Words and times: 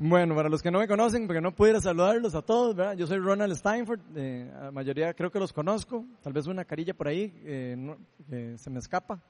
Bueno, 0.00 0.36
para 0.36 0.48
los 0.48 0.62
que 0.62 0.70
no 0.70 0.78
me 0.78 0.86
conocen, 0.86 1.26
porque 1.26 1.40
no 1.40 1.52
pudiera 1.52 1.80
saludarlos 1.80 2.36
a 2.36 2.42
todos, 2.42 2.76
¿verdad? 2.76 2.96
Yo 2.96 3.08
soy 3.08 3.18
Ronald 3.18 3.52
Steinford, 3.56 3.98
eh, 4.14 4.48
la 4.62 4.70
mayoría 4.70 5.12
creo 5.12 5.32
que 5.32 5.40
los 5.40 5.52
conozco, 5.52 6.04
tal 6.22 6.32
vez 6.32 6.46
una 6.46 6.64
carilla 6.64 6.94
por 6.94 7.08
ahí 7.08 7.34
eh, 7.44 7.74
no, 7.76 7.96
eh, 8.30 8.54
se 8.56 8.70
me 8.70 8.78
escapa, 8.78 9.20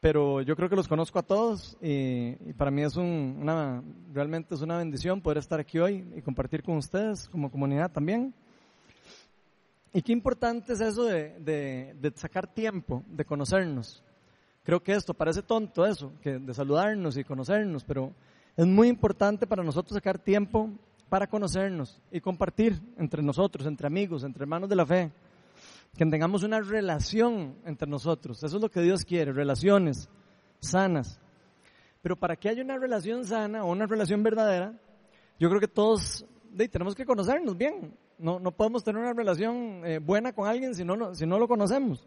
pero 0.00 0.40
yo 0.40 0.56
creo 0.56 0.70
que 0.70 0.76
los 0.76 0.88
conozco 0.88 1.18
a 1.18 1.22
todos 1.22 1.76
y, 1.82 2.38
y 2.40 2.54
para 2.54 2.70
mí 2.70 2.82
es 2.82 2.96
un, 2.96 3.36
una, 3.42 3.82
realmente 4.14 4.54
es 4.54 4.62
una 4.62 4.78
bendición 4.78 5.20
poder 5.20 5.36
estar 5.36 5.60
aquí 5.60 5.78
hoy 5.78 6.10
y 6.16 6.22
compartir 6.22 6.62
con 6.62 6.78
ustedes 6.78 7.28
como 7.28 7.50
comunidad 7.50 7.90
también. 7.90 8.32
Y 9.92 10.00
qué 10.00 10.12
importante 10.12 10.72
es 10.72 10.80
eso 10.80 11.04
de, 11.04 11.38
de, 11.38 11.94
de 12.00 12.12
sacar 12.16 12.46
tiempo, 12.46 13.04
de 13.08 13.26
conocernos. 13.26 14.02
Creo 14.64 14.82
que 14.82 14.92
esto 14.92 15.12
parece 15.12 15.42
tonto 15.42 15.84
eso, 15.84 16.14
que 16.22 16.38
de 16.38 16.54
saludarnos 16.54 17.18
y 17.18 17.24
conocernos, 17.24 17.84
pero 17.84 18.14
es 18.56 18.66
muy 18.66 18.88
importante 18.88 19.46
para 19.46 19.62
nosotros 19.62 19.94
sacar 19.94 20.18
tiempo 20.18 20.70
para 21.08 21.26
conocernos 21.26 22.00
y 22.10 22.20
compartir 22.20 22.80
entre 22.98 23.22
nosotros, 23.22 23.66
entre 23.66 23.86
amigos, 23.86 24.24
entre 24.24 24.44
hermanos 24.44 24.68
de 24.68 24.76
la 24.76 24.86
fe. 24.86 25.12
Que 25.96 26.06
tengamos 26.06 26.42
una 26.42 26.60
relación 26.60 27.56
entre 27.66 27.86
nosotros. 27.86 28.42
Eso 28.42 28.56
es 28.56 28.62
lo 28.62 28.70
que 28.70 28.80
Dios 28.80 29.04
quiere, 29.04 29.32
relaciones 29.32 30.08
sanas. 30.60 31.20
Pero 32.00 32.16
para 32.16 32.36
que 32.36 32.48
haya 32.48 32.62
una 32.62 32.78
relación 32.78 33.26
sana 33.26 33.64
o 33.64 33.70
una 33.70 33.86
relación 33.86 34.22
verdadera, 34.22 34.72
yo 35.38 35.48
creo 35.48 35.60
que 35.60 35.68
todos 35.68 36.24
de, 36.50 36.68
tenemos 36.68 36.94
que 36.94 37.04
conocernos 37.04 37.56
bien. 37.56 37.94
No, 38.18 38.38
no 38.38 38.52
podemos 38.52 38.84
tener 38.84 39.02
una 39.02 39.12
relación 39.12 39.82
eh, 39.84 39.98
buena 39.98 40.32
con 40.32 40.48
alguien 40.48 40.74
si 40.74 40.84
no, 40.84 41.14
si 41.14 41.26
no 41.26 41.38
lo 41.38 41.48
conocemos. 41.48 42.06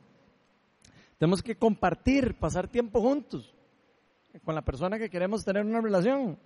Tenemos 1.18 1.42
que 1.42 1.56
compartir, 1.56 2.36
pasar 2.36 2.68
tiempo 2.68 3.02
juntos 3.02 3.55
con 4.44 4.56
la 4.56 4.62
persona 4.62 4.98
que 4.98 5.10
queremos 5.10 5.44
tener 5.44 5.66
una 5.66 5.82
relación. 5.82 6.38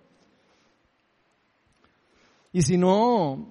Y 2.52 2.62
si 2.62 2.78
no, 2.78 3.48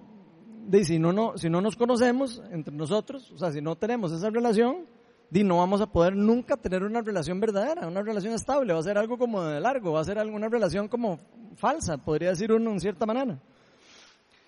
de, 0.66 0.84
si 0.84 0.98
no, 0.98 1.12
no, 1.12 1.38
si 1.38 1.48
no 1.48 1.60
nos 1.60 1.76
conocemos 1.76 2.42
entre 2.50 2.74
nosotros, 2.74 3.30
o 3.30 3.38
sea, 3.38 3.52
si 3.52 3.60
no 3.60 3.76
tenemos 3.76 4.12
esa 4.12 4.30
relación, 4.30 4.86
di, 5.30 5.44
no 5.44 5.58
vamos 5.58 5.80
a 5.80 5.86
poder 5.86 6.16
nunca 6.16 6.56
tener 6.56 6.82
una 6.82 7.00
relación 7.00 7.40
verdadera, 7.40 7.86
una 7.86 8.02
relación 8.02 8.34
estable, 8.34 8.72
va 8.72 8.80
a 8.80 8.82
ser 8.82 8.98
algo 8.98 9.18
como 9.18 9.42
de 9.44 9.60
largo, 9.60 9.92
va 9.92 10.00
a 10.00 10.04
ser 10.04 10.18
alguna 10.18 10.48
relación 10.48 10.88
como 10.88 11.18
falsa, 11.56 11.98
podría 11.98 12.30
decir 12.30 12.52
uno 12.52 12.72
en 12.72 12.80
cierta 12.80 13.06
manera. 13.06 13.38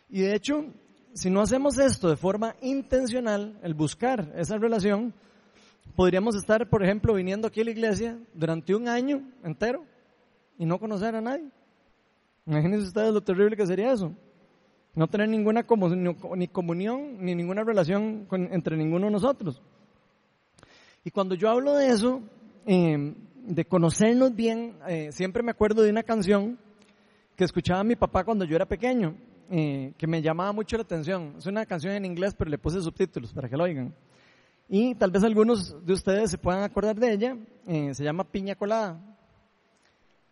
Y 0.08 0.22
de 0.22 0.34
hecho, 0.34 0.64
si 1.14 1.30
no 1.30 1.40
hacemos 1.40 1.78
esto 1.78 2.08
de 2.08 2.16
forma 2.16 2.56
intencional, 2.60 3.58
el 3.62 3.74
buscar 3.74 4.32
esa 4.36 4.58
relación, 4.58 5.14
podríamos 6.00 6.34
estar, 6.34 6.66
por 6.66 6.82
ejemplo, 6.82 7.12
viniendo 7.12 7.46
aquí 7.46 7.60
a 7.60 7.64
la 7.64 7.72
iglesia 7.72 8.18
durante 8.32 8.74
un 8.74 8.88
año 8.88 9.20
entero 9.44 9.84
y 10.56 10.64
no 10.64 10.78
conocer 10.78 11.14
a 11.14 11.20
nadie. 11.20 11.50
Imagínense 12.46 12.86
ustedes 12.86 13.12
lo 13.12 13.20
terrible 13.20 13.54
que 13.54 13.66
sería 13.66 13.92
eso. 13.92 14.10
No 14.94 15.08
tener 15.08 15.28
ninguna 15.28 15.64
comunión, 15.64 16.16
ni 16.36 16.48
comunión 16.48 17.22
ni 17.22 17.34
ninguna 17.34 17.64
relación 17.64 18.26
entre 18.30 18.78
ninguno 18.78 19.08
de 19.08 19.12
nosotros. 19.12 19.60
Y 21.04 21.10
cuando 21.10 21.34
yo 21.34 21.50
hablo 21.50 21.74
de 21.74 21.88
eso, 21.88 22.22
eh, 22.64 23.14
de 23.44 23.64
conocernos 23.66 24.34
bien, 24.34 24.78
eh, 24.88 25.12
siempre 25.12 25.42
me 25.42 25.50
acuerdo 25.50 25.82
de 25.82 25.90
una 25.90 26.02
canción 26.02 26.58
que 27.36 27.44
escuchaba 27.44 27.84
mi 27.84 27.96
papá 27.96 28.24
cuando 28.24 28.46
yo 28.46 28.56
era 28.56 28.64
pequeño, 28.64 29.16
eh, 29.50 29.92
que 29.98 30.06
me 30.06 30.22
llamaba 30.22 30.52
mucho 30.52 30.78
la 30.78 30.82
atención. 30.84 31.34
Es 31.36 31.44
una 31.44 31.66
canción 31.66 31.92
en 31.92 32.06
inglés, 32.06 32.34
pero 32.34 32.50
le 32.50 32.56
puse 32.56 32.80
subtítulos 32.80 33.34
para 33.34 33.50
que 33.50 33.56
lo 33.58 33.64
oigan. 33.64 33.94
Y 34.72 34.94
tal 34.94 35.10
vez 35.10 35.24
algunos 35.24 35.84
de 35.84 35.92
ustedes 35.92 36.30
se 36.30 36.38
puedan 36.38 36.62
acordar 36.62 36.94
de 36.94 37.12
ella. 37.12 37.36
Eh, 37.66 37.92
se 37.92 38.04
llama 38.04 38.22
Piña 38.22 38.54
Colada. 38.54 39.00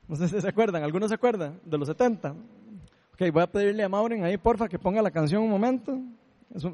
No 0.06 0.14
sé 0.14 0.28
si 0.28 0.40
se 0.40 0.48
acuerdan. 0.48 0.84
¿Algunos 0.84 1.08
se 1.08 1.16
acuerdan? 1.16 1.58
De 1.64 1.76
los 1.76 1.88
70. 1.88 2.30
Ok, 3.14 3.32
voy 3.32 3.42
a 3.42 3.48
pedirle 3.48 3.82
a 3.82 3.88
Maureen 3.88 4.22
ahí, 4.22 4.36
porfa, 4.36 4.68
que 4.68 4.78
ponga 4.78 5.02
la 5.02 5.10
canción 5.10 5.42
un 5.42 5.50
momento. 5.50 5.98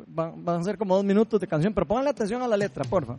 Van 0.07 0.47
a 0.47 0.63
ser 0.63 0.77
como 0.77 0.95
dos 0.95 1.05
minutos 1.05 1.41
de 1.41 1.47
canción, 1.47 1.73
pero 1.73 1.87
pónganle 1.87 2.11
atención 2.11 2.43
a 2.43 2.47
la 2.47 2.59
letra, 2.59 2.85
porfa. 2.85 3.17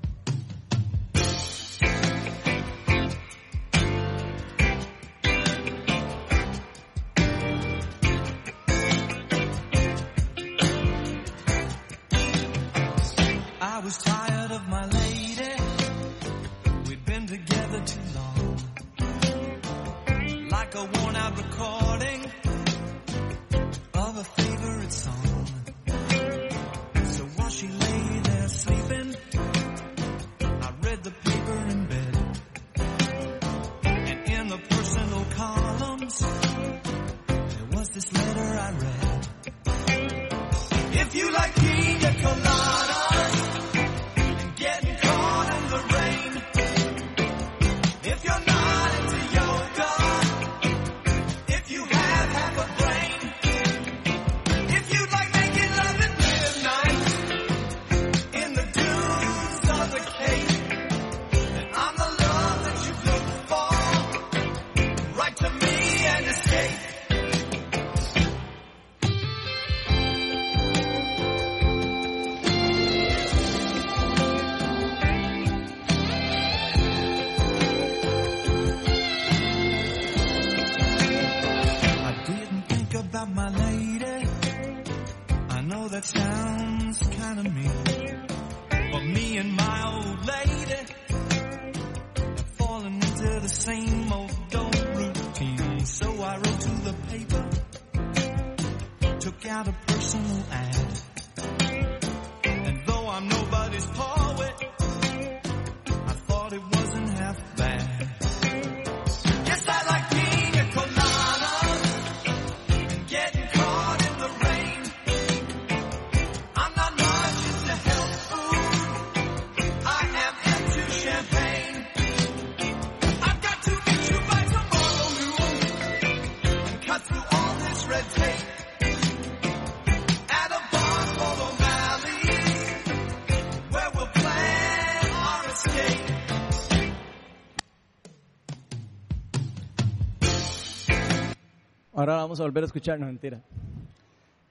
Ahora 141.97 142.18
vamos 142.18 142.38
a 142.42 142.44
volver 142.44 142.62
a 142.62 142.65
escuchar, 142.65 143.00
no 143.00 143.06
mentira. 143.06 143.42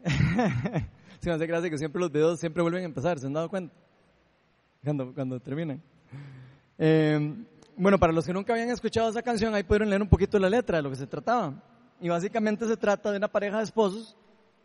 Se 1.20 1.28
me 1.28 1.32
hace 1.32 1.46
gracia 1.46 1.68
que 1.68 1.76
siempre 1.76 2.00
los 2.00 2.10
videos 2.10 2.40
siempre 2.40 2.62
vuelven 2.62 2.80
a 2.80 2.86
empezar, 2.86 3.18
¿se 3.18 3.26
han 3.26 3.34
dado 3.34 3.50
cuenta? 3.50 3.74
Cuando, 4.82 5.12
cuando 5.12 5.38
terminan. 5.38 5.82
Eh, 6.78 7.34
bueno, 7.76 7.98
para 7.98 8.14
los 8.14 8.24
que 8.24 8.32
nunca 8.32 8.54
habían 8.54 8.70
escuchado 8.70 9.10
esa 9.10 9.20
canción, 9.20 9.54
ahí 9.54 9.62
pudieron 9.62 9.90
leer 9.90 10.00
un 10.00 10.08
poquito 10.08 10.38
la 10.38 10.48
letra 10.48 10.78
de 10.78 10.84
lo 10.84 10.88
que 10.88 10.96
se 10.96 11.06
trataba. 11.06 11.52
Y 12.00 12.08
básicamente 12.08 12.66
se 12.66 12.78
trata 12.78 13.10
de 13.10 13.18
una 13.18 13.28
pareja 13.28 13.58
de 13.58 13.64
esposos 13.64 14.16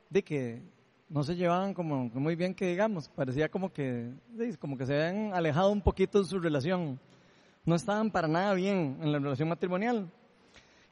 de 0.09 0.23
que 0.23 0.61
no 1.09 1.25
se 1.25 1.35
llevaban 1.35 1.73
como 1.73 2.05
muy 2.13 2.37
bien 2.37 2.55
que 2.55 2.67
digamos, 2.67 3.09
parecía 3.09 3.49
como 3.49 3.73
que, 3.73 4.09
como 4.57 4.77
que 4.77 4.85
se 4.85 4.93
habían 4.93 5.33
alejado 5.33 5.69
un 5.69 5.81
poquito 5.81 6.19
de 6.19 6.29
su 6.29 6.39
relación. 6.39 6.97
No 7.65 7.75
estaban 7.75 8.09
para 8.09 8.29
nada 8.29 8.53
bien 8.53 8.99
en 9.01 9.11
la 9.11 9.19
relación 9.19 9.49
matrimonial. 9.49 10.09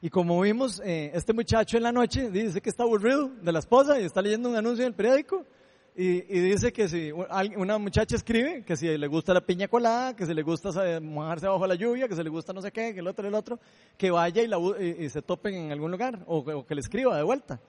Y 0.00 0.10
como 0.10 0.40
vimos, 0.40 0.80
eh, 0.84 1.10
este 1.12 1.32
muchacho 1.32 1.76
en 1.76 1.82
la 1.82 1.90
noche 1.90 2.30
dice 2.30 2.60
que 2.60 2.70
está 2.70 2.84
aburrido 2.84 3.30
de 3.42 3.50
la 3.50 3.58
esposa 3.58 4.00
y 4.00 4.04
está 4.04 4.22
leyendo 4.22 4.48
un 4.48 4.54
anuncio 4.54 4.84
en 4.84 4.88
el 4.88 4.94
periódico 4.94 5.44
y, 5.96 6.18
y 6.32 6.40
dice 6.40 6.72
que 6.72 6.88
si 6.88 7.10
una 7.10 7.78
muchacha 7.78 8.14
escribe 8.14 8.62
que 8.64 8.76
si 8.76 8.86
le 8.96 9.06
gusta 9.08 9.34
la 9.34 9.40
piña 9.40 9.66
colada, 9.66 10.14
que 10.14 10.24
si 10.24 10.32
le 10.32 10.44
gusta 10.44 10.70
mojarse 11.00 11.48
bajo 11.48 11.66
la 11.66 11.74
lluvia, 11.74 12.06
que 12.06 12.14
si 12.14 12.22
le 12.22 12.30
gusta 12.30 12.52
no 12.52 12.62
sé 12.62 12.70
qué, 12.70 12.94
que 12.94 13.00
el 13.00 13.08
otro, 13.08 13.26
el 13.26 13.34
otro, 13.34 13.58
que 13.96 14.12
vaya 14.12 14.40
y, 14.40 14.46
la, 14.46 14.58
y, 14.78 15.08
se 15.08 15.20
topen 15.20 15.54
en 15.56 15.72
algún 15.72 15.90
lugar 15.90 16.20
o, 16.28 16.38
o 16.38 16.64
que 16.64 16.76
le 16.76 16.80
escriba 16.80 17.16
de 17.16 17.24
vuelta. 17.24 17.60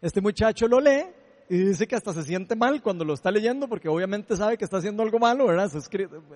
Este 0.00 0.22
muchacho 0.22 0.66
lo 0.68 0.80
lee 0.80 1.04
y 1.50 1.58
dice 1.58 1.86
que 1.86 1.94
hasta 1.94 2.14
se 2.14 2.22
siente 2.22 2.56
mal 2.56 2.80
cuando 2.80 3.04
lo 3.04 3.12
está 3.12 3.30
leyendo 3.30 3.68
porque 3.68 3.90
obviamente 3.90 4.34
sabe 4.34 4.56
que 4.56 4.64
está 4.64 4.78
haciendo 4.78 5.02
algo 5.02 5.18
malo, 5.18 5.46
¿verdad? 5.46 5.66
Está 5.66 5.78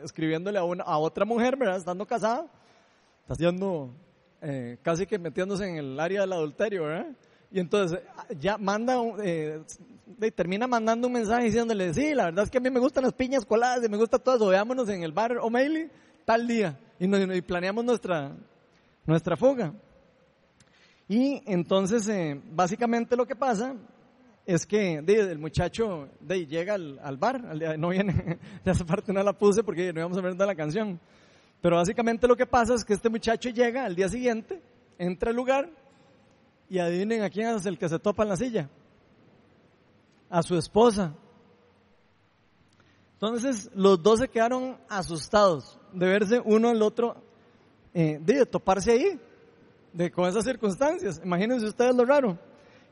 escribiéndole 0.05 0.59
a, 0.59 0.65
una, 0.65 0.85
a 0.85 0.99
otra 0.99 1.25
mujer, 1.25 1.57
¿verdad? 1.57 1.79
Estando 1.79 2.05
casada, 2.05 2.45
está 3.23 3.33
haciendo 3.33 3.91
eh, 4.43 4.79
casi 4.83 5.07
que 5.07 5.19
metiéndose 5.19 5.69
en 5.69 5.77
el 5.77 6.01
área 6.01 6.23
del 6.23 6.33
adulterio, 6.33 6.85
¿verdad? 6.85 7.07
Y 7.51 7.61
entonces 7.61 8.01
ya 8.39 8.57
manda, 8.57 8.97
eh, 9.23 9.61
termina 10.35 10.67
mandando 10.67 11.09
un 11.09 11.15
mensaje 11.15 11.45
diciéndole, 11.45 11.93
sí, 11.93 12.15
la 12.15 12.27
verdad 12.27 12.45
es 12.45 12.51
que 12.51 12.59
a 12.59 12.61
mí 12.61 12.71
me 12.71 12.81
gustan 12.81 13.05
las 13.05 13.13
piñas 13.13 13.45
coladas 13.45 13.85
y 13.85 13.89
me 13.89 13.97
gusta 13.97 14.19
todo 14.19 14.37
eso, 14.37 14.47
veámonos 14.47 14.89
en 14.89 15.03
el 15.03 15.13
bar 15.13 15.37
O'Malley 15.39 15.91
tal 16.25 16.47
día 16.47 16.79
y, 16.99 17.41
planeamos 17.41 17.85
nuestra, 17.85 18.33
nuestra 19.07 19.37
fuga. 19.37 19.73
Y 21.09 21.43
entonces, 21.47 22.07
eh, 22.09 22.41
básicamente 22.53 23.17
lo 23.17 23.27
que 23.27 23.35
pasa 23.35 23.75
es 24.47 24.65
que 24.67 24.95
el 24.95 25.39
muchacho 25.39 26.09
de, 26.21 26.47
llega 26.47 26.75
al, 26.75 27.17
bar, 27.19 27.43
no 27.79 27.89
viene, 27.89 28.39
de 28.65 28.71
esa 28.71 28.85
parte 28.85 29.13
no 29.13 29.23
la 29.23 29.33
puse 29.33 29.63
porque 29.65 29.93
no 29.93 30.01
íbamos 30.01 30.19
a 30.19 30.21
ver 30.21 30.37
la 30.37 30.55
canción. 30.55 31.01
Pero 31.61 31.77
básicamente 31.77 32.27
lo 32.27 32.37
que 32.37 32.47
pasa 32.47 32.75
es 32.75 32.85
que 32.85 32.95
este 32.95 33.09
muchacho 33.09 33.51
llega 33.51 33.85
al 33.85 33.95
día 33.95 34.09
siguiente, 34.09 34.63
entra 34.99 35.31
al 35.31 35.37
lugar 35.37 35.71
y 36.69 36.79
adivinen 36.79 37.23
a 37.23 37.31
quién 37.31 37.49
es 37.49 37.67
el 37.67 37.79
que 37.79 37.89
se 37.89 37.99
topa 37.99 38.23
en 38.23 38.29
la 38.29 38.37
silla. 38.37 38.71
A 40.31 40.43
su 40.43 40.57
esposa. 40.57 41.15
Entonces 43.15 43.71
los 43.75 44.03
dos 44.03 44.21
se 44.21 44.29
quedaron 44.29 44.79
asustados 44.89 45.79
de 45.93 46.07
verse 46.07 46.41
uno 46.43 46.71
al 46.71 46.81
otro, 46.81 47.17
eh, 47.93 48.19
de 48.21 48.47
toparse 48.47 48.93
ahí, 48.93 49.21
de, 49.93 50.11
con 50.11 50.27
esas 50.29 50.45
circunstancias. 50.45 51.21
Imagínense 51.23 51.67
ustedes 51.67 51.95
lo 51.95 52.05
raro. 52.05 52.39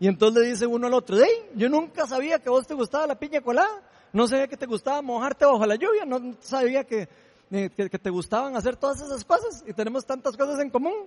Y 0.00 0.06
entonces 0.06 0.43
le 0.43 0.50
dice 0.50 0.67
uno 0.67 0.87
al 0.87 0.94
otro, 0.94 1.17
hey, 1.19 1.50
yo 1.55 1.69
nunca 1.69 2.06
sabía 2.06 2.38
que 2.38 2.49
a 2.49 2.53
vos 2.53 2.67
te 2.67 2.75
gustaba 2.75 3.06
la 3.06 3.19
piña 3.19 3.41
colada, 3.41 3.82
no 4.12 4.29
sabía 4.29 4.47
que 4.47 4.56
te 4.56 4.67
gustaba 4.67 5.00
mojarte 5.03 5.44
bajo 5.44 5.64
la 5.67 5.76
lluvia, 5.76 6.05
no 6.05 6.37
sabía 6.41 6.85
que 6.85 7.09
que, 7.50 7.99
te 7.99 8.11
gustaban 8.11 8.56
hacer 8.56 8.77
todas 8.77 9.00
esas 9.00 9.25
cosas 9.25 9.65
y 9.67 9.73
tenemos 9.73 10.05
tantas 10.05 10.37
cosas 10.37 10.61
en 10.61 10.71
común. 10.71 11.06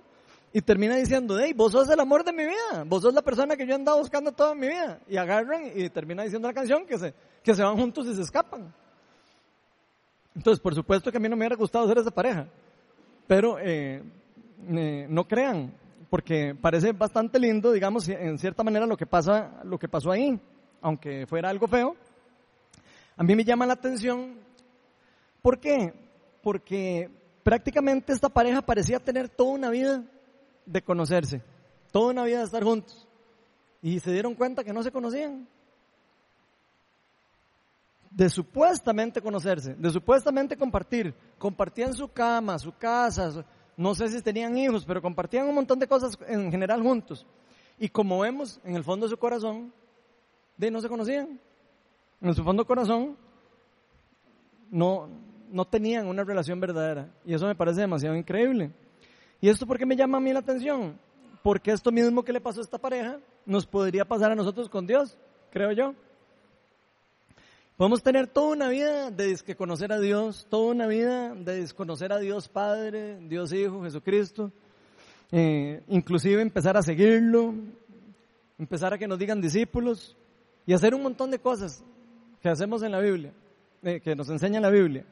Y 0.54 0.60
termina 0.60 0.96
diciendo, 0.96 1.38
hey, 1.40 1.54
vos 1.54 1.72
sos 1.72 1.88
el 1.88 1.98
amor 1.98 2.24
de 2.24 2.32
mi 2.32 2.44
vida, 2.44 2.84
vos 2.86 3.00
sos 3.00 3.14
la 3.14 3.22
persona 3.22 3.56
que 3.56 3.64
yo 3.64 3.72
he 3.72 3.74
andado 3.74 3.98
buscando 3.98 4.32
toda 4.32 4.54
mi 4.54 4.68
vida. 4.68 5.00
Y 5.08 5.16
agarran 5.16 5.70
y 5.74 5.88
termina 5.88 6.24
diciendo 6.24 6.46
la 6.46 6.52
canción 6.52 6.84
que 6.84 6.98
se, 6.98 7.14
que 7.42 7.54
se 7.54 7.62
van 7.62 7.76
juntos 7.78 8.06
y 8.06 8.14
se 8.14 8.20
escapan. 8.20 8.74
Entonces, 10.34 10.60
por 10.60 10.74
supuesto 10.74 11.10
que 11.10 11.16
a 11.16 11.20
mí 11.20 11.28
no 11.28 11.36
me 11.36 11.42
hubiera 11.42 11.56
gustado 11.56 11.86
ser 11.88 11.98
esa 11.98 12.10
pareja, 12.10 12.46
pero 13.26 13.58
eh, 13.58 14.02
eh, 14.68 15.06
no 15.08 15.26
crean, 15.26 15.74
porque 16.08 16.54
parece 16.54 16.92
bastante 16.92 17.38
lindo, 17.38 17.72
digamos, 17.72 18.08
en 18.08 18.38
cierta 18.38 18.62
manera 18.62 18.86
lo 18.86 18.96
que 18.96 19.06
pasa, 19.06 19.60
lo 19.64 19.78
que 19.78 19.88
pasó 19.88 20.10
ahí, 20.10 20.38
aunque 20.80 21.26
fuera 21.26 21.48
algo 21.50 21.66
feo. 21.66 21.96
A 23.16 23.22
mí 23.22 23.36
me 23.36 23.44
llama 23.44 23.66
la 23.66 23.74
atención, 23.74 24.38
¿por 25.42 25.58
qué? 25.58 25.92
Porque 26.42 27.10
prácticamente 27.42 28.12
esta 28.12 28.28
pareja 28.28 28.62
parecía 28.62 28.98
tener 28.98 29.28
toda 29.28 29.52
una 29.52 29.70
vida 29.70 30.04
de 30.66 30.82
conocerse, 30.82 31.42
toda 31.90 32.10
una 32.10 32.24
vida 32.24 32.38
de 32.38 32.44
estar 32.44 32.62
juntos. 32.62 33.06
Y 33.80 33.98
se 34.00 34.12
dieron 34.12 34.34
cuenta 34.34 34.62
que 34.62 34.72
no 34.72 34.82
se 34.82 34.92
conocían. 34.92 35.46
De 38.10 38.28
supuestamente 38.28 39.20
conocerse, 39.20 39.74
de 39.74 39.90
supuestamente 39.90 40.56
compartir. 40.56 41.14
Compartían 41.38 41.94
su 41.94 42.08
cama, 42.08 42.58
su 42.58 42.72
casa, 42.76 43.44
no 43.76 43.94
sé 43.94 44.08
si 44.08 44.20
tenían 44.22 44.56
hijos, 44.56 44.84
pero 44.84 45.00
compartían 45.00 45.48
un 45.48 45.54
montón 45.54 45.78
de 45.78 45.88
cosas 45.88 46.16
en 46.28 46.50
general 46.50 46.82
juntos. 46.82 47.26
Y 47.78 47.88
como 47.88 48.20
vemos, 48.20 48.60
en 48.64 48.76
el 48.76 48.84
fondo 48.84 49.06
de 49.06 49.10
su 49.10 49.16
corazón, 49.16 49.72
de 50.56 50.70
no 50.70 50.80
se 50.80 50.88
conocían. 50.88 51.40
En 52.20 52.34
su 52.34 52.44
fondo 52.44 52.64
corazón, 52.64 53.16
no, 54.70 55.08
no 55.52 55.66
tenían 55.66 56.06
una 56.06 56.24
relación 56.24 56.58
verdadera. 56.58 57.08
Y 57.24 57.34
eso 57.34 57.46
me 57.46 57.54
parece 57.54 57.82
demasiado 57.82 58.16
increíble. 58.16 58.72
¿Y 59.40 59.48
esto 59.48 59.66
por 59.66 59.78
qué 59.78 59.86
me 59.86 59.96
llama 59.96 60.18
a 60.18 60.20
mí 60.20 60.32
la 60.32 60.38
atención? 60.38 60.98
Porque 61.42 61.72
esto 61.72 61.92
mismo 61.92 62.24
que 62.24 62.32
le 62.32 62.40
pasó 62.40 62.60
a 62.60 62.64
esta 62.64 62.78
pareja 62.78 63.18
nos 63.44 63.66
podría 63.66 64.04
pasar 64.04 64.32
a 64.32 64.34
nosotros 64.34 64.68
con 64.68 64.86
Dios, 64.86 65.18
creo 65.50 65.72
yo. 65.72 65.94
Podemos 67.76 68.02
tener 68.02 68.28
toda 68.28 68.54
una 68.54 68.68
vida 68.68 69.10
de 69.10 69.36
conocer 69.56 69.92
a 69.92 69.98
Dios, 69.98 70.46
toda 70.48 70.72
una 70.72 70.86
vida 70.86 71.34
de 71.34 71.60
desconocer 71.60 72.12
a 72.12 72.18
Dios 72.18 72.48
Padre, 72.48 73.18
Dios 73.28 73.52
Hijo, 73.52 73.82
Jesucristo, 73.82 74.52
eh, 75.32 75.82
inclusive 75.88 76.40
empezar 76.40 76.76
a 76.76 76.82
seguirlo, 76.82 77.54
empezar 78.58 78.94
a 78.94 78.98
que 78.98 79.08
nos 79.08 79.18
digan 79.18 79.40
discípulos 79.40 80.16
y 80.64 80.72
hacer 80.72 80.94
un 80.94 81.02
montón 81.02 81.30
de 81.30 81.40
cosas 81.40 81.82
que 82.40 82.48
hacemos 82.48 82.82
en 82.82 82.92
la 82.92 83.00
Biblia, 83.00 83.32
eh, 83.82 84.00
que 84.00 84.14
nos 84.14 84.28
enseña 84.28 84.60
la 84.60 84.70
Biblia 84.70 85.04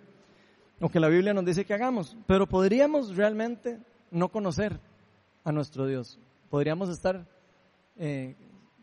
o 0.81 0.89
que 0.89 1.01
la 1.01 1.09
Biblia 1.09 1.35
nos 1.35 1.45
dice 1.45 1.65
que 1.65 1.75
hagamos, 1.75 2.17
pero 2.27 2.47
podríamos 2.47 3.15
realmente 3.17 3.79
no 4.11 4.29
conocer 4.29 4.81
a 5.45 5.53
nuestro 5.53 5.87
Dios. 5.87 6.19
Podríamos 6.49 6.89
estar 6.89 7.27
eh, 7.99 8.35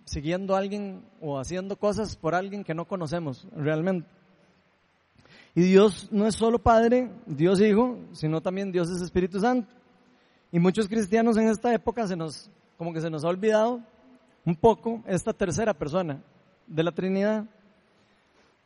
siguiendo 0.06 0.56
a 0.56 0.60
alguien 0.60 1.04
o 1.20 1.40
haciendo 1.40 1.76
cosas 1.76 2.16
por 2.16 2.36
alguien 2.36 2.64
que 2.64 2.74
no 2.74 2.86
conocemos 2.86 3.48
realmente. 3.56 4.08
Y 5.56 5.62
Dios 5.62 6.08
no 6.12 6.28
es 6.28 6.36
solo 6.36 6.60
Padre, 6.60 7.10
Dios 7.26 7.60
Hijo, 7.60 7.98
sino 8.12 8.42
también 8.42 8.72
Dios 8.72 8.90
es 8.92 9.02
Espíritu 9.02 9.40
Santo. 9.40 9.68
Y 10.52 10.60
muchos 10.60 10.88
cristianos 10.88 11.36
en 11.38 11.50
esta 11.50 11.74
época 11.74 12.08
se 12.08 12.16
nos, 12.16 12.50
como 12.78 12.94
que 12.94 13.02
se 13.02 13.10
nos 13.10 13.26
ha 13.26 13.30
olvidado 13.30 13.82
un 14.46 14.56
poco 14.56 15.04
esta 15.08 15.34
tercera 15.34 15.74
persona 15.74 16.22
de 16.68 16.84
la 16.84 16.92
Trinidad, 16.92 17.46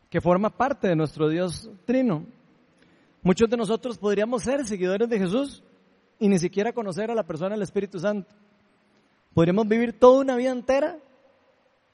que 0.10 0.22
forma 0.22 0.50
parte 0.50 0.90
de 0.90 0.96
nuestro 0.96 1.30
Dios 1.30 1.70
Trino. 1.86 2.26
Muchos 3.24 3.48
de 3.50 3.58
nosotros 3.58 4.00
podríamos 4.00 4.42
ser 4.42 4.66
seguidores 4.66 5.08
de 5.08 5.20
Jesús 5.20 5.64
y 6.18 6.28
ni 6.28 6.40
siquiera 6.40 6.74
conocer 6.74 7.12
a 7.12 7.16
la 7.16 7.24
persona 7.24 7.52
del 7.52 7.62
Espíritu 7.62 8.00
Santo. 8.00 8.34
Podríamos 9.34 9.68
vivir 9.68 9.94
toda 9.94 10.22
una 10.22 10.36
vida 10.36 10.52
entera 10.52 10.98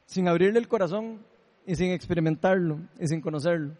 sin 0.05 0.29
abrirle 0.29 0.59
el 0.59 0.69
corazón 0.69 1.19
y 1.65 1.75
sin 1.75 1.91
experimentarlo 1.91 2.79
y 2.97 3.07
sin 3.07 3.19
conocerlo. 3.19 3.73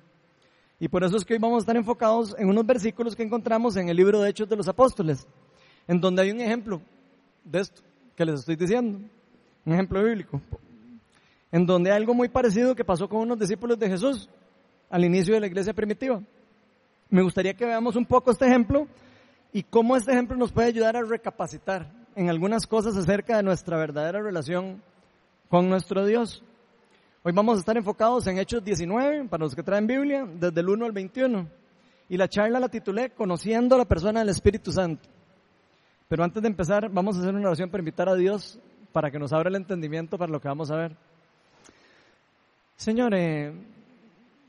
Y 0.78 0.90
por 0.90 1.06
eso 1.06 1.16
es 1.16 1.24
que 1.24 1.36
hoy 1.36 1.40
vamos 1.40 1.58
a 1.58 1.60
estar 1.60 1.78
enfocados 1.78 2.36
en 2.38 2.50
unos 2.50 2.66
versículos 2.66 3.16
que 3.16 3.24
encontramos 3.24 3.78
en 3.78 3.88
el 3.88 3.96
libro 3.96 4.22
de 4.22 4.30
Hechos 4.30 4.50
de 4.50 4.58
los 4.58 4.68
Apóstoles, 4.68 5.26
en 5.88 6.02
donde 6.02 6.24
hay 6.24 6.32
un 6.32 6.42
ejemplo 6.42 6.82
de 7.46 7.62
esto 7.62 7.82
que 8.16 8.26
les 8.26 8.42
estoy 8.42 8.58
diciendo, 8.58 9.00
un 9.66 9.74
ejemplo 9.74 10.04
bíblico, 10.04 10.42
en 11.50 11.66
donde 11.66 11.92
hay 11.92 11.98
algo 11.98 12.14
muy 12.14 12.28
parecido 12.28 12.76
que 12.76 12.84
pasó 12.84 13.08
con 13.08 13.22
unos 13.22 13.40
discípulos 13.40 13.80
de 13.80 13.88
Jesús 13.88 14.30
al 14.90 15.06
inicio 15.06 15.34
de 15.34 15.40
la 15.40 15.48
iglesia 15.48 15.74
primitiva. 15.74 16.22
Me 17.10 17.22
gustaría 17.22 17.54
que 17.54 17.66
veamos 17.66 17.96
un 17.96 18.06
poco 18.06 18.32
este 18.32 18.46
ejemplo 18.46 18.86
y 19.54 19.64
cómo 19.64 19.96
este 19.96 20.12
ejemplo 20.12 20.36
nos 20.36 20.52
puede 20.52 20.68
ayudar 20.68 20.98
a 20.98 21.04
recapacitar 21.04 21.90
en 22.16 22.30
algunas 22.30 22.68
cosas 22.68 22.98
acerca 22.98 23.38
de 23.38 23.44
nuestra 23.44 23.78
verdadera 23.78 24.22
relación 24.22 24.82
con 25.48 25.70
nuestro 25.70 26.06
Dios. 26.06 26.44
Hoy 27.24 27.32
vamos 27.32 27.58
a 27.58 27.60
estar 27.60 27.78
enfocados 27.78 28.28
en 28.28 28.40
Hechos 28.40 28.62
19, 28.62 29.26
para 29.30 29.46
los 29.46 29.56
que 29.56 29.64
traen 29.64 29.88
Biblia, 29.88 30.26
desde 30.26 30.60
el 30.60 30.68
1 30.68 30.86
al 30.86 30.92
21. 30.92 31.48
Y 32.10 32.18
la 32.18 32.28
charla 32.28 32.60
la 32.60 32.68
titulé 32.68 33.12
Conociendo 33.12 33.76
a 33.76 33.80
la 33.80 33.86
persona 33.86 34.20
del 34.20 34.30
Espíritu 34.30 34.74
Santo. 34.74 35.08
Pero 36.10 36.26
antes 36.26 36.42
de 36.42 36.50
empezar, 36.50 36.90
vamos 36.90 37.16
a 37.16 37.22
hacer 37.22 37.34
una 37.34 37.48
oración 37.48 37.70
para 37.70 37.82
invitar 37.82 38.10
a 38.10 38.16
Dios 38.16 38.60
para 38.92 39.12
que 39.12 39.20
nos 39.20 39.32
abra 39.32 39.50
el 39.50 39.56
entendimiento 39.56 40.18
para 40.18 40.32
lo 40.32 40.42
que 40.42 40.48
vamos 40.50 40.72
a 40.72 40.76
ver. 40.76 40.98
Señor, 42.76 43.14
eh, 43.14 43.54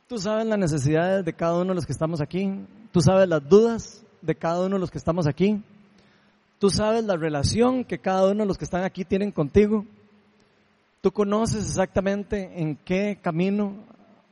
Tú 0.08 0.16
sabes 0.16 0.46
las 0.46 0.58
necesidades 0.58 1.22
de 1.22 1.34
cada 1.34 1.56
uno 1.56 1.68
de 1.68 1.74
los 1.74 1.84
que 1.84 1.92
estamos 1.92 2.22
aquí. 2.22 2.50
Tú 2.92 3.02
sabes 3.02 3.28
las 3.28 3.46
dudas 3.46 4.02
de 4.22 4.34
cada 4.34 4.64
uno 4.64 4.76
de 4.76 4.80
los 4.80 4.90
que 4.90 4.96
estamos 4.96 5.26
aquí. 5.26 5.62
Tú 6.58 6.70
sabes 6.70 7.04
la 7.04 7.14
relación 7.14 7.84
que 7.84 7.98
cada 7.98 8.24
uno 8.30 8.44
de 8.44 8.46
los 8.46 8.56
que 8.56 8.64
están 8.64 8.84
aquí 8.84 9.04
tienen 9.04 9.30
contigo. 9.30 9.84
Tú 11.02 11.12
conoces 11.12 11.62
exactamente 11.68 12.58
en 12.58 12.76
qué 12.76 13.18
camino 13.20 13.74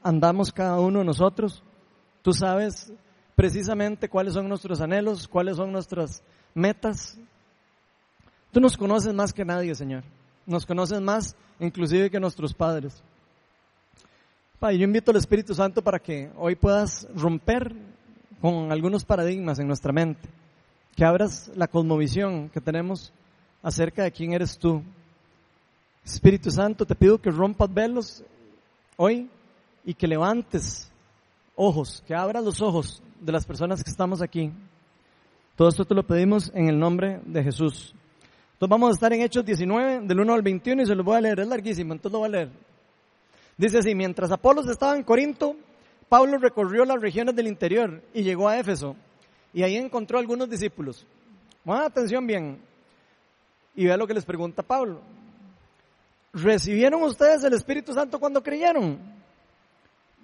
andamos 0.03 0.51
cada 0.51 0.81
uno 0.81 1.01
de 1.01 1.05
nosotros. 1.05 1.63
Tú 2.23 2.33
sabes 2.33 2.91
precisamente 3.35 4.09
cuáles 4.09 4.33
son 4.33 4.49
nuestros 4.49 4.81
anhelos, 4.81 5.29
cuáles 5.29 5.57
son 5.57 5.73
nuestras 5.73 6.23
metas. 6.55 7.19
Tú 8.51 8.61
nos 8.61 8.79
conoces 8.79 9.13
más 9.13 9.35
que 9.35 9.45
nadie, 9.45 9.75
Señor. 9.75 10.05
Nos 10.47 10.65
conoces 10.65 11.03
más 11.03 11.37
inclusive 11.61 12.11
que 12.11 12.19
nuestros 12.19 12.55
padres. 12.55 13.03
Padre, 14.59 14.79
yo 14.79 14.85
invito 14.85 15.11
al 15.11 15.19
Espíritu 15.19 15.55
Santo 15.55 15.83
para 15.83 15.99
que 15.99 16.31
hoy 16.39 16.55
puedas 16.55 17.07
romper 17.15 17.75
con 18.41 18.73
algunos 18.73 19.05
paradigmas 19.05 19.59
en 19.59 19.67
nuestra 19.67 19.93
mente, 19.93 20.31
que 20.95 21.05
abras 21.05 21.51
la 21.55 21.69
cosmovisión 21.69 22.49
que 22.49 22.63
tenemos 22.63 23.13
acerca 23.63 24.05
de 24.05 24.13
quién 24.13 24.33
eres 24.33 24.57
tú. 24.57 24.83
Espíritu 26.03 26.51
Santo, 26.51 26.87
te 26.87 26.95
pido 26.95 27.21
que 27.21 27.31
rompas 27.31 27.73
velos 27.73 28.25
hoy 28.97 29.29
y 29.85 29.93
que 29.93 30.07
levantes 30.07 30.91
ojos, 31.55 32.03
que 32.07 32.15
abras 32.15 32.43
los 32.43 32.63
ojos 32.63 33.03
de 33.21 33.33
las 33.33 33.45
personas 33.45 33.85
que 33.85 33.91
estamos 33.91 34.23
aquí. 34.23 34.51
Todo 35.55 35.69
esto 35.69 35.85
te 35.85 35.95
lo 35.95 36.07
pedimos 36.07 36.51
en 36.55 36.69
el 36.69 36.79
nombre 36.79 37.21
de 37.27 37.45
Jesús. 37.45 37.95
Entonces 38.55 38.71
vamos 38.71 38.89
a 38.89 38.95
estar 38.95 39.13
en 39.13 39.21
Hechos 39.21 39.45
19, 39.45 40.07
del 40.07 40.21
1 40.21 40.33
al 40.33 40.43
21, 40.43 40.83
y 40.83 40.87
se 40.87 40.95
los 40.95 41.05
voy 41.05 41.17
a 41.17 41.21
leer. 41.21 41.41
Es 41.41 41.49
larguísimo, 41.49 41.93
entonces 41.93 42.13
lo 42.13 42.21
voy 42.21 42.29
a 42.29 42.33
leer. 42.33 42.76
Dice 43.57 43.79
así, 43.79 43.95
mientras 43.95 44.31
Apolos 44.31 44.69
estaba 44.69 44.97
en 44.97 45.03
Corinto, 45.03 45.57
Pablo 46.09 46.39
recorrió 46.39 46.85
las 46.85 47.01
regiones 47.01 47.35
del 47.35 47.49
interior 47.49 48.03
y 48.13 48.23
llegó 48.23 48.49
a 48.49 48.59
Éfeso. 48.59 48.97
Y 49.53 49.63
ahí 49.63 49.77
encontró 49.77 50.19
algunos 50.19 50.49
discípulos. 50.51 51.07
Pongan 51.65 51.85
atención 51.85 52.27
bien. 52.27 52.61
Y 53.75 53.87
vea 53.87 53.97
lo 53.97 54.07
que 54.07 54.15
les 54.15 54.25
pregunta 54.25 54.63
Pablo. 54.63 55.01
¿Recibieron 56.33 57.03
ustedes 57.03 57.43
el 57.45 57.55
Espíritu 57.55 57.95
Santo 57.95 58.21
cuando 58.21 58.43
creyeron? 58.43 58.99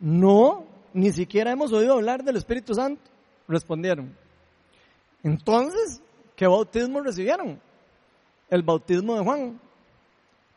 No, 0.00 0.66
ni 0.92 1.10
siquiera 1.10 1.52
hemos 1.52 1.72
oído 1.72 1.94
hablar 1.94 2.22
del 2.22 2.36
Espíritu 2.36 2.74
Santo. 2.74 3.02
Respondieron. 3.48 4.14
Entonces, 5.22 6.02
¿qué 6.36 6.46
bautismo 6.46 7.00
recibieron? 7.00 7.60
El 8.50 8.62
bautismo 8.62 9.14
de 9.14 9.24
Juan. 9.24 9.60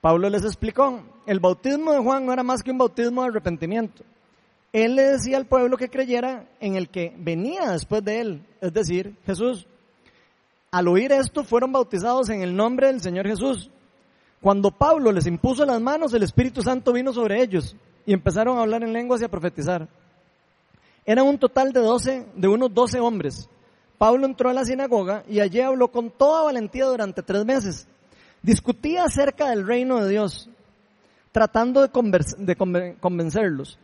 Pablo 0.06 0.30
les 0.30 0.46
explicó, 0.46 1.02
el 1.26 1.40
bautismo 1.40 1.92
de 1.92 1.98
Juan 1.98 2.28
no 2.28 2.32
era 2.32 2.44
más 2.44 2.62
que 2.62 2.70
un 2.70 2.78
bautismo 2.78 3.24
de 3.24 3.30
arrepentimiento. 3.30 4.04
Él 4.72 4.96
le 4.96 5.02
decía 5.02 5.36
al 5.36 5.48
pueblo 5.48 5.78
que 5.78 5.90
creyera 5.90 6.48
en 6.60 6.76
el 6.76 6.90
que 6.90 7.16
venía 7.18 7.72
después 7.72 8.06
de 8.06 8.20
él, 8.20 8.46
es 8.62 8.72
decir, 8.72 9.16
Jesús. 9.26 9.66
Al 10.70 10.90
oír 10.90 11.12
esto 11.12 11.44
fueron 11.44 11.72
bautizados 11.72 12.30
en 12.30 12.44
el 12.44 12.56
nombre 12.56 12.86
del 12.86 13.02
Señor 13.02 13.26
Jesús. 13.26 13.72
Cuando 14.42 14.70
Pablo 14.70 15.12
les 15.12 15.26
impuso 15.26 15.66
las 15.66 15.82
manos, 15.82 16.14
el 16.14 16.22
Espíritu 16.22 16.62
Santo 16.62 16.94
vino 16.94 17.12
sobre 17.12 17.42
ellos 17.42 17.76
y 18.06 18.14
empezaron 18.14 18.60
a 18.60 18.62
hablar 18.62 18.84
en 18.84 18.94
lenguas 18.94 19.22
y 19.22 19.26
a 19.26 19.32
profetizar. 19.32 19.88
Eran 21.04 21.26
un 21.26 21.40
total 21.40 21.74
de 21.74 21.80
doce, 21.80 22.28
de 22.36 22.48
unos 22.48 22.72
doce 22.72 23.00
hombres. 23.00 23.50
Pablo 23.98 24.28
entró 24.28 24.52
a 24.52 24.54
la 24.54 24.66
sinagoga 24.66 25.24
y 25.28 25.40
allí 25.40 25.62
habló 25.62 25.88
con 25.88 26.12
toda 26.12 26.44
valentía 26.44 26.86
durante 26.86 27.24
tres 27.24 27.44
meses. 27.44 27.88
Discutía 28.46 29.06
acerca 29.06 29.50
del 29.50 29.66
reino 29.66 30.04
de 30.04 30.12
Dios, 30.12 30.48
tratando 31.32 31.82
de, 31.82 31.90
convencerlos. 33.00 33.80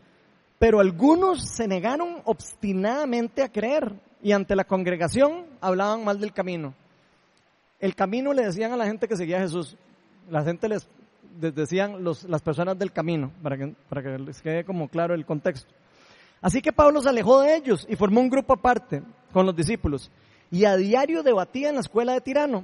Pero 0.60 0.80
algunos 0.80 1.50
se 1.50 1.68
negaron 1.68 2.22
obstinadamente 2.26 3.42
a 3.42 3.52
creer 3.52 3.92
y 4.22 4.34
ante 4.34 4.56
la 4.56 4.66
congregación 4.66 5.48
hablaban 5.62 6.04
mal 6.04 6.20
del 6.20 6.32
camino. 6.32 6.76
El 7.80 7.96
camino 7.96 8.34
le 8.34 8.46
decían 8.46 8.72
a 8.72 8.78
la 8.78 8.86
gente 8.86 9.08
que 9.08 9.18
seguía 9.18 9.38
a 9.38 9.42
Jesús 9.42 9.76
la 10.30 10.44
gente 10.44 10.70
les, 10.70 10.88
decían 11.40 12.04
las 12.04 12.42
personas 12.44 12.78
del 12.78 12.92
camino, 12.92 13.32
para 13.42 13.58
que, 13.58 13.74
para 13.90 14.04
que 14.04 14.20
les 14.20 14.44
quede 14.44 14.64
como 14.64 14.90
claro 14.90 15.16
el 15.16 15.26
contexto. 15.26 15.74
Así 16.40 16.62
que 16.62 16.72
Pablo 16.72 17.02
se 17.02 17.10
alejó 17.10 17.42
de 17.42 17.56
ellos 17.56 17.88
y 17.90 17.96
formó 17.96 18.22
un 18.22 18.30
grupo 18.30 18.54
aparte 18.54 19.02
con 19.34 19.48
los 19.48 19.56
discípulos 19.56 20.12
y 20.52 20.66
a 20.66 20.76
diario 20.76 21.24
debatía 21.24 21.70
en 21.70 21.76
la 21.76 21.82
escuela 21.82 22.14
de 22.14 22.22
Tirano. 22.22 22.64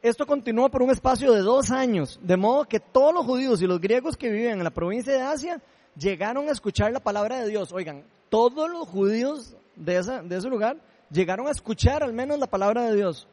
Esto 0.00 0.26
continuó 0.26 0.70
por 0.70 0.82
un 0.82 0.90
espacio 0.90 1.32
de 1.32 1.40
dos 1.40 1.72
años, 1.72 2.20
de 2.22 2.36
modo 2.36 2.66
que 2.66 2.78
todos 2.78 3.12
los 3.12 3.26
judíos 3.26 3.60
y 3.60 3.66
los 3.66 3.80
griegos 3.80 4.16
que 4.16 4.30
vivían 4.30 4.58
en 4.58 4.64
la 4.64 4.70
provincia 4.70 5.12
de 5.12 5.22
Asia 5.22 5.60
llegaron 5.96 6.48
a 6.48 6.52
escuchar 6.52 6.92
la 6.92 7.00
palabra 7.00 7.40
de 7.40 7.48
Dios. 7.48 7.72
Oigan, 7.72 8.04
todos 8.28 8.70
los 8.70 8.86
judíos 8.86 9.56
de, 9.74 9.96
esa, 9.96 10.22
de 10.22 10.36
ese 10.36 10.48
lugar 10.48 10.76
llegaron 11.10 11.48
a 11.48 11.50
escuchar 11.50 12.04
al 12.04 12.12
menos 12.12 12.38
la 12.38 12.46
palabra 12.46 12.82
de 12.82 12.94
Dios. 12.94 13.26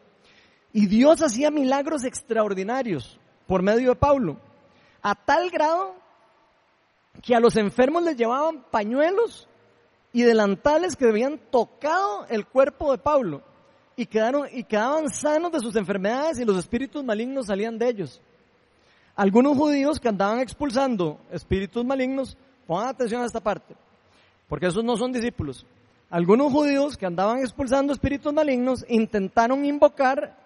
Y 0.74 0.88
Dios 0.88 1.22
hacía 1.22 1.52
milagros 1.52 2.04
extraordinarios 2.04 3.20
por 3.46 3.62
medio 3.62 3.92
de 3.92 3.96
Pablo, 3.96 4.38
a 5.04 5.14
tal 5.14 5.52
grado 5.52 5.94
que 7.22 7.36
a 7.36 7.40
los 7.40 7.58
enfermos 7.58 8.02
les 8.02 8.18
llevaban 8.18 8.64
pañuelos 8.72 9.48
y 10.14 10.24
delantales 10.24 10.96
que 10.96 11.08
habían 11.08 11.38
tocado 11.38 12.26
el 12.28 12.48
cuerpo 12.48 12.92
de 12.92 12.98
Pablo 12.98 13.44
y, 13.96 14.06
quedaron, 14.06 14.48
y 14.52 14.64
quedaban 14.64 15.10
sanos 15.10 15.52
de 15.52 15.60
sus 15.60 15.76
enfermedades 15.76 16.40
y 16.40 16.46
los 16.46 16.58
espíritus 16.58 17.04
malignos 17.04 17.48
salían 17.48 17.78
de 17.78 17.90
ellos. 17.90 18.22
Algunos 19.16 19.58
judíos 19.58 20.00
que 20.00 20.10
andaban 20.10 20.40
expulsando 20.40 21.20
espíritus 21.32 21.86
malignos, 21.86 22.38
pongan 22.68 22.90
atención 22.90 23.22
a 23.22 23.26
esta 23.26 23.40
parte, 23.40 23.76
porque 24.50 24.68
esos 24.68 24.84
no 24.84 24.98
son 24.98 25.14
discípulos. 25.14 25.66
Algunos 26.10 26.52
judíos 26.52 26.98
que 26.98 27.06
andaban 27.06 27.40
expulsando 27.40 27.94
espíritus 27.94 28.34
malignos 28.34 28.86
intentaron 28.90 29.66
invocar 29.66 30.38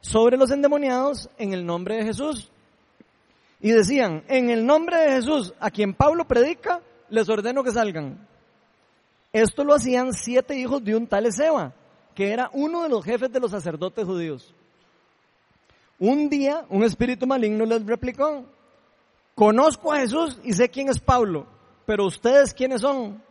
sobre 0.00 0.36
los 0.36 0.50
endemoniados 0.50 1.30
en 1.38 1.52
el 1.52 1.64
nombre 1.64 1.96
de 1.96 2.04
Jesús. 2.04 2.50
Y 3.60 3.70
decían, 3.70 4.24
en 4.28 4.50
el 4.50 4.66
nombre 4.66 4.96
de 4.98 5.12
Jesús, 5.12 5.54
a 5.60 5.70
quien 5.70 5.94
Pablo 5.94 6.26
predica, 6.26 6.80
les 7.08 7.28
ordeno 7.28 7.62
que 7.62 7.70
salgan. 7.70 8.26
Esto 9.32 9.64
lo 9.64 9.74
hacían 9.74 10.12
siete 10.12 10.58
hijos 10.58 10.84
de 10.84 10.96
un 10.96 11.06
tal 11.06 11.26
Ezeba, 11.26 11.72
que 12.14 12.32
era 12.32 12.50
uno 12.52 12.82
de 12.82 12.88
los 12.88 13.04
jefes 13.04 13.32
de 13.32 13.40
los 13.40 13.50
sacerdotes 13.50 14.04
judíos. 14.04 14.54
Un 15.98 16.28
día, 16.28 16.64
un 16.68 16.82
espíritu 16.82 17.26
maligno 17.26 17.64
les 17.64 17.84
replicó, 17.86 18.44
conozco 19.34 19.92
a 19.92 20.00
Jesús 20.00 20.38
y 20.42 20.52
sé 20.52 20.68
quién 20.68 20.88
es 20.88 20.98
Pablo, 20.98 21.46
pero 21.86 22.06
ustedes 22.06 22.54
quiénes 22.54 22.80
son. 22.80 23.22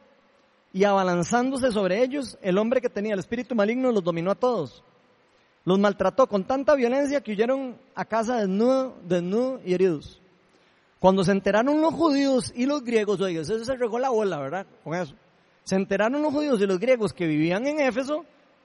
Y 0.74 0.86
abalanzándose 0.86 1.72
sobre 1.72 2.02
ellos, 2.02 2.38
el 2.42 2.58
hombre 2.58 2.80
que 2.80 2.90
tenía 2.90 3.14
el 3.14 3.20
espíritu 3.20 3.56
maligno 3.56 3.92
los 3.92 4.04
dominó 4.04 4.32
a 4.32 4.36
todos. 4.36 4.84
Los 5.66 5.80
maltrató 5.80 6.28
con 6.28 6.46
tanta 6.46 6.76
violencia 6.76 7.22
que 7.22 7.34
huyeron 7.34 7.78
a 7.94 8.06
casa 8.06 8.38
desnudo, 8.38 8.96
desnudo 9.04 9.60
y 9.66 9.74
heridos. 9.74 10.22
Cuando 11.00 11.24
se 11.24 11.32
enteraron 11.32 11.82
los 11.82 11.94
judíos 11.94 12.54
y 12.56 12.66
los 12.66 12.84
griegos, 12.84 13.20
oiga, 13.22 13.42
eso 13.42 13.66
se 13.66 13.76
regó 13.76 14.00
la 14.00 14.10
bola, 14.10 14.40
¿verdad? 14.40 14.66
Con 14.84 14.94
eso. 14.94 15.16
Se 15.64 15.76
enteraron 15.76 16.22
los 16.22 16.32
judíos 16.32 16.62
y 16.62 16.68
los 16.68 16.80
griegos 16.80 17.12
que 17.12 17.28
vivían 17.28 17.68
en 17.68 17.80
Éfeso, 17.80 18.24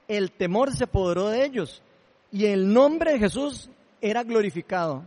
el 0.08 0.32
temor 0.32 0.72
se 0.74 0.84
apoderó 0.84 1.28
de 1.28 1.44
ellos 1.44 1.82
y 2.30 2.46
el 2.46 2.72
nombre 2.72 3.12
de 3.12 3.18
Jesús 3.18 3.70
era 4.00 4.22
glorificado. 4.22 5.02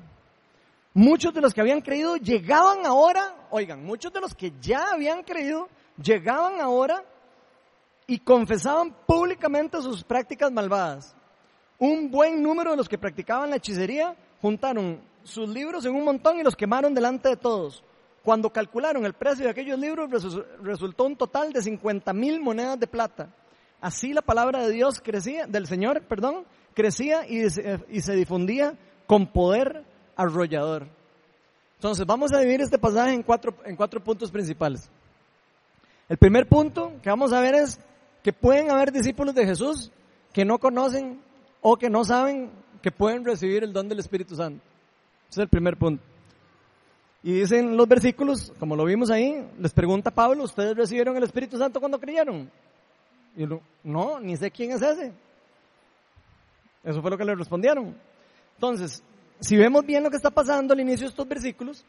Muchos 0.93 1.33
de 1.33 1.41
los 1.41 1.53
que 1.53 1.61
habían 1.61 1.81
creído 1.81 2.17
llegaban 2.17 2.85
ahora, 2.85 3.47
oigan, 3.51 3.83
muchos 3.83 4.11
de 4.11 4.21
los 4.21 4.33
que 4.33 4.53
ya 4.59 4.91
habían 4.91 5.23
creído 5.23 5.69
llegaban 6.01 6.59
ahora 6.59 7.03
y 8.07 8.19
confesaban 8.19 8.93
públicamente 9.05 9.81
sus 9.81 10.03
prácticas 10.03 10.51
malvadas. 10.51 11.15
Un 11.77 12.09
buen 12.09 12.41
número 12.41 12.71
de 12.71 12.77
los 12.77 12.89
que 12.89 12.97
practicaban 12.97 13.49
la 13.49 13.57
hechicería 13.57 14.15
juntaron 14.41 14.99
sus 15.23 15.47
libros 15.47 15.85
en 15.85 15.95
un 15.95 16.03
montón 16.03 16.39
y 16.39 16.43
los 16.43 16.55
quemaron 16.55 16.93
delante 16.93 17.29
de 17.29 17.37
todos. 17.37 17.83
Cuando 18.23 18.51
calcularon 18.51 19.05
el 19.05 19.13
precio 19.13 19.45
de 19.45 19.51
aquellos 19.51 19.79
libros 19.79 20.09
resultó 20.61 21.05
un 21.05 21.15
total 21.15 21.53
de 21.53 21.61
50 21.61 22.11
mil 22.13 22.41
monedas 22.41 22.79
de 22.79 22.87
plata. 22.87 23.29
Así 23.81 24.13
la 24.13 24.21
palabra 24.21 24.65
de 24.65 24.71
Dios 24.71 25.01
crecía, 25.01 25.47
del 25.47 25.67
Señor, 25.67 26.01
perdón, 26.03 26.45
crecía 26.73 27.27
y 27.27 27.49
se, 27.49 27.79
y 27.89 28.01
se 28.01 28.13
difundía 28.13 28.73
con 29.07 29.27
poder 29.27 29.83
arrollador. 30.15 30.87
Entonces 31.75 32.05
vamos 32.05 32.33
a 32.33 32.39
dividir 32.39 32.61
este 32.61 32.77
pasaje 32.77 33.13
en 33.13 33.23
cuatro, 33.23 33.55
en 33.63 33.75
cuatro 33.75 34.03
puntos 34.03 34.31
principales. 34.31 34.89
El 36.09 36.17
primer 36.17 36.47
punto 36.47 36.93
que 37.01 37.09
vamos 37.09 37.31
a 37.31 37.39
ver 37.39 37.55
es 37.55 37.79
que 38.21 38.33
pueden 38.33 38.69
haber 38.69 38.91
discípulos 38.91 39.33
de 39.33 39.45
Jesús 39.45 39.91
que 40.33 40.43
no 40.43 40.57
conocen 40.57 41.21
o 41.61 41.77
que 41.77 41.89
no 41.89 42.03
saben 42.03 42.49
que 42.81 42.91
pueden 42.91 43.23
recibir 43.23 43.63
el 43.63 43.71
don 43.71 43.87
del 43.87 43.99
Espíritu 43.99 44.35
Santo. 44.35 44.61
Ese 45.29 45.41
es 45.41 45.43
el 45.43 45.49
primer 45.49 45.77
punto. 45.77 46.03
Y 47.23 47.33
dicen 47.33 47.75
los 47.75 47.87
versículos, 47.87 48.51
como 48.59 48.75
lo 48.75 48.85
vimos 48.85 49.09
ahí, 49.09 49.45
les 49.59 49.73
pregunta 49.73 50.11
Pablo, 50.11 50.43
¿ustedes 50.43 50.75
recibieron 50.75 51.15
el 51.17 51.23
Espíritu 51.23 51.57
Santo 51.57 51.79
cuando 51.79 51.99
creyeron? 51.99 52.49
Y 53.35 53.45
no, 53.45 53.61
no, 53.83 54.19
ni 54.19 54.35
sé 54.37 54.51
quién 54.51 54.71
es 54.71 54.81
ese. 54.81 55.13
Eso 56.83 57.01
fue 57.01 57.11
lo 57.11 57.17
que 57.17 57.25
le 57.25 57.35
respondieron. 57.35 57.95
Entonces, 58.55 59.03
si 59.39 59.55
vemos 59.57 59.85
bien 59.85 60.03
lo 60.03 60.09
que 60.09 60.17
está 60.17 60.29
pasando 60.29 60.73
al 60.73 60.79
inicio 60.79 61.05
de 61.07 61.11
estos 61.11 61.27
versículos, 61.27 61.85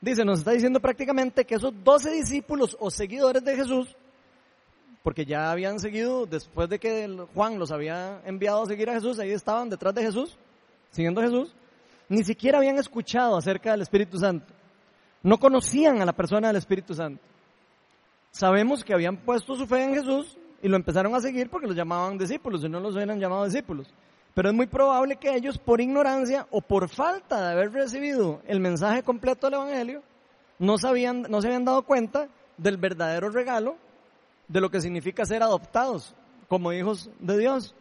dice, 0.00 0.24
nos 0.24 0.40
está 0.40 0.52
diciendo 0.52 0.80
prácticamente 0.80 1.44
que 1.44 1.54
esos 1.54 1.72
doce 1.84 2.10
discípulos 2.10 2.76
o 2.80 2.90
seguidores 2.90 3.44
de 3.44 3.56
Jesús 3.56 3.96
porque 5.02 5.24
ya 5.24 5.50
habían 5.50 5.80
seguido, 5.80 6.26
después 6.26 6.68
de 6.68 6.78
que 6.78 7.26
Juan 7.34 7.58
los 7.58 7.70
había 7.70 8.20
enviado 8.24 8.62
a 8.62 8.66
seguir 8.66 8.90
a 8.90 8.94
Jesús, 8.94 9.18
ahí 9.18 9.30
estaban 9.30 9.70
detrás 9.70 9.94
de 9.94 10.02
Jesús, 10.02 10.36
siguiendo 10.90 11.20
a 11.20 11.24
Jesús, 11.24 11.54
ni 12.08 12.22
siquiera 12.22 12.58
habían 12.58 12.78
escuchado 12.78 13.36
acerca 13.36 13.70
del 13.70 13.82
Espíritu 13.82 14.18
Santo. 14.18 14.52
No 15.22 15.38
conocían 15.38 16.02
a 16.02 16.04
la 16.04 16.12
persona 16.12 16.48
del 16.48 16.56
Espíritu 16.56 16.94
Santo. 16.94 17.22
Sabemos 18.30 18.84
que 18.84 18.92
habían 18.92 19.16
puesto 19.16 19.56
su 19.56 19.66
fe 19.66 19.84
en 19.84 19.94
Jesús 19.94 20.36
y 20.62 20.68
lo 20.68 20.76
empezaron 20.76 21.14
a 21.14 21.20
seguir 21.20 21.48
porque 21.50 21.66
los 21.66 21.76
llamaban 21.76 22.18
discípulos, 22.18 22.64
y 22.64 22.68
no 22.68 22.80
los 22.80 22.94
hubieran 22.94 23.18
llamado 23.18 23.44
discípulos. 23.44 23.92
Pero 24.34 24.50
es 24.50 24.54
muy 24.54 24.66
probable 24.66 25.16
que 25.16 25.34
ellos, 25.34 25.58
por 25.58 25.80
ignorancia 25.80 26.46
o 26.50 26.60
por 26.60 26.88
falta 26.88 27.46
de 27.46 27.52
haber 27.52 27.72
recibido 27.72 28.40
el 28.46 28.60
mensaje 28.60 29.02
completo 29.02 29.46
del 29.46 29.54
Evangelio, 29.54 30.02
no, 30.58 30.78
sabían, 30.78 31.22
no 31.28 31.40
se 31.40 31.48
habían 31.48 31.64
dado 31.64 31.82
cuenta 31.82 32.28
del 32.56 32.76
verdadero 32.76 33.30
regalo 33.30 33.76
de 34.46 34.60
lo 34.60 34.70
que 34.70 34.80
significa 34.80 35.24
ser 35.24 35.42
adoptados 35.42 36.14
como 36.48 36.72
hijos 36.72 37.10
de 37.18 37.38
Dios. 37.38 37.74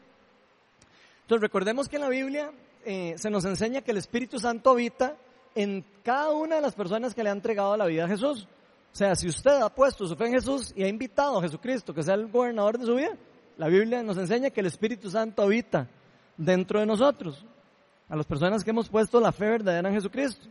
Entonces 1.23 1.41
recordemos 1.41 1.89
que 1.89 1.97
en 1.97 2.01
la 2.01 2.09
Biblia 2.09 2.51
eh, 2.85 3.15
se 3.17 3.29
nos 3.29 3.45
enseña 3.45 3.81
que 3.81 3.91
el 3.91 3.97
Espíritu 3.97 4.39
Santo 4.39 4.71
habita 4.71 5.15
en 5.55 5.83
cada 6.03 6.31
una 6.31 6.55
de 6.55 6.61
las 6.61 6.75
personas 6.75 7.13
que 7.13 7.23
le 7.23 7.29
han 7.29 7.37
entregado 7.37 7.75
la 7.75 7.85
vida 7.85 8.05
a 8.05 8.07
Jesús. 8.07 8.47
O 8.91 8.95
sea, 8.95 9.15
si 9.15 9.27
usted 9.27 9.61
ha 9.61 9.69
puesto 9.69 10.07
su 10.07 10.15
fe 10.15 10.25
en 10.25 10.33
Jesús 10.33 10.73
y 10.75 10.83
ha 10.83 10.87
invitado 10.87 11.37
a 11.37 11.41
Jesucristo 11.41 11.93
que 11.93 12.03
sea 12.03 12.15
el 12.15 12.27
gobernador 12.27 12.77
de 12.77 12.85
su 12.85 12.95
vida, 12.95 13.15
la 13.57 13.67
Biblia 13.67 14.01
nos 14.03 14.17
enseña 14.17 14.49
que 14.49 14.61
el 14.61 14.65
Espíritu 14.65 15.09
Santo 15.09 15.41
habita 15.41 15.87
dentro 16.37 16.79
de 16.79 16.85
nosotros, 16.85 17.45
a 18.07 18.15
las 18.15 18.25
personas 18.25 18.63
que 18.63 18.69
hemos 18.71 18.89
puesto 18.89 19.19
la 19.19 19.31
fe 19.31 19.45
verdadera 19.45 19.89
en 19.89 19.95
Jesucristo. 19.95 20.47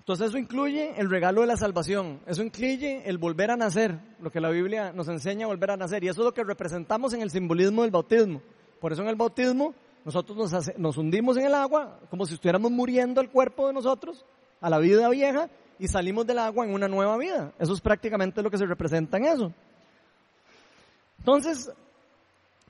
Entonces 0.00 0.28
eso 0.28 0.38
incluye 0.38 0.98
el 1.00 1.08
regalo 1.08 1.42
de 1.42 1.46
la 1.46 1.56
salvación, 1.56 2.20
eso 2.26 2.42
incluye 2.42 3.08
el 3.08 3.16
volver 3.16 3.52
a 3.52 3.56
nacer, 3.56 3.96
lo 4.20 4.30
que 4.30 4.40
la 4.40 4.50
Biblia 4.50 4.92
nos 4.92 5.08
enseña 5.08 5.44
a 5.44 5.48
volver 5.48 5.70
a 5.70 5.76
nacer, 5.76 6.02
y 6.02 6.08
eso 6.08 6.22
es 6.22 6.24
lo 6.24 6.34
que 6.34 6.42
representamos 6.42 7.12
en 7.12 7.22
el 7.22 7.30
simbolismo 7.30 7.82
del 7.82 7.92
bautismo. 7.92 8.42
Por 8.80 8.92
eso 8.92 9.02
en 9.02 9.08
el 9.08 9.14
bautismo 9.14 9.74
nosotros 10.04 10.52
nos, 10.78 10.96
hundimos 10.96 11.36
en 11.36 11.46
el 11.46 11.54
agua 11.54 12.00
como 12.08 12.26
si 12.26 12.34
estuviéramos 12.34 12.70
muriendo 12.70 13.20
el 13.20 13.30
cuerpo 13.30 13.68
de 13.68 13.74
nosotros 13.74 14.24
a 14.60 14.70
la 14.70 14.78
vida 14.78 15.08
vieja 15.10 15.48
y 15.80 15.88
salimos 15.88 16.26
del 16.26 16.38
agua 16.38 16.64
en 16.64 16.74
una 16.74 16.86
nueva 16.86 17.16
vida. 17.16 17.52
Eso 17.58 17.72
es 17.72 17.80
prácticamente 17.80 18.42
lo 18.42 18.50
que 18.50 18.58
se 18.58 18.66
representa 18.66 19.16
en 19.16 19.24
eso. 19.24 19.52
Entonces, 21.18 21.72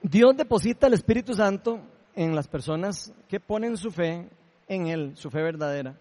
Dios 0.01 0.37
deposita 0.37 0.87
el 0.87 0.95
Espíritu 0.95 1.35
Santo 1.35 1.81
en 2.15 2.35
las 2.35 2.49
personas 2.49 3.13
que 3.29 3.41
ponen 3.41 3.77
su 3.77 3.91
fe 3.91 4.29
en 4.69 4.87
Él, 4.87 5.13
su 5.17 5.31
fe 5.31 5.43
verdadera. 5.43 5.95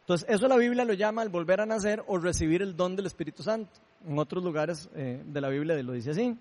Entonces, 0.00 0.26
eso 0.30 0.48
la 0.48 0.56
Biblia 0.56 0.84
lo 0.84 0.94
llama 0.94 1.22
el 1.22 1.28
volver 1.28 1.60
a 1.60 1.66
nacer 1.66 2.02
o 2.06 2.16
recibir 2.16 2.62
el 2.62 2.76
don 2.76 2.96
del 2.96 3.06
Espíritu 3.06 3.42
Santo. 3.42 3.70
En 4.06 4.18
otros 4.18 4.42
lugares 4.42 4.88
eh, 4.94 5.22
de 5.26 5.40
la 5.40 5.48
Biblia 5.48 5.82
lo 5.82 5.92
dice 5.92 6.12
así. 6.12 6.36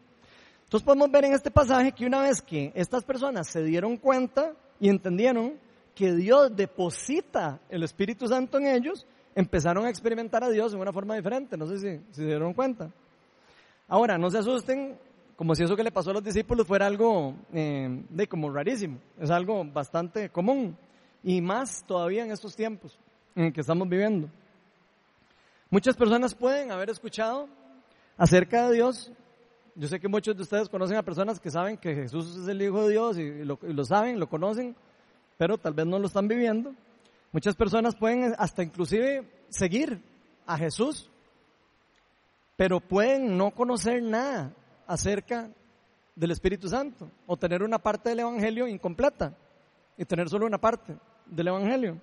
Entonces 0.63 0.85
podemos 0.85 1.09
ver 1.09 1.25
en 1.25 1.33
este 1.33 1.49
pasaje 1.49 1.91
que 1.91 2.05
una 2.05 2.21
vez 2.21 2.41
que 2.41 2.71
estas 2.75 3.03
personas 3.03 3.47
se 3.47 3.63
dieron 3.63 3.97
cuenta 3.97 4.53
y 4.79 4.89
entendieron 4.89 5.53
que 5.95 6.13
Dios 6.13 6.55
deposita 6.55 7.59
el 7.69 7.83
Espíritu 7.83 8.27
Santo 8.27 8.57
en 8.59 8.67
ellos, 8.67 9.07
empezaron 9.37 9.85
a 9.85 9.89
experimentar 9.89 10.43
a 10.43 10.49
Dios 10.49 10.71
de 10.71 10.77
una 10.77 10.91
forma 10.91 11.15
diferente. 11.15 11.55
No 11.55 11.67
sé 11.67 11.77
si, 11.77 12.01
se 12.11 12.25
dieron 12.25 12.53
cuenta. 12.53 12.89
Ahora, 13.87 14.17
no 14.17 14.29
se 14.29 14.39
asusten 14.39 14.97
como 15.35 15.55
si 15.55 15.63
eso 15.63 15.75
que 15.75 15.83
le 15.83 15.91
pasó 15.91 16.09
a 16.09 16.13
los 16.13 16.23
discípulos 16.23 16.65
fuera 16.67 16.87
algo 16.87 17.35
eh, 17.53 18.03
de 18.09 18.27
como 18.27 18.51
rarísimo. 18.51 18.97
Es 19.19 19.29
algo 19.29 19.63
bastante 19.63 20.29
común. 20.29 20.75
Y 21.23 21.41
más 21.41 21.83
todavía 21.85 22.23
en 22.23 22.31
estos 22.31 22.55
tiempos 22.55 22.97
en 23.35 23.53
que 23.53 23.61
estamos 23.61 23.87
viviendo. 23.87 24.27
Muchas 25.69 25.95
personas 25.95 26.33
pueden 26.33 26.71
haber 26.71 26.89
escuchado 26.89 27.47
acerca 28.17 28.67
de 28.67 28.75
Dios 28.75 29.11
yo 29.79 29.87
sé 29.87 29.99
que 29.99 30.07
muchos 30.07 30.35
de 30.35 30.41
ustedes 30.41 30.69
conocen 30.69 30.97
a 30.97 31.03
personas 31.03 31.39
que 31.39 31.51
saben 31.51 31.77
que 31.77 31.93
Jesús 31.93 32.35
es 32.35 32.47
el 32.47 32.59
Hijo 32.59 32.87
de 32.87 32.93
Dios 32.93 33.15
y 33.19 33.45
lo, 33.45 33.85
saben, 33.85 34.19
lo 34.19 34.27
conocen, 34.27 34.75
pero 35.37 35.59
tal 35.59 35.75
vez 35.75 35.85
no 35.85 35.99
lo 35.99 36.07
están 36.07 36.27
viviendo. 36.27 36.73
Muchas 37.31 37.55
personas 37.55 37.95
pueden 37.95 38.33
hasta 38.37 38.63
inclusive 38.63 39.27
seguir 39.49 40.01
a 40.45 40.57
Jesús, 40.57 41.09
pero 42.55 42.79
pueden 42.79 43.37
no 43.37 43.51
conocer 43.51 44.01
nada 44.01 44.53
acerca 44.87 45.49
del 46.15 46.31
Espíritu 46.31 46.67
Santo 46.67 47.11
o 47.27 47.37
tener 47.37 47.61
una 47.61 47.79
parte 47.79 48.09
del 48.09 48.21
Evangelio 48.21 48.67
incompleta 48.67 49.35
y 49.97 50.05
tener 50.05 50.29
solo 50.29 50.45
una 50.45 50.57
parte 50.57 50.97
del 51.25 51.49
Evangelio. 51.49 52.01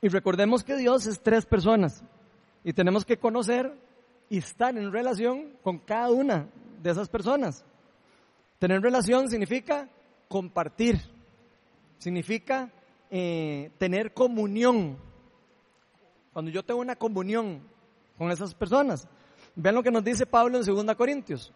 Y 0.00 0.08
recordemos 0.08 0.64
que 0.64 0.76
Dios 0.76 1.06
es 1.06 1.20
tres 1.20 1.44
personas 1.44 2.02
y 2.64 2.72
tenemos 2.72 3.04
que 3.04 3.18
conocer 3.18 3.74
y 4.30 4.38
estar 4.38 4.76
en 4.78 4.92
relación 4.92 5.56
con 5.62 5.78
cada 5.78 6.10
una 6.10 6.48
de 6.82 6.90
esas 6.90 7.08
personas. 7.08 7.64
Tener 8.58 8.80
relación 8.80 9.28
significa 9.28 9.88
compartir, 10.28 11.00
significa 11.98 12.70
eh, 13.10 13.70
tener 13.78 14.14
comunión. 14.14 14.98
Cuando 16.32 16.50
yo 16.50 16.62
tengo 16.62 16.80
una 16.80 16.96
comunión 16.96 17.62
con 18.16 18.30
esas 18.30 18.54
personas. 18.54 19.08
Vean 19.54 19.74
lo 19.74 19.82
que 19.82 19.90
nos 19.90 20.04
dice 20.04 20.26
Pablo 20.26 20.58
en 20.58 20.64
2 20.64 20.94
Corintios. 20.94 21.52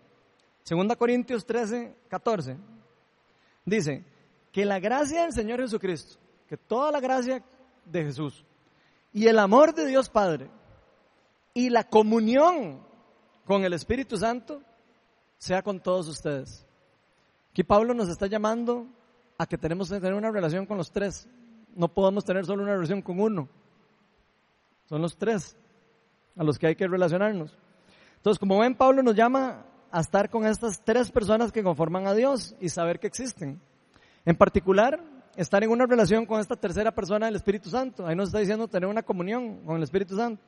2 0.69 0.97
Corintios 0.97 1.45
13, 1.45 1.95
14. 2.09 2.57
Dice, 3.65 4.05
que 4.55 4.65
la 4.65 4.79
gracia 4.79 5.23
del 5.23 5.33
Señor 5.33 5.61
Jesucristo, 5.61 6.17
que 6.49 6.57
toda 6.57 6.93
la 6.93 7.01
gracia 7.01 7.43
de 7.85 8.05
Jesús 8.05 8.45
y 9.13 9.27
el 9.27 9.41
amor 9.41 9.75
de 9.75 9.85
Dios 9.85 10.09
Padre 10.09 10.49
y 11.53 11.71
la 11.71 11.83
comunión 11.83 12.81
con 13.45 13.65
el 13.65 13.73
Espíritu 13.73 14.17
Santo 14.17 14.63
sea 15.39 15.61
con 15.63 15.81
todos 15.81 16.07
ustedes. 16.07 16.65
Aquí 17.51 17.65
Pablo 17.65 17.95
nos 17.95 18.09
está 18.09 18.29
llamando 18.29 18.87
a 19.39 19.47
que 19.47 19.59
tenemos 19.59 19.91
que 19.91 19.97
tener 19.97 20.15
una 20.15 20.31
relación 20.31 20.67
con 20.67 20.79
los 20.79 20.93
tres. 20.93 21.29
No 21.75 21.89
podemos 21.89 22.25
tener 22.25 22.45
solo 22.47 22.63
una 22.63 22.75
relación 22.75 23.03
con 23.03 23.21
uno. 23.21 23.49
Son 24.89 25.01
los 25.03 25.17
tres 25.17 25.57
a 26.37 26.45
los 26.45 26.59
que 26.59 26.67
hay 26.69 26.77
que 26.77 26.87
relacionarnos. 26.87 27.57
Entonces, 28.17 28.39
como 28.39 28.59
ven, 28.59 28.75
Pablo 28.75 29.03
nos 29.03 29.15
llama 29.15 29.65
a 29.91 30.01
estar 30.01 30.29
con 30.31 30.47
estas 30.47 30.83
tres 30.83 31.11
personas 31.11 31.53
que 31.53 31.63
conforman 31.63 32.07
a 32.07 32.15
Dios 32.15 32.55
y 32.61 32.69
saber 32.69 32.99
que 32.99 33.07
existen. 33.07 33.61
En 34.25 34.37
particular, 34.37 35.01
estar 35.37 35.63
en 35.63 35.71
una 35.71 35.87
relación 35.87 36.27
con 36.27 36.41
esta 36.41 36.57
tercera 36.57 36.93
persona 36.93 37.27
del 37.27 37.37
Espíritu 37.37 37.71
Santo. 37.71 38.07
Ahí 38.07 38.17
nos 38.17 38.29
está 38.29 38.39
diciendo 38.39 38.69
tener 38.69 38.89
una 38.89 39.03
comunión 39.03 39.65
con 39.65 39.77
el 39.77 39.83
Espíritu 39.83 40.17
Santo. 40.17 40.43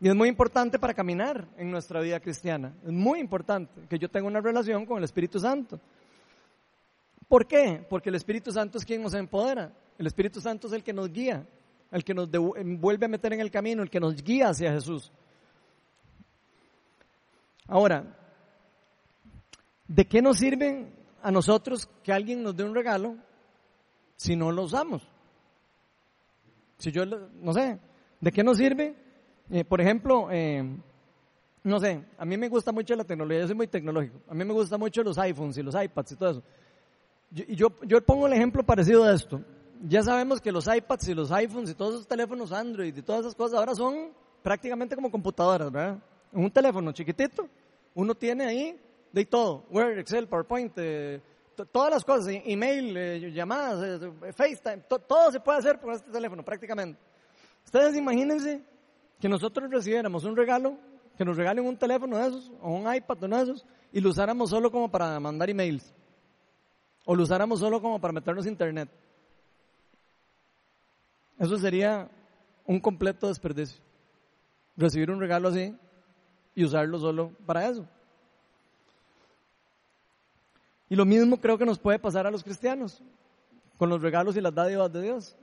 Y 0.00 0.08
es 0.08 0.14
muy 0.14 0.28
importante 0.28 0.78
para 0.78 0.92
caminar 0.92 1.46
en 1.56 1.70
nuestra 1.70 2.00
vida 2.00 2.20
cristiana. 2.20 2.74
Es 2.84 2.92
muy 2.92 3.20
importante 3.20 3.86
que 3.88 3.98
yo 3.98 4.08
tenga 4.08 4.26
una 4.26 4.40
relación 4.40 4.86
con 4.86 4.98
el 4.98 5.04
Espíritu 5.04 5.38
Santo. 5.38 5.80
¿Por 7.28 7.46
qué? 7.46 7.84
Porque 7.88 8.10
el 8.10 8.16
Espíritu 8.16 8.52
Santo 8.52 8.78
es 8.78 8.84
quien 8.84 9.02
nos 9.02 9.14
empodera. 9.14 9.72
El 9.98 10.06
Espíritu 10.06 10.40
Santo 10.40 10.66
es 10.66 10.72
el 10.72 10.82
que 10.82 10.92
nos 10.92 11.12
guía, 11.12 11.46
el 11.90 12.04
que 12.04 12.14
nos 12.14 12.28
vuelve 12.30 13.06
a 13.06 13.08
meter 13.08 13.32
en 13.32 13.40
el 13.40 13.50
camino, 13.50 13.82
el 13.82 13.90
que 13.90 14.00
nos 14.00 14.14
guía 14.22 14.48
hacia 14.48 14.72
Jesús. 14.72 15.12
Ahora, 17.66 18.04
¿de 19.86 20.04
qué 20.06 20.20
nos 20.20 20.38
sirve 20.38 20.92
a 21.22 21.30
nosotros 21.30 21.88
que 22.02 22.12
alguien 22.12 22.42
nos 22.42 22.56
dé 22.56 22.64
un 22.64 22.74
regalo 22.74 23.16
si 24.16 24.36
no 24.36 24.52
lo 24.52 24.64
usamos? 24.64 25.02
Si 26.78 26.90
yo, 26.90 27.06
no 27.06 27.52
sé, 27.52 27.78
¿de 28.20 28.32
qué 28.32 28.42
nos 28.42 28.58
sirve 28.58 29.04
eh, 29.50 29.64
por 29.64 29.80
ejemplo, 29.80 30.28
eh, 30.30 30.64
no 31.64 31.78
sé, 31.78 32.02
a 32.16 32.24
mí 32.24 32.36
me 32.36 32.48
gusta 32.48 32.72
mucho 32.72 32.94
la 32.96 33.04
tecnología, 33.04 33.40
yo 33.40 33.46
soy 33.48 33.56
muy 33.56 33.66
tecnológico. 33.66 34.20
A 34.28 34.34
mí 34.34 34.44
me 34.44 34.52
gusta 34.52 34.78
mucho 34.78 35.02
los 35.02 35.18
iPhones 35.18 35.58
y 35.58 35.62
los 35.62 35.74
iPads 35.74 36.12
y 36.12 36.16
todo 36.16 36.30
eso. 36.30 36.42
y 37.30 37.54
yo, 37.54 37.68
yo 37.82 38.02
pongo 38.02 38.26
el 38.26 38.32
ejemplo 38.32 38.64
parecido 38.64 39.04
a 39.04 39.12
esto. 39.12 39.42
Ya 39.86 40.02
sabemos 40.02 40.40
que 40.40 40.50
los 40.50 40.66
iPads 40.66 41.08
y 41.08 41.14
los 41.14 41.30
iPhones 41.30 41.68
y 41.68 41.74
todos 41.74 41.96
esos 41.96 42.08
teléfonos 42.08 42.52
Android 42.52 42.96
y 42.96 43.02
todas 43.02 43.20
esas 43.20 43.34
cosas 43.34 43.58
ahora 43.58 43.74
son 43.74 44.12
prácticamente 44.42 44.94
como 44.94 45.10
computadoras, 45.10 45.70
¿verdad? 45.70 45.98
Un 46.32 46.50
teléfono 46.50 46.90
chiquitito, 46.92 47.46
uno 47.94 48.14
tiene 48.14 48.46
ahí 48.46 48.80
de 49.12 49.26
todo, 49.26 49.66
Word, 49.70 49.98
Excel, 49.98 50.26
PowerPoint, 50.26 50.72
eh, 50.76 51.20
todas 51.70 51.90
las 51.90 52.02
cosas, 52.02 52.28
email, 52.46 53.30
llamadas, 53.34 54.00
FaceTime, 54.34 54.84
todo 54.88 55.30
se 55.30 55.40
puede 55.40 55.58
hacer 55.58 55.78
por 55.78 55.92
este 55.92 56.10
teléfono 56.10 56.42
prácticamente. 56.42 56.98
Ustedes 57.66 57.94
imagínense 57.94 58.62
que 59.20 59.28
nosotros 59.28 59.70
recibiéramos 59.70 60.24
un 60.24 60.34
regalo, 60.34 60.78
que 61.18 61.26
nos 61.26 61.36
regalen 61.36 61.66
un 61.66 61.76
teléfono 61.76 62.16
de 62.16 62.28
esos, 62.28 62.50
o 62.62 62.72
un 62.72 62.92
iPad 62.92 63.18
de 63.18 63.42
esos, 63.42 63.66
y 63.92 64.00
lo 64.00 64.08
usáramos 64.08 64.48
solo 64.48 64.70
como 64.70 64.90
para 64.90 65.20
mandar 65.20 65.50
emails, 65.50 65.94
o 67.04 67.14
lo 67.14 67.22
usáramos 67.22 67.60
solo 67.60 67.82
como 67.82 68.00
para 68.00 68.14
meternos 68.14 68.46
internet. 68.46 68.88
Eso 71.38 71.58
sería 71.58 72.08
un 72.66 72.80
completo 72.80 73.28
desperdicio. 73.28 73.82
Recibir 74.76 75.10
un 75.10 75.20
regalo 75.20 75.48
así 75.48 75.74
y 76.54 76.64
usarlo 76.64 76.98
solo 76.98 77.32
para 77.46 77.68
eso. 77.68 77.86
Y 80.88 80.96
lo 80.96 81.04
mismo 81.04 81.40
creo 81.40 81.58
que 81.58 81.64
nos 81.64 81.78
puede 81.78 81.98
pasar 81.98 82.26
a 82.26 82.30
los 82.30 82.44
cristianos, 82.44 83.02
con 83.76 83.88
los 83.88 84.02
regalos 84.02 84.36
y 84.36 84.40
las 84.40 84.54
dádivas 84.54 84.92
de 84.92 85.02
Dios. 85.02 85.36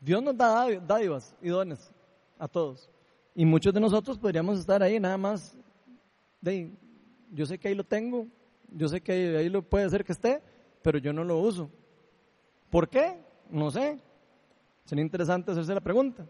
Dios 0.00 0.22
nos 0.22 0.36
da 0.36 0.68
dádivas 0.80 1.34
y 1.40 1.48
dones 1.48 1.90
a 2.38 2.46
todos. 2.46 2.88
Y 3.34 3.44
muchos 3.44 3.72
de 3.74 3.80
nosotros 3.80 4.18
podríamos 4.18 4.58
estar 4.58 4.82
ahí 4.82 5.00
nada 5.00 5.16
más 5.16 5.56
de, 6.40 6.70
yo 7.32 7.46
sé 7.46 7.58
que 7.58 7.68
ahí 7.68 7.74
lo 7.74 7.84
tengo, 7.84 8.26
yo 8.70 8.88
sé 8.88 9.00
que 9.00 9.36
ahí, 9.36 9.48
lo 9.48 9.62
puede 9.62 9.88
ser 9.90 10.04
que 10.04 10.12
esté, 10.12 10.42
pero 10.82 10.98
yo 10.98 11.12
no 11.12 11.24
lo 11.24 11.38
uso. 11.38 11.70
¿Por 12.70 12.88
qué? 12.88 13.18
No 13.50 13.70
sé. 13.70 13.98
Sería 14.86 15.04
interesante 15.04 15.50
hacerse 15.50 15.74
la 15.74 15.80
pregunta. 15.80 16.24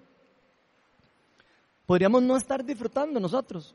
Podríamos 1.86 2.22
no 2.22 2.36
estar 2.36 2.64
disfrutando 2.64 3.20
nosotros 3.20 3.74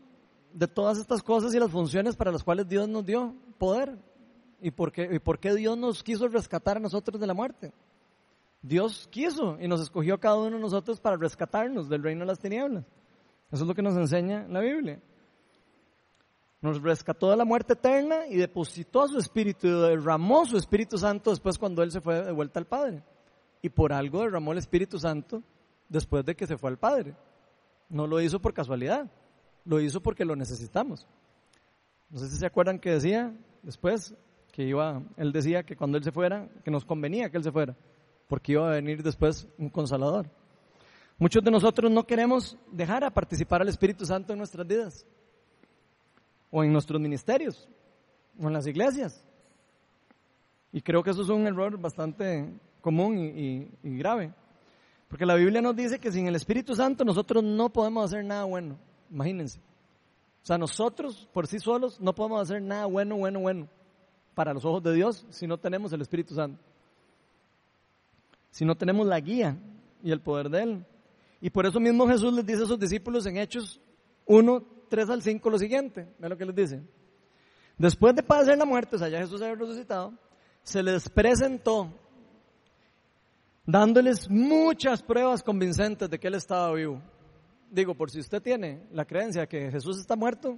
de 0.52 0.68
todas 0.68 0.98
estas 0.98 1.24
cosas 1.24 1.54
y 1.54 1.60
las 1.60 1.72
funciones 1.72 2.16
para 2.16 2.32
las 2.32 2.44
cuales 2.44 2.68
Dios 2.68 2.90
nos 2.90 3.06
dio 3.06 3.34
poder. 3.58 3.98
¿Y 4.60 4.72
por 4.72 4.92
qué, 4.92 5.10
y 5.12 5.20
por 5.20 5.40
qué 5.40 5.56
Dios 5.56 5.78
nos 5.78 6.04
quiso 6.04 6.28
rescatar 6.28 6.78
a 6.78 6.80
nosotros 6.80 7.20
de 7.22 7.28
la 7.28 7.34
muerte? 7.34 7.72
Dios 8.62 9.08
quiso 9.10 9.58
y 9.60 9.68
nos 9.68 9.82
escogió 9.82 10.16
a 10.16 10.20
cada 10.20 10.38
uno 10.38 10.58
de 10.58 10.62
nosotros 10.62 11.00
para 11.00 11.16
rescatarnos 11.16 11.88
del 11.88 12.04
reino 12.04 12.22
de 12.22 12.28
las 12.28 12.40
tinieblas. 12.40 12.84
Eso 13.52 13.64
es 13.64 13.68
lo 13.68 13.74
que 13.74 13.82
nos 13.82 13.96
enseña 13.96 14.48
la 14.48 14.60
Biblia. 14.60 15.00
Nos 16.62 16.82
rescató 16.82 17.32
de 17.32 17.38
la 17.38 17.46
muerte 17.46 17.74
eterna 17.74 18.28
y 18.28 18.36
depositó 18.36 19.04
a 19.04 19.08
su 19.08 19.18
Espíritu 19.18 19.68
y 19.68 19.72
derramó 19.72 20.46
su 20.46 20.58
Espíritu 20.58 20.98
Santo 20.98 21.32
después 21.32 21.58
cuando 21.58 21.82
Él 21.82 21.92
se 21.92 22.02
fue 22.02 22.24
de 22.24 22.32
vuelta 22.32 22.60
al 22.60 22.68
Padre. 22.68 23.04
Y 23.62 23.70
por 23.70 23.94
algo 23.94 24.22
derramó 24.22 24.52
el 24.52 24.58
Espíritu 24.58 25.00
Santo 25.00 25.44
después 25.90 26.26
de 26.26 26.36
que 26.36 26.48
se 26.48 26.58
fue 26.58 26.70
al 26.70 26.78
Padre. 26.78 27.16
No 27.90 28.08
lo 28.08 28.22
hizo 28.22 28.40
por 28.40 28.54
casualidad, 28.54 29.12
lo 29.66 29.80
hizo 29.80 30.02
porque 30.02 30.26
lo 30.26 30.36
necesitamos. 30.36 31.08
No 32.10 32.20
sé 32.20 32.30
si 32.30 32.38
se 32.38 32.46
acuerdan 32.46 32.80
que 32.80 32.92
decía 32.92 33.34
después 33.62 34.16
que 34.52 34.64
iba, 34.64 35.02
él 35.18 35.32
decía 35.32 35.64
que 35.64 35.76
cuando 35.76 35.98
él 35.98 36.04
se 36.04 36.12
fuera, 36.12 36.50
que 36.64 36.72
nos 36.72 36.86
convenía 36.86 37.30
que 37.30 37.38
él 37.38 37.44
se 37.44 37.52
fuera, 37.52 37.76
porque 38.28 38.54
iba 38.54 38.68
a 38.68 38.76
venir 38.76 39.04
después 39.04 39.48
un 39.58 39.70
consolador. 39.70 40.30
Muchos 41.18 41.44
de 41.44 41.52
nosotros 41.52 41.92
no 41.92 42.06
queremos 42.06 42.58
dejar 42.72 43.04
a 43.04 43.12
participar 43.12 43.62
al 43.62 43.70
Espíritu 43.70 44.06
Santo 44.06 44.34
en 44.34 44.40
nuestras 44.40 44.66
vidas, 44.66 45.06
o 46.50 46.64
en 46.64 46.74
nuestros 46.74 47.00
ministerios, 47.00 47.70
o 48.40 48.48
en 48.48 48.54
las 48.54 48.68
iglesias. 48.68 49.24
Y 50.74 50.82
creo 50.82 51.04
que 51.04 51.12
eso 51.12 51.22
es 51.22 51.30
un 51.30 51.46
error 51.46 51.78
bastante 51.78 52.52
común 52.82 53.18
y, 53.18 53.70
y 53.84 53.98
grave. 53.98 54.34
Porque 55.08 55.26
la 55.26 55.36
Biblia 55.36 55.62
nos 55.62 55.76
dice 55.76 56.00
que 56.00 56.12
sin 56.12 56.28
el 56.28 56.36
Espíritu 56.36 56.76
Santo 56.76 57.04
nosotros 57.04 57.44
no 57.44 57.70
podemos 57.70 58.06
hacer 58.06 58.24
nada 58.24 58.46
bueno. 58.46 58.78
Imagínense. 59.10 59.60
O 60.42 60.46
sea, 60.46 60.58
nosotros 60.58 61.28
por 61.32 61.48
sí 61.48 61.60
solos 61.60 62.00
no 62.00 62.16
podemos 62.16 62.42
hacer 62.42 62.62
nada 62.62 62.86
bueno, 62.86 63.18
bueno, 63.18 63.40
bueno 63.40 63.68
para 64.34 64.54
los 64.54 64.66
ojos 64.66 64.82
de 64.82 64.94
Dios 64.94 65.26
si 65.30 65.46
no 65.46 65.58
tenemos 65.58 65.94
el 65.94 66.02
Espíritu 66.02 66.34
Santo. 66.34 66.62
Si 68.50 68.66
no 68.66 68.76
tenemos 68.76 69.06
la 69.06 69.20
guía 69.20 69.58
y 70.04 70.12
el 70.12 70.22
poder 70.22 70.50
de 70.50 70.64
Él. 70.64 70.86
Y 71.42 71.50
por 71.50 71.66
eso 71.66 71.80
mismo 71.80 72.08
Jesús 72.08 72.34
les 72.34 72.46
dice 72.46 72.64
a 72.64 72.66
sus 72.66 72.80
discípulos 72.80 73.26
en 73.26 73.38
Hechos 73.38 73.82
1, 74.26 74.64
3 74.90 75.10
al 75.10 75.22
5 75.22 75.50
lo 75.50 75.60
siguiente. 75.60 76.08
Ve 76.20 76.30
lo 76.30 76.38
que 76.38 76.46
les 76.46 76.56
dice. 76.56 76.82
Después 77.78 78.16
de 78.16 78.24
padecer 78.24 78.58
la 78.58 78.66
muerte, 78.66 78.96
o 78.96 79.00
sea, 79.00 79.10
ya 79.10 79.20
Jesús 79.20 79.42
había 79.42 79.56
resucitado, 79.56 80.14
se 80.64 80.84
les 80.84 81.10
presentó 81.10 81.94
dándoles 83.66 84.30
muchas 84.30 85.02
pruebas 85.02 85.44
convincentes 85.44 86.10
de 86.10 86.20
que 86.20 86.28
Él 86.28 86.36
estaba 86.36 86.74
vivo. 86.74 87.02
Digo, 87.70 87.96
por 87.96 88.12
si 88.12 88.20
usted 88.20 88.42
tiene 88.42 88.88
la 88.92 89.06
creencia 89.06 89.48
que 89.48 89.72
Jesús 89.72 90.00
está 90.00 90.16
muerto, 90.16 90.58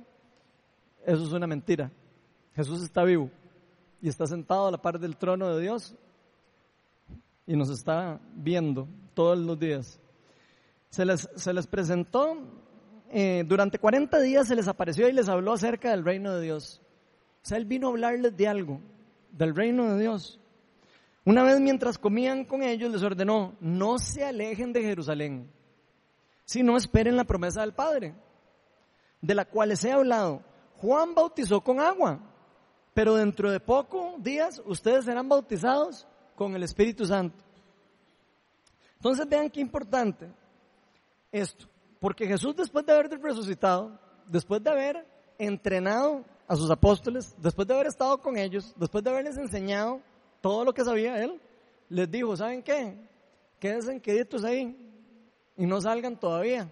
eso 1.06 1.24
es 1.24 1.32
una 1.32 1.48
mentira. 1.48 1.92
Jesús 2.56 2.82
está 2.82 3.04
vivo 3.04 3.30
y 4.02 4.10
está 4.10 4.26
sentado 4.28 4.68
a 4.68 4.72
la 4.72 4.82
par 4.82 5.00
del 5.00 5.18
trono 5.18 5.56
de 5.56 5.62
Dios 5.62 5.96
y 7.46 7.56
nos 7.56 7.70
está 7.70 8.20
viendo 8.36 8.88
todos 9.14 9.38
los 9.38 9.60
días. 9.60 10.00
Se 10.90 11.06
les, 11.06 11.28
se 11.36 11.54
les 11.54 11.68
presentó, 11.68 12.38
eh, 13.10 13.44
durante 13.48 13.80
40 13.80 14.20
días 14.22 14.48
se 14.48 14.56
les 14.56 14.68
apareció 14.68 15.08
y 15.08 15.14
les 15.14 15.30
habló 15.30 15.54
acerca 15.54 15.92
del 15.92 16.06
reino 16.06 16.34
de 16.34 16.42
Dios. 16.42 16.82
O 17.44 17.46
sea, 17.46 17.58
Él 17.58 17.66
vino 17.66 17.88
a 17.88 17.92
hablarles 17.92 18.36
de 18.36 18.48
algo, 18.48 18.80
del 19.32 19.56
reino 19.56 19.94
de 19.94 20.02
Dios. 20.02 20.40
Una 21.26 21.44
vez 21.44 21.60
mientras 21.60 21.98
comían 21.98 22.44
con 22.44 22.64
ellos 22.64 22.92
les 22.92 23.02
ordenó, 23.02 23.56
no 23.62 23.98
se 23.98 24.26
alejen 24.26 24.74
de 24.74 24.82
Jerusalén, 24.82 25.50
sino 26.44 26.76
esperen 26.76 27.16
la 27.16 27.24
promesa 27.24 27.62
del 27.62 27.74
Padre, 27.74 28.14
de 29.22 29.36
la 29.36 29.46
cual 29.46 29.70
les 29.70 29.84
he 29.86 29.92
hablado. 29.92 30.42
Juan 30.78 31.16
bautizó 31.16 31.62
con 31.62 31.80
agua, 31.80 32.20
pero 32.94 33.16
dentro 33.16 33.50
de 33.50 33.62
pocos 33.62 34.22
días 34.22 34.62
ustedes 34.66 35.06
serán 35.06 35.30
bautizados 35.30 36.06
con 36.36 36.56
el 36.56 36.64
Espíritu 36.64 37.06
Santo. 37.06 37.42
Entonces 38.96 39.28
vean 39.28 39.50
qué 39.50 39.62
importante 39.62 40.30
esto, 41.32 41.68
porque 42.02 42.28
Jesús 42.28 42.54
después 42.54 42.86
de 42.86 42.92
haber 42.92 43.10
resucitado, 43.22 43.98
después 44.28 44.62
de 44.62 44.70
haber 44.70 45.08
entrenado 45.38 46.26
a 46.48 46.56
sus 46.58 46.70
apóstoles, 46.70 47.34
después 47.40 47.66
de 47.66 47.74
haber 47.76 47.88
estado 47.88 48.18
con 48.20 48.38
ellos, 48.38 48.74
después 48.78 49.04
de 49.06 49.10
haberles 49.10 49.38
enseñado 49.38 50.02
todo 50.44 50.66
lo 50.66 50.74
que 50.74 50.84
sabía 50.84 51.24
él, 51.24 51.40
les 51.88 52.12
dijo, 52.12 52.36
¿saben 52.36 52.62
qué? 52.62 52.98
Quédense 53.62 54.02
queditos 54.02 54.44
ahí 54.44 54.76
y 55.56 55.66
no 55.66 55.80
salgan 55.80 56.20
todavía 56.20 56.70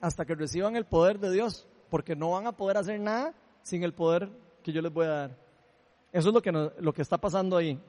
hasta 0.00 0.24
que 0.24 0.34
reciban 0.34 0.74
el 0.74 0.86
poder 0.86 1.20
de 1.20 1.30
Dios, 1.30 1.68
porque 1.88 2.16
no 2.16 2.32
van 2.32 2.48
a 2.48 2.56
poder 2.56 2.78
hacer 2.78 2.98
nada 2.98 3.32
sin 3.62 3.84
el 3.84 3.94
poder 3.94 4.28
que 4.64 4.72
yo 4.72 4.82
les 4.82 4.92
voy 4.92 5.06
a 5.06 5.10
dar. 5.10 5.38
Eso 6.10 6.30
es 6.30 6.34
lo 6.34 6.42
que, 6.42 6.50
lo 6.50 6.92
que 6.92 7.02
está 7.02 7.16
pasando 7.16 7.56
ahí. 7.56 7.80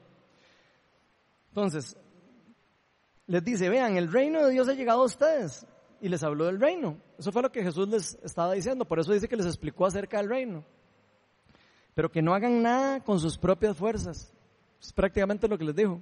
Entonces, 1.48 1.96
les 3.26 3.42
dice, 3.42 3.68
vean, 3.68 3.96
el 3.96 4.12
reino 4.12 4.46
de 4.46 4.52
Dios 4.52 4.68
ha 4.68 4.74
llegado 4.74 5.02
a 5.02 5.06
ustedes. 5.06 5.66
Y 6.00 6.08
les 6.08 6.22
habló 6.22 6.44
del 6.44 6.60
reino. 6.60 6.96
Eso 7.18 7.32
fue 7.32 7.42
lo 7.42 7.50
que 7.50 7.64
Jesús 7.64 7.88
les 7.88 8.16
estaba 8.22 8.52
diciendo. 8.52 8.84
Por 8.84 9.00
eso 9.00 9.12
dice 9.12 9.26
que 9.26 9.34
les 9.34 9.46
explicó 9.46 9.84
acerca 9.84 10.18
del 10.18 10.28
reino. 10.28 10.64
Pero 11.94 12.08
que 12.08 12.22
no 12.22 12.34
hagan 12.34 12.62
nada 12.62 13.02
con 13.02 13.18
sus 13.18 13.36
propias 13.36 13.76
fuerzas, 13.76 14.32
es 14.80 14.92
prácticamente 14.92 15.48
lo 15.48 15.58
que 15.58 15.64
les 15.64 15.76
dijo. 15.76 16.00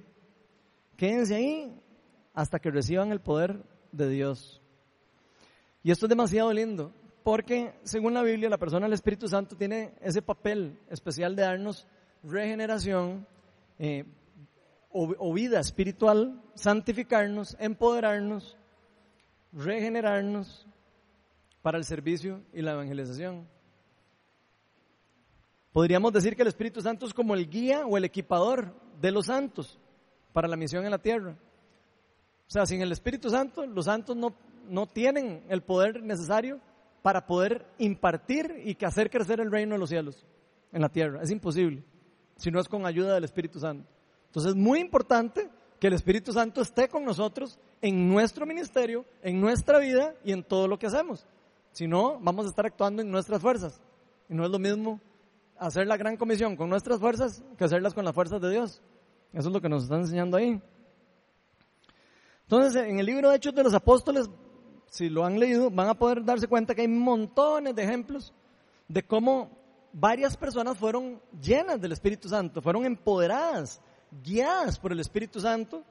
Quédense 0.95 1.35
ahí 1.35 1.81
hasta 2.33 2.59
que 2.59 2.71
reciban 2.71 3.11
el 3.11 3.21
poder 3.21 3.63
de 3.91 4.09
Dios. 4.09 4.61
Y 5.83 5.91
esto 5.91 6.05
es 6.05 6.09
demasiado 6.09 6.51
lindo, 6.53 6.91
porque 7.23 7.73
según 7.83 8.13
la 8.13 8.23
Biblia, 8.23 8.49
la 8.49 8.57
persona 8.57 8.85
del 8.85 8.93
Espíritu 8.93 9.27
Santo 9.27 9.55
tiene 9.55 9.93
ese 10.01 10.21
papel 10.21 10.79
especial 10.89 11.35
de 11.35 11.43
darnos 11.43 11.87
regeneración 12.23 13.25
eh, 13.79 14.05
o, 14.91 15.13
o 15.17 15.33
vida 15.33 15.59
espiritual, 15.59 16.41
santificarnos, 16.55 17.55
empoderarnos, 17.59 18.57
regenerarnos 19.53 20.67
para 21.61 21.77
el 21.77 21.85
servicio 21.85 22.41
y 22.53 22.61
la 22.61 22.73
evangelización. 22.73 23.47
Podríamos 25.77 26.11
decir 26.11 26.35
que 26.35 26.41
el 26.41 26.47
Espíritu 26.47 26.81
Santo 26.81 27.05
es 27.05 27.13
como 27.13 27.35
el 27.35 27.47
guía 27.47 27.85
o 27.85 27.97
el 27.97 28.03
equipador 28.03 28.73
de 28.99 29.11
los 29.11 29.27
santos 29.27 29.77
para 30.33 30.47
la 30.47 30.57
misión 30.57 30.83
en 30.85 30.89
la 30.89 30.97
tierra. 30.97 31.37
O 32.47 32.49
sea, 32.49 32.65
sin 32.65 32.81
el 32.81 32.91
Espíritu 32.91 33.29
Santo, 33.29 33.63
los 33.63 33.85
santos 33.85 34.17
no, 34.17 34.33
no 34.67 34.87
tienen 34.87 35.43
el 35.49 35.61
poder 35.61 36.01
necesario 36.01 36.59
para 37.03 37.27
poder 37.27 37.63
impartir 37.77 38.59
y 38.65 38.83
hacer 38.83 39.11
crecer 39.11 39.39
el 39.39 39.51
reino 39.51 39.75
de 39.75 39.77
los 39.77 39.89
cielos 39.89 40.25
en 40.71 40.81
la 40.81 40.89
tierra. 40.89 41.21
Es 41.21 41.29
imposible, 41.29 41.83
si 42.37 42.49
no 42.49 42.59
es 42.59 42.67
con 42.67 42.87
ayuda 42.87 43.13
del 43.13 43.25
Espíritu 43.25 43.59
Santo. 43.59 43.87
Entonces 44.29 44.53
es 44.53 44.57
muy 44.57 44.79
importante 44.79 45.47
que 45.79 45.85
el 45.85 45.93
Espíritu 45.93 46.33
Santo 46.33 46.59
esté 46.59 46.89
con 46.89 47.05
nosotros 47.05 47.59
en 47.83 48.09
nuestro 48.09 48.47
ministerio, 48.47 49.05
en 49.21 49.39
nuestra 49.39 49.77
vida 49.77 50.15
y 50.25 50.31
en 50.31 50.43
todo 50.43 50.67
lo 50.67 50.79
que 50.79 50.87
hacemos. 50.87 51.27
Si 51.71 51.85
no, 51.85 52.19
vamos 52.19 52.47
a 52.47 52.49
estar 52.49 52.65
actuando 52.65 53.03
en 53.03 53.11
nuestras 53.11 53.39
fuerzas. 53.39 53.79
Y 54.27 54.33
no 54.33 54.43
es 54.43 54.49
lo 54.49 54.57
mismo 54.57 54.99
hacer 55.59 55.87
la 55.87 55.97
gran 55.97 56.17
comisión 56.17 56.55
con 56.55 56.69
nuestras 56.69 56.99
fuerzas 56.99 57.43
que 57.57 57.63
hacerlas 57.63 57.93
con 57.93 58.05
las 58.05 58.13
fuerzas 58.13 58.41
de 58.41 58.51
Dios. 58.51 58.81
Eso 59.33 59.49
es 59.49 59.53
lo 59.53 59.61
que 59.61 59.69
nos 59.69 59.83
están 59.83 60.01
enseñando 60.01 60.37
ahí. 60.37 60.61
Entonces, 62.43 62.81
en 62.81 62.99
el 62.99 63.05
libro 63.05 63.29
de 63.29 63.35
Hechos 63.35 63.53
de 63.53 63.63
los 63.63 63.73
Apóstoles, 63.73 64.29
si 64.89 65.09
lo 65.09 65.25
han 65.25 65.39
leído, 65.39 65.69
van 65.69 65.89
a 65.89 65.93
poder 65.95 66.23
darse 66.23 66.47
cuenta 66.47 66.73
que 66.73 66.81
hay 66.81 66.87
montones 66.87 67.75
de 67.75 67.83
ejemplos 67.83 68.33
de 68.87 69.03
cómo 69.03 69.49
varias 69.91 70.37
personas 70.37 70.77
fueron 70.77 71.21
llenas 71.41 71.81
del 71.81 71.91
Espíritu 71.91 72.29
Santo, 72.29 72.61
fueron 72.61 72.85
empoderadas, 72.85 73.81
guiadas 74.23 74.79
por 74.79 74.91
el 74.91 74.99
Espíritu 74.99 75.39
Santo 75.39 75.83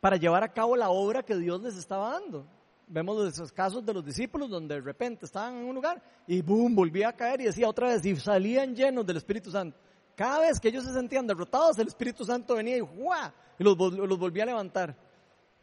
para 0.00 0.16
llevar 0.16 0.42
a 0.42 0.52
cabo 0.52 0.76
la 0.76 0.90
obra 0.90 1.22
que 1.22 1.36
Dios 1.36 1.62
les 1.62 1.76
estaba 1.76 2.12
dando. 2.12 2.46
Vemos 2.90 3.28
esos 3.28 3.52
casos 3.52 3.84
de 3.84 3.92
los 3.92 4.02
discípulos 4.02 4.48
donde 4.48 4.76
de 4.76 4.80
repente 4.80 5.26
estaban 5.26 5.56
en 5.56 5.66
un 5.66 5.74
lugar 5.74 6.02
y 6.26 6.40
boom, 6.40 6.74
volvía 6.74 7.10
a 7.10 7.12
caer 7.12 7.42
y 7.42 7.44
decía 7.44 7.68
otra 7.68 7.88
vez 7.88 8.04
y 8.06 8.16
salían 8.16 8.74
llenos 8.74 9.04
del 9.04 9.18
Espíritu 9.18 9.50
Santo. 9.50 9.76
Cada 10.16 10.40
vez 10.40 10.58
que 10.58 10.68
ellos 10.68 10.84
se 10.84 10.92
sentían 10.94 11.26
derrotados, 11.26 11.78
el 11.78 11.88
Espíritu 11.88 12.24
Santo 12.24 12.54
venía 12.54 12.78
y 12.78 12.80
¡guau! 12.80 13.30
y 13.58 13.64
los, 13.64 13.76
los 13.76 14.18
volvía 14.18 14.44
a 14.44 14.46
levantar. 14.46 14.96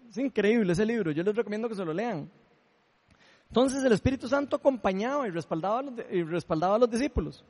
Es 0.07 0.17
increíble 0.17 0.73
ese 0.73 0.85
libro, 0.85 1.11
yo 1.11 1.23
les 1.23 1.35
recomiendo 1.35 1.67
que 1.67 1.75
se 1.75 1.83
lo 1.83 1.93
lean. 1.93 2.29
Entonces 3.47 3.83
el 3.83 3.91
Espíritu 3.91 4.27
Santo 4.27 4.57
acompañaba 4.57 5.27
y 5.27 5.31
respaldaba, 5.31 5.79
a 5.79 5.81
los, 5.81 5.93
y 6.11 6.21
respaldaba 6.21 6.75
a 6.75 6.79
los 6.79 6.89
discípulos. 6.89 7.43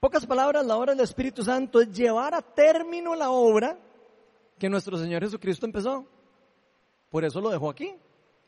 Pocas 0.00 0.26
palabras, 0.26 0.66
la 0.66 0.76
obra 0.76 0.92
del 0.92 1.04
Espíritu 1.04 1.44
Santo 1.44 1.80
es 1.80 1.92
llevar 1.92 2.34
a 2.34 2.42
término 2.42 3.14
la 3.14 3.30
obra 3.30 3.78
que 4.58 4.68
nuestro 4.68 4.98
Señor 4.98 5.22
Jesucristo 5.22 5.66
empezó. 5.66 6.04
Por 7.10 7.24
eso 7.24 7.40
lo 7.40 7.50
dejó 7.50 7.70
aquí 7.70 7.94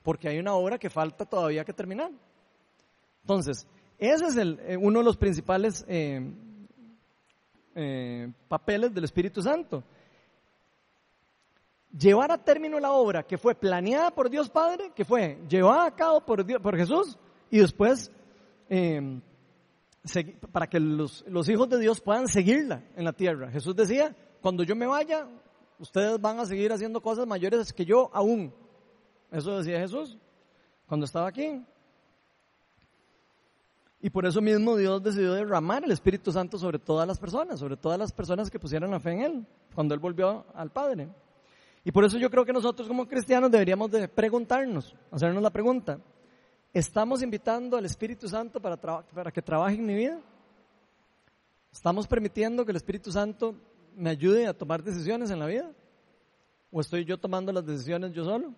porque 0.05 0.29
hay 0.29 0.39
una 0.39 0.55
obra 0.55 0.79
que 0.79 0.91
falta 0.91 1.25
todavía 1.25 1.65
que 1.65 1.73
terminar. 1.73 2.13
Entonces, 3.23 3.67
ese 3.99 4.27
es 4.27 4.37
el, 4.37 4.61
eh, 4.61 4.77
uno 4.77 4.99
de 4.99 5.05
los 5.05 5.17
principales 5.17 5.83
eh, 5.89 6.31
eh, 7.75 8.31
papeles 8.47 8.93
del 8.93 9.05
Espíritu 9.05 9.41
Santo. 9.41 9.83
Llevar 11.99 12.33
a 12.33 12.45
término 12.45 12.79
la 12.79 12.93
obra 12.93 13.23
que 13.23 13.39
fue 13.39 13.55
planeada 13.55 14.11
por 14.11 14.29
Dios 14.29 14.51
Padre, 14.51 14.93
que 14.95 15.07
fue 15.07 15.39
llevada 15.49 15.87
a 15.87 15.95
cabo 15.95 16.21
por, 16.21 16.45
por 16.61 16.77
Jesús 16.77 17.17
y 17.51 17.59
después 17.59 18.13
para 20.53 20.67
que 20.67 20.81
los 20.81 21.49
hijos 21.49 21.69
de 21.69 21.79
Dios 21.79 22.01
puedan 22.01 22.29
seguirla 22.29 22.83
en 22.95 23.05
la 23.05 23.13
tierra. 23.13 23.51
Jesús 23.51 23.75
decía, 23.75 24.15
cuando 24.43 24.65
yo 24.65 24.75
me 24.75 24.87
vaya, 24.87 25.29
ustedes 25.79 26.21
van 26.21 26.41
a 26.41 26.47
seguir 26.47 26.73
haciendo 26.73 27.01
cosas 27.01 27.27
mayores 27.27 27.73
que 27.73 27.85
yo 27.85 28.11
aún. 28.13 28.53
Eso 29.35 29.59
decía 29.59 29.81
Jesús 29.81 30.17
cuando 30.87 31.07
estaba 31.07 31.27
aquí. 31.27 31.61
Y 34.01 34.11
por 34.11 34.27
eso 34.27 34.41
mismo 34.41 34.77
Dios 34.77 35.03
decidió 35.03 35.33
derramar 35.33 35.83
el 35.83 35.91
Espíritu 35.91 36.31
Santo 36.31 36.57
sobre 36.57 36.79
todas 36.79 37.09
las 37.09 37.19
personas, 37.19 37.59
sobre 37.59 37.77
todas 37.77 37.99
las 37.99 38.13
personas 38.13 38.49
que 38.49 38.61
pusieran 38.61 38.93
la 38.93 39.01
fe 39.01 39.13
en 39.13 39.21
Él, 39.23 39.47
cuando 39.75 39.93
Él 39.93 39.99
volvió 39.99 40.47
al 40.55 40.71
Padre. 40.71 41.09
Y 41.83 41.91
por 41.91 42.05
eso 42.05 42.17
yo 42.17 42.31
creo 42.31 42.45
que 42.45 42.53
nosotros 42.53 42.87
como 42.87 43.09
cristianos 43.09 43.51
deberíamos 43.51 43.91
de 43.91 44.07
preguntarnos, 44.07 44.95
hacernos 45.11 45.43
la 45.43 45.51
pregunta, 45.51 45.99
¿estamos 46.73 47.21
invitando 47.21 47.77
al 47.77 47.87
Espíritu 47.87 48.29
Santo 48.29 48.61
para, 48.61 48.77
para 48.77 49.33
que 49.33 49.43
trabaje 49.43 49.75
en 49.75 49.87
mi 49.87 49.97
vida? 49.97 50.21
¿Estamos 51.73 52.07
permitiendo 52.07 52.65
que 52.65 52.71
el 52.71 52.77
Espíritu 52.77 53.11
Santo 53.11 53.57
me 53.97 54.11
ayude 54.11 54.47
a 54.47 54.57
tomar 54.57 54.85
decisiones 54.85 55.31
en 55.33 55.41
la 55.41 55.47
vida? 55.47 55.73
¿O 56.71 56.81
estoy 56.81 57.05
yo 57.05 57.19
tomando 57.19 57.53
las 57.53 57.67
decisiones 57.67 58.13
yo 58.13 58.23
solo? 58.23 58.55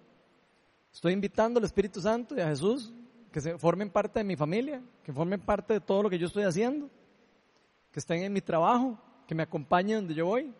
¿Estoy 0.97 1.13
invitando 1.13 1.59
al 1.59 1.65
Espíritu 1.67 2.01
Santo 2.01 2.35
y 2.35 2.41
a 2.41 2.49
Jesús 2.49 2.91
que 3.31 3.39
se 3.39 3.59
formen 3.59 3.91
parte 3.91 4.19
de 4.19 4.25
mi 4.25 4.35
familia, 4.35 4.83
que 5.05 5.13
formen 5.13 5.39
parte 5.39 5.75
de 5.75 5.81
todo 5.83 6.03
lo 6.03 6.09
que 6.09 6.19
yo 6.19 6.27
estoy 6.27 6.45
haciendo, 6.45 6.89
que 7.93 8.01
estén 8.01 8.23
en 8.23 8.33
mi 8.33 8.41
trabajo, 8.41 8.99
que 9.27 9.35
me 9.35 9.43
acompañen 9.43 9.99
donde 9.99 10.15
yo 10.15 10.25
voy, 10.25 10.55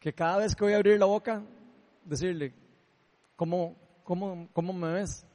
que 0.00 0.10
cada 0.10 0.38
vez 0.38 0.56
que 0.56 0.64
voy 0.64 0.72
a 0.72 0.76
abrir 0.76 0.98
la 0.98 1.04
boca, 1.04 1.42
decirle, 2.02 2.54
¿cómo, 3.36 3.76
cómo, 4.04 4.48
cómo 4.54 4.72
me 4.72 4.90
ves? 4.90 5.26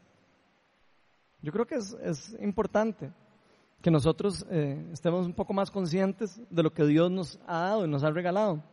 Yo 1.44 1.52
creo 1.52 1.68
que 1.68 1.76
es, 1.76 1.94
es 2.02 2.36
importante 2.42 3.14
que 3.84 3.92
nosotros 3.92 4.48
eh, 4.50 4.84
estemos 4.92 5.28
un 5.28 5.34
poco 5.34 5.54
más 5.54 5.70
conscientes 5.70 6.42
de 6.50 6.64
lo 6.64 6.74
que 6.74 6.86
Dios 6.86 7.12
nos 7.12 7.40
ha 7.46 7.60
dado 7.60 7.86
y 7.86 7.88
nos 7.88 8.04
ha 8.04 8.10
regalado. 8.10 8.64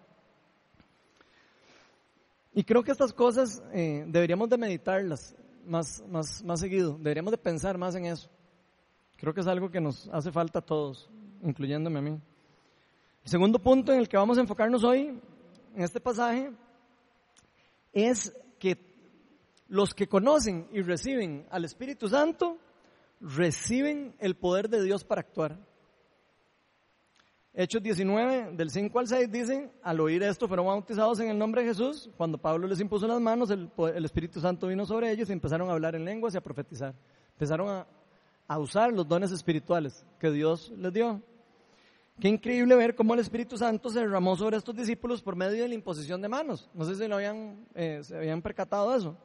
Y 2.57 2.65
creo 2.65 2.83
que 2.83 2.91
estas 2.91 3.13
cosas 3.13 3.63
eh, 3.75 4.03
deberíamos 4.09 4.49
de 4.49 4.57
meditarlas 4.57 5.37
más, 5.67 6.03
más, 6.09 6.43
más 6.43 6.59
seguido, 6.59 6.97
deberíamos 6.97 7.31
de 7.31 7.37
pensar 7.37 7.77
más 7.77 7.95
en 7.97 8.07
eso. 8.07 8.31
Creo 9.17 9.35
que 9.35 9.43
es 9.43 9.47
algo 9.47 9.71
que 9.71 9.79
nos 9.79 10.09
hace 10.09 10.33
falta 10.33 10.61
a 10.61 10.63
todos, 10.63 11.11
incluyéndome 11.43 11.99
a 11.99 12.03
mí. 12.03 12.19
El 13.25 13.31
segundo 13.31 13.59
punto 13.59 13.93
en 13.93 13.99
el 13.99 14.09
que 14.09 14.17
vamos 14.17 14.39
a 14.39 14.41
enfocarnos 14.41 14.85
hoy, 14.85 15.21
en 15.75 15.83
este 15.83 16.01
pasaje, 16.01 16.51
es 17.93 18.35
que 18.59 18.79
los 19.69 19.93
que 19.93 20.09
conocen 20.09 20.67
y 20.73 20.81
reciben 20.81 21.47
al 21.51 21.67
Espíritu 21.67 22.09
Santo, 22.09 22.57
reciben 23.21 24.17
el 24.19 24.35
poder 24.35 24.71
de 24.71 24.83
Dios 24.83 25.05
para 25.05 25.21
actuar. 25.21 25.59
Hechos 27.59 27.83
19, 27.83 28.51
del 28.53 28.71
5 28.71 28.99
al 28.99 29.09
6 29.09 29.33
dice, 29.33 29.71
al 29.83 29.99
oír 30.01 30.23
esto 30.23 30.47
fueron 30.47 30.67
bautizados 30.67 31.21
en 31.21 31.31
el 31.31 31.39
nombre 31.39 31.63
de 31.63 31.69
Jesús. 31.69 32.11
Cuando 32.19 32.37
Pablo 32.37 32.67
les 32.67 32.81
impuso 32.81 33.07
las 33.07 33.19
manos, 33.19 33.51
el, 33.51 33.71
Espíritu 34.05 34.43
Santo 34.43 34.67
vino 34.67 34.85
sobre 34.85 35.11
ellos 35.11 35.31
y 35.31 35.33
empezaron 35.33 35.71
a 35.71 35.73
hablar 35.73 35.95
en 35.95 36.05
lenguas 36.05 36.35
y 36.35 36.37
a 36.37 36.43
profetizar. 36.43 36.95
Empezaron 37.33 37.71
a, 37.71 37.87
a 38.47 38.59
usar 38.59 38.93
los 38.93 39.09
dones 39.09 39.33
espirituales 39.33 40.05
que 40.21 40.31
Dios 40.31 40.71
les 40.77 40.93
dio. 40.93 41.23
Qué 42.21 42.29
increíble 42.29 42.77
ver 42.77 42.95
cómo 42.95 43.15
el 43.15 43.21
Espíritu 43.21 43.57
Santo 43.57 43.89
se 43.89 44.01
derramó 44.01 44.37
sobre 44.37 44.59
estos 44.59 44.77
discípulos 44.77 45.23
por 45.23 45.35
medio 45.35 45.63
de 45.63 45.69
la 45.69 45.75
imposición 45.75 46.21
de 46.21 46.29
manos. 46.29 46.69
No 46.75 46.85
sé 46.85 46.95
si 46.95 47.09
lo 47.09 47.17
habían, 47.17 47.67
eh, 47.75 48.01
se 48.03 48.19
habían 48.19 48.43
percatado 48.43 48.93
de 48.93 48.99
eso. 48.99 49.17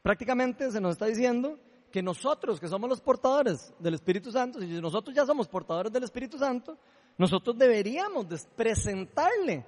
Prácticamente 0.00 0.70
se 0.70 0.80
nos 0.80 0.92
está 0.92 1.04
diciendo 1.04 1.58
que 1.90 2.02
nosotros, 2.02 2.58
que 2.58 2.68
somos 2.68 2.88
los 2.88 3.02
portadores 3.02 3.74
del 3.78 3.92
Espíritu 3.92 4.32
Santo, 4.32 4.60
si 4.60 4.66
nosotros 4.80 5.14
ya 5.14 5.26
somos 5.26 5.46
portadores 5.46 5.92
del 5.92 6.04
Espíritu 6.04 6.38
Santo, 6.38 6.78
nosotros 7.20 7.58
deberíamos 7.58 8.26
presentarle 8.56 9.62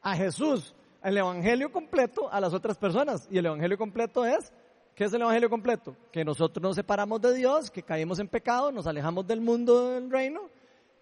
a 0.00 0.14
Jesús 0.14 0.72
el 1.02 1.18
Evangelio 1.18 1.72
completo 1.72 2.32
a 2.32 2.38
las 2.38 2.54
otras 2.54 2.78
personas. 2.78 3.26
Y 3.28 3.38
el 3.38 3.46
Evangelio 3.46 3.76
completo 3.76 4.24
es, 4.24 4.52
¿qué 4.94 5.02
es 5.02 5.12
el 5.12 5.20
Evangelio 5.20 5.50
completo? 5.50 5.96
Que 6.12 6.24
nosotros 6.24 6.62
nos 6.62 6.76
separamos 6.76 7.20
de 7.22 7.34
Dios, 7.34 7.72
que 7.72 7.82
caímos 7.82 8.20
en 8.20 8.28
pecado, 8.28 8.70
nos 8.70 8.86
alejamos 8.86 9.26
del 9.26 9.40
mundo 9.40 9.90
del 9.90 10.08
reino, 10.08 10.42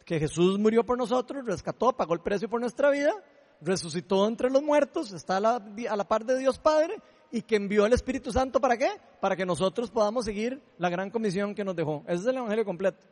que 0.07 0.19
Jesús 0.19 0.59
murió 0.59 0.87
por 0.87 0.97
nosotros, 0.97 1.45
rescató, 1.45 1.93
pagó 1.93 2.15
el 2.15 2.21
precio 2.21 2.49
por 2.49 2.63
nuestra 2.63 2.89
vida, 2.89 3.13
resucitó 3.61 4.27
entre 4.27 4.49
los 4.49 4.63
muertos, 4.63 5.13
está 5.13 5.37
a 5.37 5.41
la, 5.41 5.63
a 5.91 5.97
la 5.97 6.09
par 6.09 6.25
de 6.25 6.39
Dios 6.39 6.59
Padre 6.59 6.97
y 7.31 7.43
que 7.43 7.57
envió 7.57 7.85
el 7.85 7.93
Espíritu 7.93 8.33
Santo 8.33 8.59
para 8.59 8.79
qué? 8.79 8.89
Para 9.21 9.37
que 9.37 9.45
nosotros 9.45 9.91
podamos 9.91 10.25
seguir 10.25 10.63
la 10.79 10.89
gran 10.89 11.11
comisión 11.11 11.55
que 11.55 11.63
nos 11.63 11.77
dejó. 11.77 12.05
Ese 12.07 12.23
es 12.23 12.27
el 12.27 12.39
Evangelio 12.39 12.65
completo. 12.65 13.05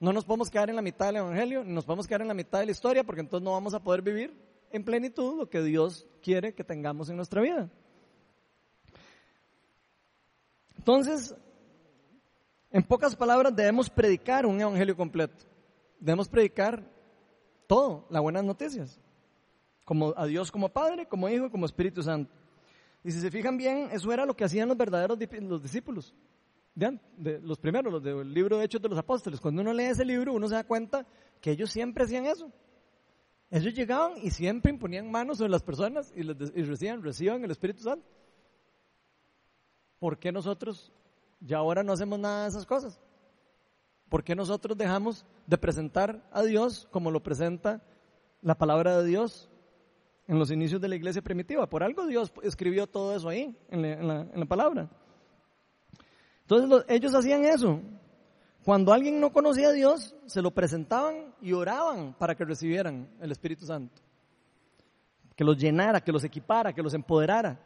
No 0.00 0.12
nos 0.12 0.24
podemos 0.24 0.50
quedar 0.50 0.70
en 0.70 0.76
la 0.76 0.82
mitad 0.82 1.06
del 1.06 1.16
Evangelio, 1.16 1.64
ni 1.64 1.72
nos 1.72 1.84
podemos 1.84 2.06
quedar 2.06 2.22
en 2.22 2.28
la 2.28 2.34
mitad 2.34 2.60
de 2.60 2.66
la 2.66 2.72
historia, 2.72 3.04
porque 3.04 3.20
entonces 3.20 3.44
no 3.44 3.52
vamos 3.52 3.74
a 3.74 3.82
poder 3.82 4.02
vivir 4.02 4.36
en 4.70 4.84
plenitud 4.84 5.38
lo 5.38 5.48
que 5.48 5.62
Dios 5.62 6.06
quiere 6.22 6.54
que 6.54 6.64
tengamos 6.64 7.08
en 7.08 7.16
nuestra 7.16 7.40
vida. 7.40 7.70
Entonces, 10.76 11.34
en 12.70 12.82
pocas 12.82 13.14
palabras, 13.14 13.54
debemos 13.54 13.88
predicar 13.88 14.44
un 14.44 14.60
Evangelio 14.60 14.96
completo. 14.96 15.44
Debemos 16.00 16.28
predicar 16.28 16.84
todo, 17.66 18.06
las 18.10 18.20
buenas 18.20 18.44
noticias. 18.44 19.00
Como 19.84 20.12
a 20.16 20.26
Dios 20.26 20.50
como 20.50 20.68
Padre, 20.68 21.06
como 21.06 21.28
Hijo, 21.28 21.50
como 21.50 21.66
Espíritu 21.66 22.02
Santo. 22.02 22.34
Y 23.04 23.12
si 23.12 23.20
se 23.20 23.30
fijan 23.30 23.56
bien, 23.56 23.88
eso 23.92 24.12
era 24.12 24.26
lo 24.26 24.34
que 24.34 24.44
hacían 24.44 24.68
los 24.68 24.76
verdaderos 24.76 25.18
los 25.40 25.62
discípulos 25.62 26.14
de, 26.74 27.40
los 27.40 27.58
primeros, 27.58 27.92
los 27.92 28.02
del 28.02 28.32
libro 28.32 28.58
de 28.58 28.64
Hechos 28.64 28.82
de 28.82 28.88
los 28.88 28.98
Apóstoles. 28.98 29.40
Cuando 29.40 29.62
uno 29.62 29.72
lee 29.72 29.84
ese 29.84 30.04
libro, 30.04 30.32
uno 30.32 30.48
se 30.48 30.54
da 30.54 30.64
cuenta 30.64 31.06
que 31.40 31.52
ellos 31.52 31.70
siempre 31.70 32.04
hacían 32.04 32.26
eso. 32.26 32.50
Ellos 33.50 33.74
llegaban 33.74 34.14
y 34.20 34.30
siempre 34.30 34.72
imponían 34.72 35.10
manos 35.10 35.38
sobre 35.38 35.50
las 35.50 35.62
personas 35.62 36.12
y, 36.16 36.24
les, 36.24 36.52
y 36.54 36.62
recibían, 36.62 37.02
reciban 37.02 37.44
el 37.44 37.50
Espíritu 37.50 37.82
Santo. 37.82 38.06
¿Por 39.98 40.18
qué 40.18 40.32
nosotros 40.32 40.92
ya 41.40 41.58
ahora 41.58 41.82
no 41.82 41.92
hacemos 41.92 42.18
nada 42.18 42.42
de 42.42 42.48
esas 42.48 42.66
cosas? 42.66 43.00
¿Por 44.08 44.24
qué 44.24 44.34
nosotros 44.34 44.76
dejamos 44.76 45.24
de 45.46 45.58
presentar 45.58 46.28
a 46.32 46.42
Dios 46.42 46.88
como 46.90 47.10
lo 47.10 47.22
presenta 47.22 47.82
la 48.42 48.56
palabra 48.56 48.98
de 48.98 49.06
Dios 49.06 49.48
en 50.26 50.38
los 50.38 50.50
inicios 50.50 50.80
de 50.80 50.88
la 50.88 50.96
iglesia 50.96 51.22
primitiva? 51.22 51.68
Por 51.68 51.84
algo 51.84 52.06
Dios 52.06 52.32
escribió 52.42 52.86
todo 52.86 53.14
eso 53.14 53.28
ahí, 53.28 53.56
en 53.70 54.06
la 54.08 54.46
palabra. 54.46 54.90
Entonces 56.46 56.84
ellos 56.88 57.14
hacían 57.14 57.44
eso. 57.44 57.80
Cuando 58.64 58.92
alguien 58.92 59.20
no 59.20 59.32
conocía 59.32 59.68
a 59.68 59.72
Dios, 59.72 60.14
se 60.26 60.40
lo 60.40 60.50
presentaban 60.50 61.34
y 61.40 61.52
oraban 61.52 62.14
para 62.14 62.34
que 62.34 62.44
recibieran 62.44 63.08
el 63.20 63.32
Espíritu 63.32 63.66
Santo. 63.66 64.00
Que 65.36 65.44
los 65.44 65.58
llenara, 65.58 66.00
que 66.00 66.12
los 66.12 66.24
equipara, 66.24 66.72
que 66.72 66.82
los 66.82 66.94
empoderara. 66.94 67.58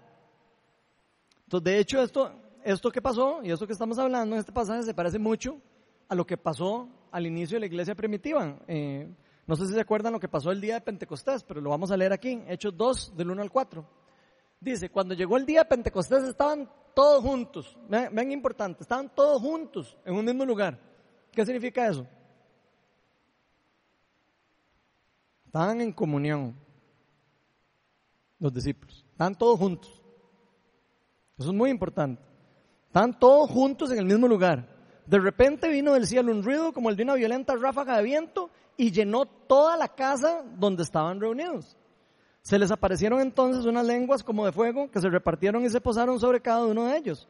Entonces, 1.45 1.64
de 1.64 1.79
hecho, 1.79 2.03
esto, 2.03 2.33
esto 2.64 2.91
que 2.91 3.03
pasó 3.03 3.41
y 3.43 3.51
esto 3.51 3.67
que 3.67 3.73
estamos 3.73 3.99
hablando 3.99 4.35
en 4.35 4.41
este 4.41 4.53
pasaje 4.53 4.83
se 4.83 4.95
parece 4.95 5.19
mucho 5.19 5.61
a 6.09 6.14
lo 6.14 6.27
que 6.27 6.37
pasó 6.37 6.88
al 7.11 7.27
inicio 7.27 7.57
de 7.57 7.61
la 7.61 7.67
iglesia 7.67 7.95
primitiva. 7.95 8.59
Eh, 8.67 9.09
no 9.47 9.57
sé 9.57 9.67
si 9.67 9.73
se 9.73 9.81
acuerdan 9.81 10.12
lo 10.12 10.21
que 10.21 10.29
pasó 10.29 10.51
el 10.51 10.61
día 10.61 10.75
de 10.75 10.81
Pentecostés, 10.81 11.45
pero 11.45 11.61
lo 11.61 11.71
vamos 11.71 11.91
a 11.91 11.97
leer 11.97 12.12
aquí, 12.12 12.43
Hechos 12.49 12.77
2, 12.77 13.17
del 13.17 13.31
1 13.31 13.43
al 13.43 13.51
4. 13.51 13.98
Dice, 14.61 14.90
cuando 14.90 15.14
llegó 15.14 15.37
el 15.37 15.47
día 15.47 15.61
de 15.61 15.68
Pentecostés 15.68 16.25
estaban 16.25 16.68
todos 16.94 17.23
juntos. 17.23 17.79
Ven, 17.88 18.33
importante, 18.33 18.83
estaban 18.83 19.09
todos 19.14 19.40
juntos 19.40 19.97
en 20.05 20.14
un 20.14 20.25
mismo 20.25 20.44
lugar. 20.44 20.79
¿Qué 21.31 21.44
significa 21.44 21.87
eso? 21.87 22.07
Estaban 25.47 25.81
en 25.81 25.92
comunión 25.92 26.57
los 28.40 28.53
discípulos. 28.53 29.05
Estaban 29.12 29.37
todos 29.37 29.59
juntos. 29.59 30.03
Eso 31.38 31.51
es 31.51 31.55
muy 31.55 31.71
importante. 31.71 32.21
Estaban 32.88 33.16
todos 33.18 33.49
juntos 33.51 33.92
en 33.92 33.99
el 33.99 34.05
mismo 34.07 34.27
lugar. 34.27 34.68
De 35.07 35.18
repente 35.18 35.68
vino 35.68 35.94
del 35.94 36.07
cielo 36.07 36.33
un 36.33 36.42
ruido 36.42 36.73
como 36.73 36.90
el 36.90 36.97
de 36.97 37.05
una 37.05 37.14
violenta 37.14 37.55
ráfaga 37.55 37.97
de 37.97 38.03
viento 38.03 38.51
y 38.77 38.90
llenó 38.90 39.25
toda 39.25 39.77
la 39.77 39.88
casa 39.88 40.44
donde 40.59 40.83
estaban 40.83 41.21
reunidos. 41.21 41.78
Se 42.49 42.59
les 42.59 42.71
aparecieron 42.71 43.21
entonces 43.21 43.67
unas 43.67 43.85
lenguas 43.85 44.25
como 44.25 44.47
de 44.47 44.53
fuego 44.53 44.91
que 44.91 45.03
se 45.03 45.11
repartieron 45.11 45.67
y 45.67 45.69
se 45.69 45.83
posaron 45.83 46.19
sobre 46.19 46.41
cada 46.41 46.65
uno 46.65 46.87
de 46.87 46.97
ellos. 46.97 47.29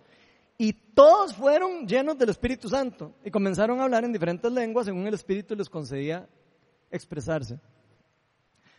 Y 0.56 0.72
todos 0.72 1.34
fueron 1.34 1.88
llenos 1.88 2.16
del 2.16 2.28
Espíritu 2.28 2.68
Santo 2.68 3.14
y 3.24 3.30
comenzaron 3.32 3.80
a 3.80 3.82
hablar 3.82 4.04
en 4.04 4.12
diferentes 4.12 4.52
lenguas 4.52 4.86
según 4.86 5.04
el 5.08 5.14
Espíritu 5.14 5.56
les 5.56 5.68
concedía 5.68 6.28
expresarse. 6.88 7.58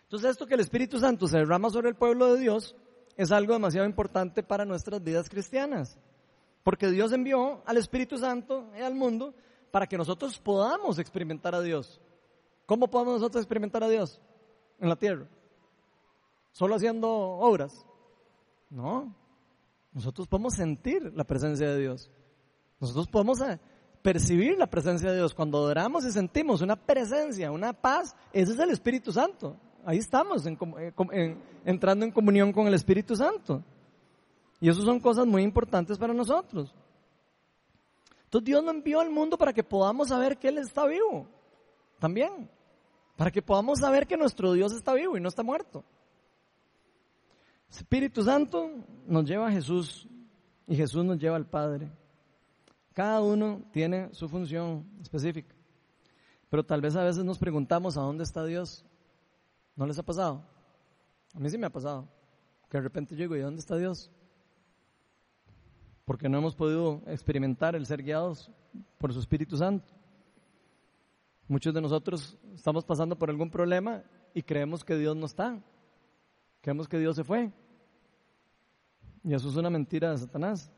Entonces 0.03 0.29
esto 0.29 0.47
que 0.47 0.53
el 0.53 0.61
Espíritu 0.61 0.97
Santo 0.97 1.27
se 1.27 1.39
derrama 1.39 1.69
sobre 1.71 1.89
el 1.89 1.95
pueblo 1.95 2.33
de 2.33 2.39
Dios 2.39 2.73
es 3.17 3.33
algo 3.33 3.51
demasiado 3.51 3.85
importante 3.85 4.41
para 4.41 4.63
nuestras 4.63 5.03
vidas 5.03 5.27
cristianas. 5.27 5.97
Porque 6.63 6.89
Dios 6.89 7.11
envió 7.11 7.63
al 7.65 7.75
Espíritu 7.75 8.17
Santo 8.17 8.69
al 8.81 8.95
mundo 8.95 9.33
para 9.71 9.87
que 9.87 9.97
nosotros 9.97 10.39
podamos 10.39 10.99
experimentar 10.99 11.53
a 11.53 11.59
Dios. 11.59 11.99
¿Cómo 12.65 12.89
podemos 12.89 13.15
nosotros 13.15 13.43
experimentar 13.43 13.83
a 13.83 13.89
Dios? 13.89 14.21
En 14.79 14.87
la 14.87 14.95
tierra 14.95 15.27
solo 16.59 16.75
haciendo 16.75 17.09
obras. 17.09 17.85
No, 18.69 19.15
nosotros 19.93 20.27
podemos 20.27 20.55
sentir 20.55 21.13
la 21.15 21.23
presencia 21.23 21.69
de 21.69 21.79
Dios. 21.79 22.11
Nosotros 22.81 23.07
podemos 23.07 23.39
eh, 23.39 23.57
percibir 24.01 24.57
la 24.57 24.67
presencia 24.67 25.09
de 25.09 25.15
Dios. 25.15 25.33
Cuando 25.33 25.59
adoramos 25.59 26.03
y 26.03 26.11
sentimos 26.11 26.61
una 26.61 26.75
presencia, 26.75 27.49
una 27.49 27.71
paz, 27.71 28.13
ese 28.33 28.51
es 28.51 28.59
el 28.59 28.71
Espíritu 28.71 29.13
Santo. 29.13 29.55
Ahí 29.85 29.99
estamos 29.99 30.45
eh, 30.45 31.37
entrando 31.63 32.05
en 32.05 32.11
comunión 32.11 32.51
con 32.51 32.67
el 32.67 32.73
Espíritu 32.73 33.15
Santo. 33.15 33.63
Y 34.59 34.67
eso 34.67 34.81
son 34.81 34.99
cosas 34.99 35.25
muy 35.25 35.43
importantes 35.43 35.97
para 35.97 36.13
nosotros. 36.13 36.75
Entonces 38.25 38.45
Dios 38.45 38.61
lo 38.65 38.71
envió 38.71 38.99
al 38.99 39.11
mundo 39.11 39.37
para 39.37 39.53
que 39.53 39.63
podamos 39.63 40.09
saber 40.09 40.37
que 40.37 40.49
Él 40.49 40.57
está 40.57 40.85
vivo. 40.87 41.25
También. 41.99 42.49
Para 43.15 43.31
que 43.31 43.41
podamos 43.41 43.79
saber 43.79 44.05
que 44.05 44.17
nuestro 44.17 44.51
Dios 44.51 44.73
está 44.73 44.93
vivo 44.93 45.15
y 45.15 45.21
no 45.21 45.29
está 45.29 45.41
muerto. 45.41 45.85
Espíritu 47.69 48.23
Santo 48.23 48.69
nos 49.05 49.25
lleva 49.25 49.47
a 49.47 49.51
Jesús 49.51 50.07
y 50.67 50.75
Jesús 50.75 51.05
nos 51.05 51.19
lleva 51.19 51.35
al 51.35 51.45
Padre. 51.45 51.91
Cada 52.93 53.21
uno 53.21 53.61
tiene 53.71 54.13
su 54.13 54.27
función 54.27 54.85
específica. 55.01 55.55
Pero 56.49 56.65
tal 56.65 56.81
vez 56.81 56.95
a 56.95 57.03
veces 57.03 57.23
nos 57.23 57.37
preguntamos 57.37 57.95
a 57.97 58.01
dónde 58.01 58.23
está 58.23 58.43
Dios. 58.43 58.83
¿No 59.75 59.85
les 59.85 59.99
ha 59.99 60.03
pasado? 60.03 60.43
A 61.33 61.39
mí 61.39 61.49
sí 61.49 61.57
me 61.57 61.67
ha 61.67 61.71
pasado. 61.71 62.07
Que 62.69 62.77
de 62.77 62.83
repente 62.83 63.15
llego 63.15 63.35
y 63.35 63.39
¿dónde 63.39 63.59
está 63.59 63.77
Dios? 63.77 64.11
Porque 66.05 66.27
no 66.27 66.39
hemos 66.39 66.55
podido 66.55 67.03
experimentar 67.05 67.75
el 67.75 67.85
ser 67.85 68.03
guiados 68.03 68.51
por 68.97 69.13
su 69.13 69.19
Espíritu 69.19 69.57
Santo. 69.57 69.93
Muchos 71.47 71.73
de 71.73 71.81
nosotros 71.81 72.37
estamos 72.53 72.83
pasando 72.83 73.17
por 73.17 73.29
algún 73.29 73.49
problema 73.49 74.03
y 74.33 74.41
creemos 74.43 74.83
que 74.83 74.95
Dios 74.95 75.15
no 75.15 75.25
está. 75.25 75.59
Creemos 76.61 76.87
que 76.87 76.99
Dios 76.99 77.15
se 77.15 77.23
fue. 77.23 77.51
Y 79.23 79.33
eso 79.33 79.49
es 79.49 79.55
una 79.55 79.69
mentira 79.69 80.11
de 80.11 80.17
Satanás. 80.17 80.71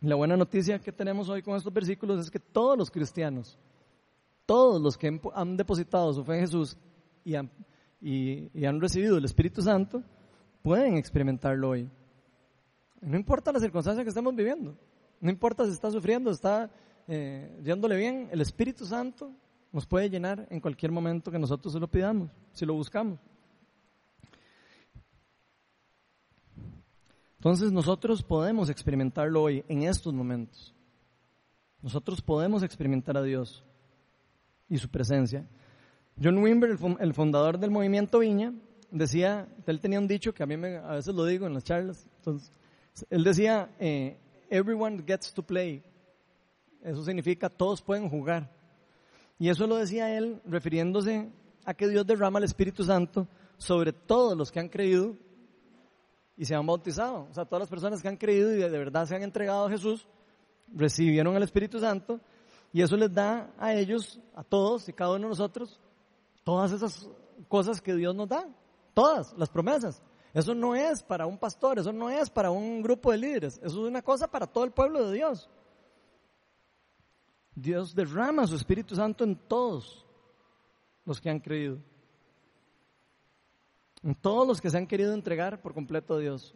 La 0.00 0.14
buena 0.14 0.36
noticia 0.36 0.78
que 0.78 0.92
tenemos 0.92 1.28
hoy 1.28 1.42
con 1.42 1.56
estos 1.56 1.72
versículos 1.72 2.20
es 2.20 2.30
que 2.30 2.38
todos 2.38 2.78
los 2.78 2.90
cristianos, 2.90 3.58
todos 4.46 4.80
los 4.80 4.96
que 4.96 5.20
han 5.34 5.56
depositado 5.56 6.12
su 6.12 6.24
fe 6.24 6.34
en 6.34 6.40
Jesús 6.40 6.76
y 7.24 7.34
han, 7.34 7.50
y, 8.00 8.64
han 8.64 8.80
recibido 8.80 9.18
el 9.18 9.24
Espíritu 9.24 9.60
Santo, 9.60 10.02
pueden 10.62 10.96
experimentarlo 10.96 11.70
hoy. 11.70 11.90
No 13.00 13.16
importa 13.16 13.50
la 13.50 13.58
circunstancia 13.58 14.04
que 14.04 14.10
estemos 14.10 14.34
viviendo, 14.34 14.76
no 15.20 15.30
importa 15.30 15.64
si 15.64 15.72
está 15.72 15.90
sufriendo, 15.90 16.30
está 16.30 16.70
eh, 17.08 17.60
yéndole 17.64 17.96
bien, 17.96 18.28
el 18.30 18.40
Espíritu 18.40 18.84
Santo 18.84 19.32
nos 19.72 19.84
puede 19.84 20.08
llenar 20.08 20.46
en 20.50 20.60
cualquier 20.60 20.92
momento 20.92 21.30
que 21.30 21.38
nosotros 21.38 21.72
se 21.72 21.80
lo 21.80 21.88
pidamos, 21.88 22.30
si 22.52 22.64
lo 22.64 22.74
buscamos. 22.74 23.18
Entonces 27.38 27.70
nosotros 27.70 28.22
podemos 28.22 28.68
experimentarlo 28.68 29.42
hoy, 29.42 29.64
en 29.68 29.84
estos 29.84 30.12
momentos. 30.12 30.74
Nosotros 31.80 32.20
podemos 32.20 32.64
experimentar 32.64 33.16
a 33.16 33.22
Dios 33.22 33.64
y 34.68 34.76
su 34.78 34.88
presencia. 34.88 35.46
John 36.20 36.38
Wimber, 36.38 36.76
el 36.98 37.14
fundador 37.14 37.58
del 37.58 37.70
movimiento 37.70 38.18
Viña, 38.18 38.52
decía, 38.90 39.48
él 39.66 39.80
tenía 39.80 40.00
un 40.00 40.08
dicho 40.08 40.34
que 40.34 40.42
a 40.42 40.46
mí 40.46 40.54
a 40.54 40.94
veces 40.94 41.14
lo 41.14 41.24
digo 41.24 41.46
en 41.46 41.54
las 41.54 41.62
charlas, 41.62 42.08
entonces, 42.16 42.50
él 43.08 43.22
decía, 43.22 43.70
eh, 43.78 44.18
everyone 44.50 45.04
gets 45.06 45.32
to 45.32 45.42
play. 45.42 45.80
Eso 46.82 47.04
significa 47.04 47.48
todos 47.48 47.80
pueden 47.80 48.08
jugar. 48.08 48.50
Y 49.38 49.48
eso 49.48 49.68
lo 49.68 49.76
decía 49.76 50.16
él 50.16 50.40
refiriéndose 50.44 51.30
a 51.64 51.74
que 51.74 51.86
Dios 51.86 52.04
derrama 52.04 52.40
el 52.40 52.46
Espíritu 52.46 52.82
Santo 52.82 53.28
sobre 53.56 53.92
todos 53.92 54.36
los 54.36 54.50
que 54.50 54.58
han 54.58 54.68
creído 54.68 55.14
y 56.38 56.44
se 56.44 56.54
han 56.54 56.64
bautizado. 56.64 57.26
O 57.30 57.34
sea, 57.34 57.44
todas 57.44 57.62
las 57.62 57.68
personas 57.68 58.00
que 58.00 58.08
han 58.08 58.16
creído 58.16 58.54
y 58.54 58.58
de 58.58 58.68
verdad 58.70 59.04
se 59.06 59.16
han 59.16 59.22
entregado 59.22 59.66
a 59.66 59.70
Jesús, 59.70 60.06
recibieron 60.72 61.34
el 61.34 61.42
Espíritu 61.42 61.80
Santo 61.80 62.20
y 62.72 62.80
eso 62.80 62.96
les 62.96 63.12
da 63.12 63.52
a 63.58 63.74
ellos, 63.74 64.20
a 64.34 64.44
todos 64.44 64.88
y 64.88 64.92
cada 64.92 65.10
uno 65.10 65.24
de 65.24 65.28
nosotros, 65.30 65.80
todas 66.44 66.70
esas 66.70 67.10
cosas 67.48 67.80
que 67.80 67.94
Dios 67.94 68.14
nos 68.14 68.28
da, 68.28 68.48
todas 68.94 69.34
las 69.36 69.48
promesas. 69.48 70.00
Eso 70.32 70.54
no 70.54 70.76
es 70.76 71.02
para 71.02 71.26
un 71.26 71.38
pastor, 71.38 71.80
eso 71.80 71.92
no 71.92 72.08
es 72.08 72.30
para 72.30 72.50
un 72.50 72.82
grupo 72.82 73.10
de 73.10 73.18
líderes, 73.18 73.56
eso 73.56 73.82
es 73.82 73.88
una 73.88 74.02
cosa 74.02 74.28
para 74.28 74.46
todo 74.46 74.64
el 74.64 74.70
pueblo 74.70 75.08
de 75.08 75.16
Dios. 75.16 75.50
Dios 77.52 77.94
derrama 77.96 78.46
su 78.46 78.54
Espíritu 78.54 78.94
Santo 78.94 79.24
en 79.24 79.34
todos 79.34 80.06
los 81.04 81.20
que 81.20 81.30
han 81.30 81.40
creído. 81.40 81.78
Todos 84.20 84.46
los 84.46 84.60
que 84.60 84.70
se 84.70 84.78
han 84.78 84.86
querido 84.86 85.12
entregar 85.12 85.60
por 85.60 85.74
completo 85.74 86.14
a 86.14 86.18
Dios. 86.18 86.54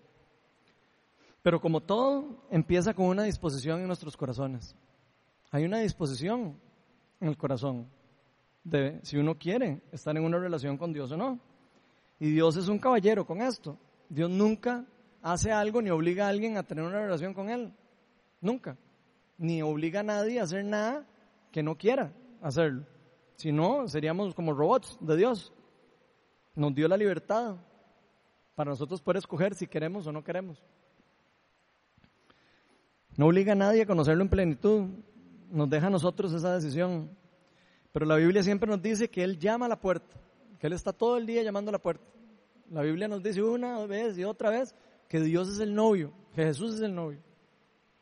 Pero 1.42 1.60
como 1.60 1.80
todo, 1.80 2.44
empieza 2.50 2.94
con 2.94 3.06
una 3.06 3.24
disposición 3.24 3.80
en 3.80 3.88
nuestros 3.88 4.16
corazones. 4.16 4.76
Hay 5.50 5.64
una 5.64 5.80
disposición 5.80 6.56
en 7.20 7.28
el 7.28 7.36
corazón 7.36 7.88
de 8.64 9.00
si 9.02 9.16
uno 9.16 9.36
quiere 9.38 9.82
estar 9.90 10.16
en 10.16 10.24
una 10.24 10.38
relación 10.38 10.78
con 10.78 10.92
Dios 10.92 11.10
o 11.12 11.16
no. 11.16 11.40
Y 12.20 12.30
Dios 12.30 12.56
es 12.56 12.68
un 12.68 12.78
caballero 12.78 13.26
con 13.26 13.42
esto. 13.42 13.76
Dios 14.08 14.30
nunca 14.30 14.86
hace 15.20 15.50
algo 15.50 15.82
ni 15.82 15.90
obliga 15.90 16.26
a 16.26 16.28
alguien 16.28 16.56
a 16.56 16.62
tener 16.62 16.84
una 16.84 17.00
relación 17.00 17.34
con 17.34 17.50
Él. 17.50 17.72
Nunca. 18.40 18.76
Ni 19.38 19.62
obliga 19.62 20.00
a 20.00 20.04
nadie 20.04 20.38
a 20.38 20.44
hacer 20.44 20.64
nada 20.64 21.04
que 21.50 21.62
no 21.62 21.76
quiera 21.76 22.12
hacerlo. 22.40 22.86
Si 23.36 23.50
no, 23.50 23.88
seríamos 23.88 24.34
como 24.34 24.52
robots 24.52 24.96
de 25.00 25.16
Dios. 25.16 25.52
Nos 26.54 26.74
dio 26.74 26.88
la 26.88 26.96
libertad 26.96 27.56
para 28.54 28.70
nosotros 28.70 29.00
poder 29.00 29.18
escoger 29.18 29.54
si 29.54 29.66
queremos 29.66 30.06
o 30.06 30.12
no 30.12 30.22
queremos. 30.22 30.62
No 33.16 33.26
obliga 33.26 33.52
a 33.52 33.56
nadie 33.56 33.82
a 33.82 33.86
conocerlo 33.86 34.22
en 34.22 34.28
plenitud, 34.28 34.86
nos 35.50 35.68
deja 35.68 35.86
a 35.86 35.90
nosotros 35.90 36.32
esa 36.32 36.54
decisión. 36.54 37.10
Pero 37.92 38.06
la 38.06 38.16
Biblia 38.16 38.42
siempre 38.42 38.68
nos 38.68 38.80
dice 38.80 39.08
que 39.08 39.22
Él 39.22 39.38
llama 39.38 39.66
a 39.66 39.68
la 39.68 39.80
puerta, 39.80 40.16
que 40.58 40.66
Él 40.66 40.72
está 40.72 40.92
todo 40.92 41.18
el 41.18 41.26
día 41.26 41.42
llamando 41.42 41.68
a 41.70 41.72
la 41.72 41.78
puerta. 41.78 42.04
La 42.70 42.82
Biblia 42.82 43.08
nos 43.08 43.22
dice 43.22 43.42
una 43.42 43.84
vez 43.86 44.16
y 44.16 44.24
otra 44.24 44.48
vez 44.48 44.74
que 45.08 45.20
Dios 45.20 45.48
es 45.48 45.60
el 45.60 45.74
novio, 45.74 46.12
que 46.34 46.42
Jesús 46.42 46.74
es 46.74 46.80
el 46.80 46.94
novio 46.94 47.20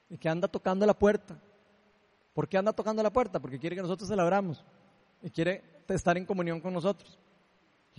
y 0.08 0.16
que 0.16 0.28
anda 0.28 0.46
tocando 0.46 0.86
la 0.86 0.94
puerta. 0.96 1.40
¿Por 2.32 2.48
qué 2.48 2.56
anda 2.56 2.72
tocando 2.72 3.02
la 3.02 3.12
puerta? 3.12 3.40
Porque 3.40 3.58
quiere 3.58 3.74
que 3.74 3.82
nosotros 3.82 4.08
se 4.08 4.14
la 4.14 4.22
abramos 4.22 4.64
y 5.22 5.30
quiere 5.30 5.62
estar 5.88 6.16
en 6.16 6.24
comunión 6.24 6.60
con 6.60 6.72
nosotros. 6.72 7.18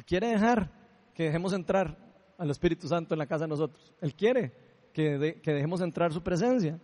Y 0.01 0.03
quiere 0.03 0.29
dejar 0.29 0.67
que 1.13 1.25
dejemos 1.25 1.53
entrar 1.53 1.95
al 2.35 2.49
Espíritu 2.49 2.87
Santo 2.87 3.13
en 3.13 3.19
la 3.19 3.27
casa 3.27 3.43
de 3.43 3.49
nosotros. 3.49 3.93
Él 4.01 4.15
quiere 4.15 4.51
que, 4.91 5.15
dejemos 5.45 5.79
entrar 5.79 6.11
su 6.11 6.23
presencia. 6.23 6.79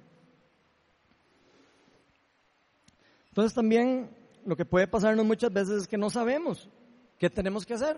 Entonces 3.29 3.55
también 3.55 4.11
lo 4.45 4.55
que 4.55 4.65
puede 4.65 4.85
pasarnos 4.85 5.25
muchas 5.25 5.51
veces 5.51 5.81
es 5.81 5.87
que 5.87 5.97
no 5.97 6.11
sabemos 6.11 6.69
qué 7.17 7.27
tenemos 7.27 7.65
que 7.65 7.73
hacer. 7.73 7.97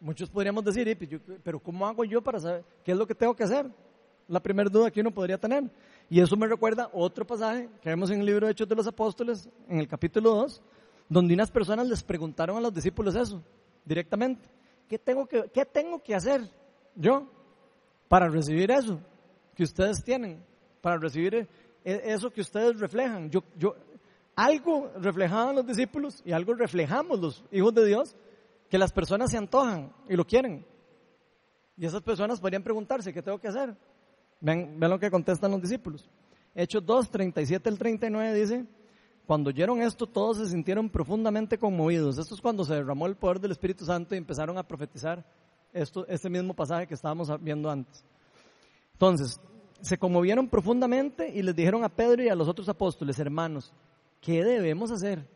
Muchos 0.00 0.28
podríamos 0.28 0.62
decir, 0.62 0.98
pero 1.42 1.58
¿cómo 1.58 1.86
hago 1.86 2.04
yo 2.04 2.20
para 2.20 2.38
saber 2.38 2.62
qué 2.84 2.92
es 2.92 2.98
lo 2.98 3.06
que 3.06 3.14
tengo 3.14 3.34
que 3.34 3.44
hacer? 3.44 3.70
La 4.26 4.40
primera 4.40 4.68
duda 4.68 4.90
que 4.90 5.00
uno 5.00 5.10
podría 5.10 5.38
tener. 5.38 5.64
Y 6.10 6.20
eso 6.20 6.36
me 6.36 6.46
recuerda 6.46 6.90
otro 6.92 7.26
pasaje 7.26 7.70
que 7.80 7.88
vemos 7.88 8.10
en 8.10 8.20
el 8.20 8.26
libro 8.26 8.44
de 8.44 8.52
Hechos 8.52 8.68
de 8.68 8.74
los 8.74 8.86
Apóstoles, 8.86 9.48
en 9.66 9.78
el 9.78 9.88
capítulo 9.88 10.34
2, 10.34 10.62
donde 11.08 11.32
unas 11.32 11.50
personas 11.50 11.86
les 11.88 12.02
preguntaron 12.02 12.58
a 12.58 12.60
los 12.60 12.74
discípulos 12.74 13.14
eso 13.14 13.42
directamente. 13.86 14.57
¿Qué 14.88 14.98
tengo 14.98 15.26
que, 15.26 15.50
qué 15.52 15.64
tengo 15.64 16.02
que 16.02 16.14
hacer 16.14 16.40
yo 16.94 17.28
para 18.08 18.28
recibir 18.28 18.70
eso 18.70 19.00
que 19.54 19.62
ustedes 19.62 20.02
tienen? 20.02 20.42
Para 20.80 20.96
recibir 20.96 21.34
e, 21.34 21.46
eso 21.84 22.30
que 22.30 22.40
ustedes 22.40 22.80
reflejan. 22.80 23.30
Yo, 23.30 23.44
yo, 23.56 23.76
algo 24.34 24.90
reflejaban 24.96 25.56
los 25.56 25.66
discípulos 25.66 26.22
y 26.24 26.32
algo 26.32 26.54
reflejamos 26.54 27.20
los 27.20 27.44
hijos 27.52 27.74
de 27.74 27.86
Dios, 27.86 28.16
que 28.70 28.78
las 28.78 28.92
personas 28.92 29.30
se 29.30 29.36
antojan 29.36 29.92
y 30.08 30.16
lo 30.16 30.24
quieren. 30.24 30.64
Y 31.76 31.84
esas 31.84 32.02
personas 32.02 32.40
podrían 32.40 32.62
preguntarse, 32.62 33.12
¿qué 33.12 33.22
tengo 33.22 33.38
que 33.38 33.48
hacer? 33.48 33.76
Ven, 34.40 34.80
ven 34.80 34.90
lo 34.90 34.98
que 34.98 35.10
contestan 35.10 35.50
los 35.50 35.60
discípulos. 35.60 36.08
Hechos 36.54 36.84
2, 36.84 37.10
37 37.10 37.68
al 37.68 37.78
39 37.78 38.34
dice, 38.34 38.66
cuando 39.28 39.50
oyeron 39.50 39.82
esto, 39.82 40.06
todos 40.06 40.38
se 40.38 40.46
sintieron 40.46 40.88
profundamente 40.88 41.58
conmovidos. 41.58 42.16
Esto 42.16 42.34
es 42.34 42.40
cuando 42.40 42.64
se 42.64 42.72
derramó 42.72 43.06
el 43.06 43.14
poder 43.14 43.38
del 43.38 43.50
Espíritu 43.50 43.84
Santo 43.84 44.14
y 44.14 44.18
empezaron 44.18 44.56
a 44.56 44.62
profetizar 44.62 45.22
esto, 45.70 46.06
este 46.08 46.30
mismo 46.30 46.54
pasaje 46.54 46.86
que 46.86 46.94
estábamos 46.94 47.30
viendo 47.42 47.68
antes. 47.68 48.02
Entonces, 48.94 49.38
se 49.82 49.98
conmovieron 49.98 50.48
profundamente 50.48 51.30
y 51.30 51.42
les 51.42 51.54
dijeron 51.54 51.84
a 51.84 51.90
Pedro 51.90 52.22
y 52.22 52.30
a 52.30 52.34
los 52.34 52.48
otros 52.48 52.70
apóstoles, 52.70 53.18
hermanos, 53.18 53.70
¿qué 54.22 54.42
debemos 54.42 54.90
hacer? 54.90 55.28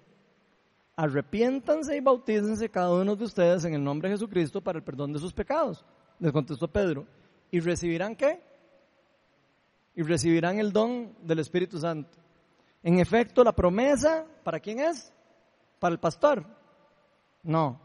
Arrepiéntanse 0.96 1.94
y 1.94 2.00
bautícense 2.00 2.70
cada 2.70 2.94
uno 2.94 3.14
de 3.14 3.24
ustedes 3.24 3.62
en 3.67 3.75
el 3.75 3.85
nombre 3.85 4.08
de 4.08 4.14
Jesucristo 4.14 4.62
para 4.62 4.79
el 4.79 4.85
perdón 4.85 5.12
de 5.12 5.19
sus 5.19 5.35
pecados. 5.35 5.85
Les 6.19 6.33
contestó 6.33 6.67
Pedro. 6.67 7.06
¿Y 7.50 7.60
recibirán 7.60 8.17
qué? 8.17 8.40
Y 9.94 10.02
recibirán 10.02 10.58
el 10.58 10.73
don 10.73 11.12
del 11.21 11.40
Espíritu 11.40 11.79
Santo. 11.79 12.21
En 12.83 12.98
efecto, 12.98 13.44
la 13.44 13.52
promesa, 13.52 14.26
¿para 14.42 14.58
quién 14.58 14.80
es? 14.80 15.12
¿Para 15.78 15.92
el 15.92 16.00
pastor? 16.00 16.44
No. 17.42 17.80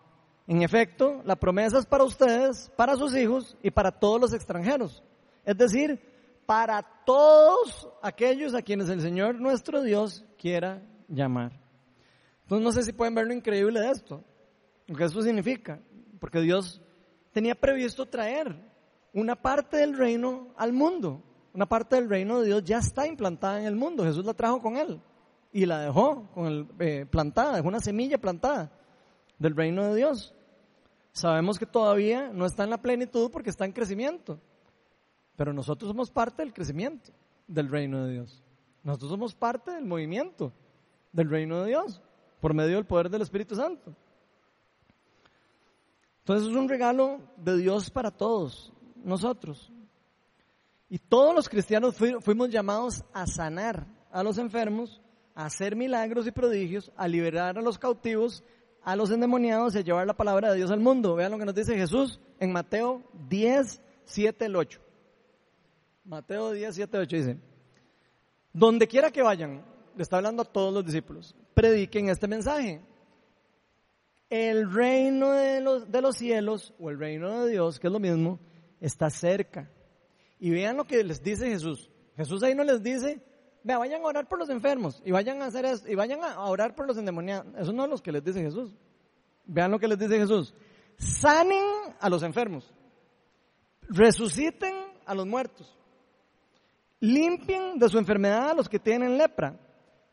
En 0.47 0.61
efecto, 0.63 1.21
la 1.25 1.35
promesa 1.35 1.79
es 1.79 1.85
para 1.85 2.03
ustedes, 2.03 2.71
para 2.75 2.95
sus 2.95 3.15
hijos 3.15 3.57
y 3.61 3.69
para 3.69 3.91
todos 3.91 4.19
los 4.19 4.33
extranjeros. 4.33 5.03
Es 5.45 5.57
decir, 5.57 5.99
para 6.45 6.81
todos 7.05 7.89
aquellos 8.01 8.55
a 8.55 8.61
quienes 8.61 8.89
el 8.89 9.01
Señor 9.01 9.35
nuestro 9.35 9.81
Dios 9.81 10.25
quiera 10.37 10.81
llamar. 11.09 11.51
Entonces 12.43 12.63
no 12.63 12.71
sé 12.71 12.83
si 12.83 12.93
pueden 12.93 13.13
ver 13.13 13.27
lo 13.27 13.33
increíble 13.33 13.81
de 13.81 13.91
esto, 13.91 14.23
lo 14.87 14.95
que 14.95 15.03
eso 15.03 15.21
significa, 15.21 15.79
porque 16.19 16.39
Dios 16.39 16.81
tenía 17.33 17.55
previsto 17.55 18.05
traer 18.05 18.55
una 19.13 19.35
parte 19.35 19.77
del 19.77 19.97
reino 19.97 20.53
al 20.55 20.71
mundo 20.71 21.21
una 21.53 21.65
parte 21.65 21.95
del 21.95 22.09
reino 22.09 22.39
de 22.39 22.47
Dios 22.47 22.63
ya 22.63 22.77
está 22.79 23.07
implantada 23.07 23.59
en 23.59 23.65
el 23.65 23.75
mundo. 23.75 24.03
Jesús 24.03 24.25
la 24.25 24.33
trajo 24.33 24.61
con 24.61 24.77
él. 24.77 24.99
y 25.53 25.65
la 25.65 25.79
dejó 25.79 26.27
con 26.33 26.45
el, 26.45 26.67
eh, 26.79 27.05
plantada, 27.09 27.55
dejó 27.55 27.69
una 27.69 27.79
semilla 27.79 28.17
plantada 28.17 28.71
del 29.39 29.55
reino 29.55 29.85
de 29.85 29.95
Dios. 29.95 30.35
Sabemos 31.11 31.57
que 31.57 31.65
todavía 31.65 32.29
no 32.31 32.45
está 32.45 32.63
en 32.63 32.69
la 32.69 32.81
plenitud 32.81 33.31
porque 33.31 33.49
está 33.49 33.65
en 33.65 33.71
crecimiento, 33.71 34.39
pero 35.35 35.53
nosotros 35.53 35.89
somos 35.89 36.11
parte 36.11 36.43
del 36.43 36.53
crecimiento 36.53 37.11
del 37.47 37.69
reino 37.69 38.05
de 38.05 38.13
Dios. 38.13 38.43
Nosotros 38.83 39.09
somos 39.09 39.33
parte 39.33 39.71
del 39.71 39.85
movimiento 39.85 40.53
del 41.11 41.29
reino 41.29 41.63
de 41.63 41.69
Dios 41.69 42.01
por 42.39 42.53
medio 42.53 42.75
del 42.75 42.85
poder 42.85 43.09
del 43.09 43.23
Espíritu 43.23 43.55
Santo. 43.55 43.95
Entonces 46.19 46.49
es 46.49 46.55
un 46.55 46.69
regalo 46.69 47.19
de 47.37 47.57
Dios 47.57 47.89
para 47.89 48.11
todos 48.11 48.73
nosotros. 49.03 49.71
Y 50.89 50.99
todos 50.99 51.35
los 51.35 51.49
cristianos 51.49 51.95
fuimos 52.21 52.49
llamados 52.49 53.03
a 53.13 53.27
sanar 53.27 53.85
a 54.11 54.23
los 54.23 54.37
enfermos, 54.37 55.01
a 55.35 55.45
hacer 55.45 55.75
milagros 55.75 56.25
y 56.27 56.31
prodigios, 56.31 56.91
a 56.95 57.07
liberar 57.07 57.57
a 57.57 57.61
los 57.61 57.77
cautivos, 57.77 58.43
a 58.81 58.95
los 58.95 59.11
endemoniados 59.11 59.75
y 59.75 59.79
a 59.79 59.81
llevar 59.81 60.07
la 60.07 60.15
palabra 60.15 60.49
de 60.49 60.57
Dios 60.57 60.71
al 60.71 60.79
mundo. 60.79 61.15
Vean 61.15 61.31
lo 61.31 61.37
que 61.37 61.45
nos 61.45 61.55
dice 61.55 61.75
Jesús 61.75 62.21
en 62.39 62.53
Mateo 62.53 63.03
10, 63.27 63.81
7, 64.05 64.45
el 64.45 64.55
8. 64.55 64.79
Mateo 66.05 66.51
10, 66.51 66.73
7, 66.73 66.97
8 66.97 67.15
dice, 67.17 67.37
donde 68.53 68.87
quiera 68.87 69.11
que 69.11 69.21
vayan, 69.21 69.63
le 69.95 70.01
está 70.01 70.17
hablando 70.17 70.41
a 70.41 70.45
todos 70.45 70.73
los 70.73 70.85
discípulos, 70.85 71.35
prediquen 71.53 72.09
este 72.09 72.27
mensaje. 72.27 72.81
El 74.29 74.73
reino 74.73 75.31
de 75.31 75.61
los, 75.61 75.91
de 75.91 76.01
los 76.01 76.15
cielos, 76.15 76.73
o 76.79 76.89
el 76.89 76.97
reino 76.97 77.43
de 77.43 77.51
Dios, 77.51 77.79
que 77.79 77.87
es 77.87 77.93
lo 77.93 77.99
mismo, 77.99 78.39
está 78.79 79.09
cerca. 79.09 79.69
Y 80.39 80.51
vean 80.51 80.77
lo 80.77 80.85
que 80.85 81.03
les 81.03 81.21
dice 81.21 81.49
Jesús. 81.49 81.89
Jesús 82.15 82.43
ahí 82.43 82.55
no 82.55 82.63
les 82.63 82.81
dice, 82.81 83.21
vea, 83.63 83.77
vayan 83.77 84.01
a 84.01 84.07
orar 84.07 84.27
por 84.27 84.39
los 84.39 84.49
enfermos 84.49 85.01
y 85.05 85.11
vayan 85.11 85.41
a 85.41 85.45
hacer 85.45 85.65
esto, 85.65 85.89
y 85.89 85.95
vayan 85.95 86.23
a 86.23 86.39
orar 86.41 86.75
por 86.75 86.87
los 86.87 86.97
endemoniados. 86.97 87.53
Eso 87.57 87.73
no 87.73 87.83
es 87.83 87.89
lo 87.89 87.97
que 87.97 88.11
les 88.11 88.23
dice 88.23 88.41
Jesús. 88.41 88.73
Vean 89.45 89.71
lo 89.71 89.79
que 89.79 89.87
les 89.87 89.97
dice 89.97 90.17
Jesús. 90.17 90.53
Sanen 90.97 91.63
a 91.99 92.09
los 92.09 92.23
enfermos. 92.23 92.73
Resuciten 93.89 94.75
a 95.05 95.13
los 95.13 95.25
muertos. 95.25 95.77
Limpien 96.99 97.77
de 97.77 97.89
su 97.89 97.97
enfermedad 97.97 98.49
a 98.51 98.53
los 98.53 98.67
que 98.67 98.79
tienen 98.79 99.17
lepra. 99.17 99.59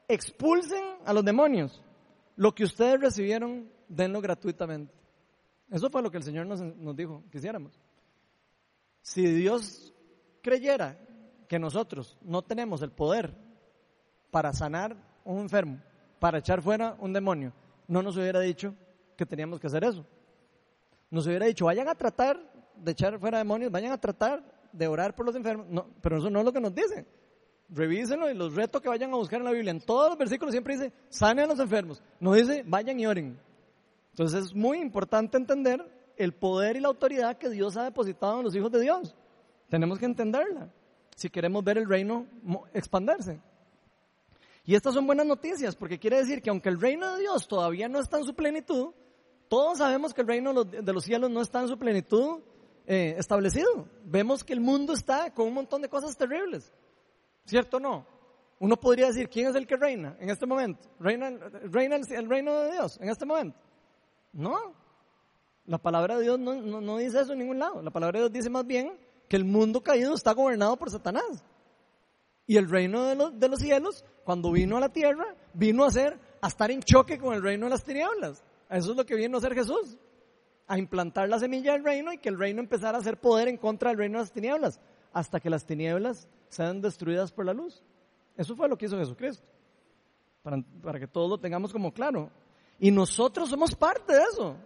Expulsen 0.07 0.85
a 1.05 1.13
los 1.13 1.25
demonios. 1.25 1.83
Lo 2.37 2.55
que 2.55 2.65
ustedes 2.65 3.01
recibieron, 3.01 3.71
denlo 3.89 4.21
gratuitamente. 4.21 4.93
Eso 5.71 5.89
fue 5.91 6.03
lo 6.03 6.11
que 6.11 6.19
el 6.19 6.23
Señor 6.23 6.47
nos, 6.47 6.61
nos 6.61 6.95
dijo 6.95 7.25
que. 7.31 7.41
Si 9.01 9.27
Dios 9.27 9.94
creyera 10.45 10.99
que 11.49 11.59
nosotros 11.59 12.19
no 12.21 12.43
tenemos 12.43 12.83
el 12.83 12.91
poder 12.91 13.35
para 14.31 14.53
sanar 14.53 14.95
un 15.25 15.41
enfermo, 15.41 15.81
para 16.21 16.39
echar 16.39 16.61
fuera 16.61 16.97
un 17.01 17.13
demonio, 17.13 17.53
no 17.89 18.03
nos 18.03 18.17
hubiera 18.17 18.41
dicho 18.41 18.75
que 19.17 19.25
teníamos 19.25 19.59
que 19.59 19.67
hacer 19.67 19.83
eso. 19.85 20.05
Nos 21.11 21.27
hubiera 21.27 21.47
dicho, 21.47 21.65
vayan 21.65 21.89
a 21.89 21.95
tratar 21.95 22.39
de 22.77 22.93
echar 22.93 23.19
fuera 23.19 23.39
demonios, 23.39 23.73
vayan 23.73 23.93
a 23.93 24.01
tratar 24.01 24.45
de 24.73 24.87
orar 24.87 25.15
por 25.15 25.25
los 25.25 25.35
enfermos. 25.35 25.67
No, 25.69 25.87
pero 26.03 26.19
eso 26.19 26.29
no 26.29 26.41
es 26.41 26.45
lo 26.45 26.53
que 26.53 26.61
nos 26.61 26.75
dice. 26.75 27.07
Revísenlo 27.71 28.31
y 28.31 28.35
los 28.35 28.55
retos 28.55 28.83
que 28.83 28.89
vayan 28.89 29.13
a 29.13 29.17
buscar 29.17 29.39
en 29.39 29.47
la 29.47 29.53
Biblia. 29.53 29.71
En 29.71 29.81
todos 29.81 30.11
los 30.11 30.19
versículos 30.19 30.53
siempre 30.53 30.75
dice, 30.75 30.93
sanen 31.09 31.45
a 31.45 31.49
los 31.49 31.61
enfermos. 31.61 32.03
No 32.21 32.35
dice, 32.35 32.65
vayan 32.67 33.01
y 33.01 33.07
oren. 33.07 33.39
Entonces 34.11 34.47
es 34.47 34.55
muy 34.55 34.79
importante 34.79 35.37
entender 35.37 35.85
el 36.17 36.35
poder 36.35 36.77
y 36.77 36.81
la 36.81 36.89
autoridad 36.89 37.39
que 37.39 37.49
Dios 37.49 37.77
ha 37.77 37.85
depositado 37.85 38.39
en 38.39 38.45
los 38.45 38.55
hijos 38.55 38.71
de 38.71 38.81
Dios. 38.81 39.15
Tenemos 39.75 39.99
que 39.99 40.05
entenderla 40.05 40.73
si 41.17 41.29
queremos 41.29 41.65
ver 41.65 41.79
el 41.79 41.89
reino 41.89 42.29
expandirse. 42.73 43.41
Y 44.65 44.77
estas 44.77 44.95
son 44.95 45.05
buenas 45.05 45.27
noticias 45.27 45.75
porque 45.75 45.99
quiere 45.99 46.19
decir 46.19 46.41
que 46.41 46.49
aunque 46.49 46.69
el 46.69 46.81
reino 46.81 47.13
de 47.13 47.23
Dios 47.23 47.49
todavía 47.49 47.89
no 47.89 47.99
está 47.99 48.19
en 48.19 48.25
su 48.25 48.35
plenitud, 48.37 48.95
todos 49.49 49.79
sabemos 49.79 50.15
que 50.15 50.21
el 50.21 50.29
reino 50.29 50.63
de 50.63 50.93
los 50.93 51.03
cielos 51.03 51.29
no 51.29 51.41
está 51.41 51.61
en 51.61 51.67
su 51.67 51.77
plenitud 51.77 52.39
eh, 52.87 53.17
establecido. 53.19 53.89
Vemos 54.05 54.45
que 54.45 54.53
el 54.53 54.61
mundo 54.61 54.93
está 54.93 55.35
con 55.35 55.49
un 55.49 55.55
montón 55.55 55.83
de 55.83 55.89
cosas 55.89 56.17
terribles. 56.17 56.73
¿Cierto 57.45 57.79
o 57.79 57.81
no? 57.81 58.07
Uno 58.61 58.77
podría 58.77 59.09
decir, 59.09 59.29
¿quién 59.29 59.49
es 59.49 59.57
el 59.57 59.67
que 59.67 59.77
reina 59.77 60.17
en 60.21 60.31
este 60.31 60.47
momento? 60.47 60.89
¿Reina, 61.01 61.31
reina 61.65 61.97
el, 61.97 62.29
reino 62.29 62.61
de 62.61 62.71
Dios 62.71 62.97
en 63.01 63.09
este 63.09 63.27
momento? 63.27 63.59
No. 64.35 64.73
La 65.67 65.79
palabra 65.79 66.17
de 66.17 66.23
Dios 66.23 66.39
no, 66.39 66.55
no 66.63 66.97
dice 66.99 67.21
eso 67.21 67.33
en 67.33 67.41
ningún 67.41 67.59
lado. 67.59 67.83
La 67.83 67.91
palabra 67.91 68.21
de 68.21 68.23
Dios 68.27 68.33
dice 68.33 68.51
más 68.51 68.65
bien 68.65 69.03
el 69.37 69.45
mundo 69.45 69.83
caído 69.83 70.15
está 70.15 70.33
gobernado 70.33 70.77
por 70.77 70.91
Satanás. 70.91 71.45
Y 72.47 72.57
el 72.57 72.69
reino 72.69 73.05
de 73.05 73.15
los, 73.15 73.39
de 73.39 73.49
los 73.49 73.59
cielos, 73.59 74.05
cuando 74.25 74.53
vino 74.53 74.77
a 74.77 74.81
la 74.81 74.91
tierra, 74.91 75.35
vino 75.55 75.85
a 75.85 75.91
ser, 75.91 76.19
a 76.41 76.49
estar 76.49 76.71
en 76.71 76.83
choque 76.83 77.19
con 77.19 77.35
el 77.35 77.43
reino 77.43 77.67
de 77.67 77.71
las 77.71 77.85
tinieblas. 77.85 78.43
Eso 78.69 78.91
es 78.91 78.97
lo 78.97 79.07
que 79.07 79.15
vino 79.15 79.37
a 79.37 79.39
hacer 79.39 79.55
Jesús. 79.55 79.97
A 80.67 80.79
implantar 80.79 81.29
la 81.29 81.39
semilla 81.39 81.73
del 81.73 81.85
reino 81.85 82.13
y 82.13 82.19
que 82.19 82.29
el 82.29 82.39
reino 82.39 82.61
empezara 82.61 82.99
a 82.99 83.01
hacer 83.01 83.19
poder 83.19 83.49
en 83.49 83.57
contra 83.57 83.91
del 83.91 83.99
reino 83.99 84.19
de 84.19 84.25
las 84.25 84.33
tinieblas. 84.33 84.81
Hasta 85.13 85.41
que 85.41 85.49
las 85.49 85.65
tinieblas 85.65 86.29
sean 86.49 86.81
destruidas 86.81 87.33
por 87.33 87.47
la 87.47 87.55
luz. 87.55 87.83
Eso 88.37 88.57
fue 88.57 88.69
lo 88.69 88.77
que 88.77 88.87
hizo 88.87 88.99
Jesucristo. 88.99 89.47
Para, 90.43 90.63
para 90.83 90.99
que 90.99 91.07
todos 91.07 91.31
lo 91.31 91.39
tengamos 91.39 91.73
como 91.73 91.93
claro. 91.93 92.31
Y 92.79 92.91
nosotros 92.91 93.49
somos 93.49 93.75
parte 93.75 94.13
de 94.13 94.23
eso. 94.23 94.57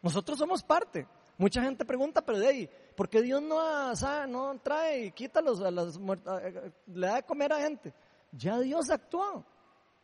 Nosotros 0.00 0.38
somos 0.38 0.62
parte. 0.62 1.06
Mucha 1.38 1.62
gente 1.62 1.84
pregunta, 1.84 2.22
pero 2.22 2.38
de 2.38 2.46
ahí, 2.46 2.70
¿por 2.94 3.08
qué 3.08 3.22
Dios 3.22 3.42
no, 3.42 3.94
no 4.26 4.60
trae 4.60 5.06
y 5.06 5.12
quita 5.12 5.40
los, 5.40 5.60
a 5.60 5.70
las 5.70 5.98
le 5.98 7.06
da 7.06 7.16
de 7.16 7.22
comer 7.22 7.52
a 7.52 7.60
gente? 7.60 7.92
Ya 8.32 8.58
Dios 8.60 8.90
actuó. 8.90 9.44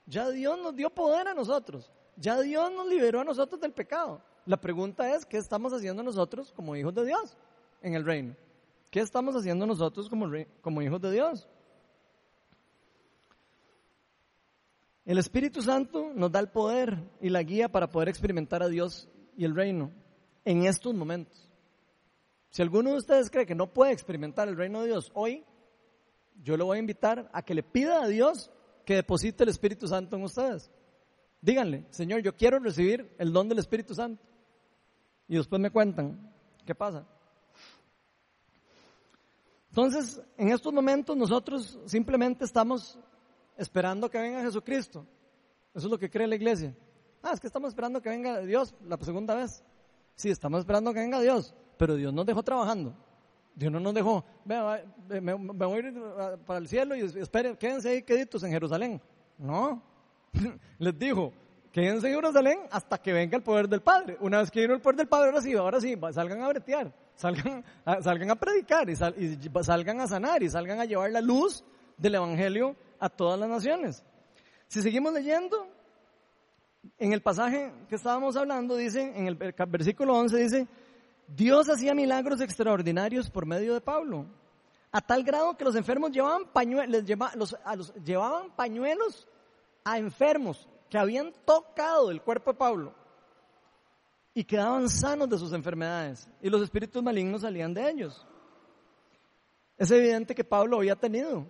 Ya 0.07 0.31
Dios 0.31 0.59
nos 0.59 0.75
dio 0.75 0.91
poder 0.91 1.29
a 1.29 1.35
nosotros. 1.35 1.91
Ya 2.17 2.41
Dios 2.41 2.73
nos 2.73 2.87
liberó 2.89 3.21
a 3.21 3.25
nosotros 3.25 3.61
del 3.61 3.73
pecado. 3.73 4.23
La 4.47 4.57
pregunta 4.57 5.15
es, 5.15 5.27
¿qué 5.27 5.37
estamos 5.37 5.73
haciendo 5.73 6.03
nosotros 6.03 6.53
como 6.53 6.75
hijos 6.75 6.95
de 6.95 7.05
Dios 7.05 7.37
en 7.83 7.95
el 7.95 8.05
reino? 8.05 8.35
¿Qué 8.91 9.01
estamos 9.01 9.37
haciendo 9.37 9.67
nosotros 9.67 10.09
como 10.09 10.83
hijos 10.83 11.01
de 11.01 11.13
Dios? 11.13 11.49
El 15.09 15.17
Espíritu 15.17 15.63
Santo 15.63 16.13
nos 16.15 16.31
da 16.31 16.39
el 16.39 16.51
poder 16.51 16.99
y 17.23 17.31
la 17.31 17.43
guía 17.43 17.71
para 17.71 17.89
poder 17.89 18.11
experimentar 18.11 18.63
a 18.63 18.69
Dios 18.69 19.09
y 19.39 19.45
el 19.47 19.55
reino 19.55 19.91
en 20.45 20.65
estos 20.65 20.95
momentos. 20.95 21.48
Si 22.51 22.63
alguno 22.63 22.91
de 22.91 22.97
ustedes 22.97 23.31
cree 23.31 23.47
que 23.47 23.55
no 23.55 23.73
puede 23.73 23.93
experimentar 23.93 24.49
el 24.49 24.57
reino 24.57 24.81
de 24.81 24.89
Dios 24.89 25.11
hoy, 25.15 25.45
yo 26.43 26.57
le 26.57 26.65
voy 26.65 26.77
a 26.77 26.81
invitar 26.81 27.29
a 27.33 27.43
que 27.43 27.55
le 27.55 27.63
pida 27.63 28.03
a 28.03 28.09
Dios 28.09 28.51
que 28.85 28.95
deposite 28.95 29.43
el 29.45 29.51
Espíritu 29.51 29.87
Santo 29.87 30.17
en 30.17 30.23
ustedes. 30.23 30.71
Díganle, 31.41 31.87
Señor, 31.91 32.21
yo 32.21 32.35
quiero 32.35 32.59
recibir 32.59 33.15
el 33.19 33.33
don 33.33 33.49
del 33.49 33.59
Espíritu 33.59 33.95
Santo. 33.95 34.23
Y 35.29 35.37
después 35.37 35.61
me 35.61 35.71
cuentan 35.71 36.33
qué 36.65 36.75
pasa. 36.75 37.07
Entonces, 39.69 40.21
en 40.37 40.49
estos 40.49 40.73
momentos 40.73 41.17
nosotros 41.17 41.79
simplemente 41.87 42.45
estamos 42.45 42.99
esperando 43.57 44.11
que 44.11 44.19
venga 44.19 44.43
Jesucristo. 44.43 45.07
Eso 45.75 45.87
es 45.87 45.91
lo 45.91 45.99
que 45.99 46.11
cree 46.11 46.27
la 46.27 46.37
iglesia. 46.37 46.75
Ah, 47.23 47.33
es 47.35 47.41
que 47.41 47.47
estamos 47.47 47.69
esperando 47.69 48.01
que 48.01 48.09
venga 48.09 48.41
Dios 48.41 48.75
la 48.83 48.97
segunda 48.97 49.35
vez. 49.35 49.63
Sí, 50.15 50.31
estamos 50.31 50.61
esperando 50.61 50.93
que 50.93 51.01
venga 51.01 51.21
Dios, 51.21 51.55
pero 51.79 51.95
Dios 51.97 52.13
nos 52.13 52.27
dejó 52.27 52.43
trabajando. 52.43 52.95
Dios 53.55 53.73
no 53.73 53.81
nos 53.81 53.93
dejó, 53.93 54.25
me, 54.45 55.21
me, 55.21 55.33
voy 55.35 55.77
a 55.77 55.89
ir 55.89 55.95
para 56.47 56.61
el 56.61 56.69
cielo 56.69 56.95
y 56.95 57.01
esperen, 57.01 57.57
quédense 57.57 57.89
ahí 57.89 58.03
queditos 58.03 58.45
en 58.45 58.53
Jerusalén. 58.53 59.01
No, 59.37 59.83
les 60.79 60.97
dijo, 60.97 61.33
quédense 61.73 62.09
en 62.09 62.15
Jerusalén 62.15 62.61
hasta 62.71 62.99
que 62.99 63.13
venga 63.13 63.37
el 63.37 63.43
poder 63.43 63.69
del 63.69 63.81
Padre. 63.81 64.17
Una 64.21 64.39
vez 64.39 64.51
que 64.51 64.61
vino 64.61 64.75
el 64.75 64.81
poder 64.81 64.99
del 64.99 65.09
Padre, 65.09 65.31
ahora 65.31 65.41
sí, 65.41 65.55
ahora 65.55 65.81
sí, 65.81 65.97
salgan 66.13 66.41
a 66.41 66.49
bretear, 66.49 66.93
salgan 67.17 67.65
a, 67.85 68.01
salgan 68.01 68.31
a 68.31 68.37
predicar 68.37 68.89
y, 68.89 68.93
y 68.93 69.65
salgan 69.65 70.01
a 70.03 70.07
sanar 70.07 70.41
y 70.41 70.49
salgan 70.49 70.79
a 70.79 70.85
llevar 70.85 71.11
la 71.11 71.21
luz 71.21 71.65
del 71.97 72.15
Evangelio 72.15 72.77
a 73.01 73.09
todas 73.09 73.41
las 73.41 73.49
naciones. 73.49 74.05
Si 74.69 74.83
seguimos 74.83 75.13
leyendo, 75.13 75.67
en 76.99 77.13
el 77.13 77.23
pasaje 77.23 77.73
que 77.89 77.97
estábamos 77.97 78.37
hablando, 78.37 78.77
dice, 78.77 79.13
en 79.17 79.27
el 79.27 79.35
versículo 79.35 80.17
11 80.17 80.37
dice, 80.37 80.69
Dios 81.29 81.69
hacía 81.69 81.95
milagros 81.95 82.41
extraordinarios 82.41 83.31
por 83.31 83.45
medio 83.45 83.75
de 83.75 83.81
Pablo, 83.83 84.27
a 84.91 85.01
tal 85.03 85.23
grado 85.23 85.57
que 85.57 85.65
los 85.65 85.77
enfermos 85.77 86.11
llevaban 86.11 86.47
pañuelos, 86.47 87.05
llevaban 88.03 88.51
pañuelos 88.57 89.29
a 89.85 89.99
enfermos 89.99 90.67
que 90.89 90.97
habían 90.97 91.33
tocado 91.45 92.11
el 92.11 92.23
cuerpo 92.23 92.53
de 92.53 92.59
Pablo 92.59 92.95
y 94.33 94.43
quedaban 94.45 94.89
sanos 94.89 95.29
de 95.29 95.39
sus 95.39 95.53
enfermedades 95.53 96.27
y 96.41 96.49
los 96.49 96.63
espíritus 96.63 97.03
malignos 97.03 97.43
salían 97.43 97.75
de 97.75 97.91
ellos. 97.91 98.27
Es 99.77 99.91
evidente 99.91 100.35
que 100.35 100.45
Pablo 100.45 100.79
había 100.79 100.97
tenido 100.97 101.47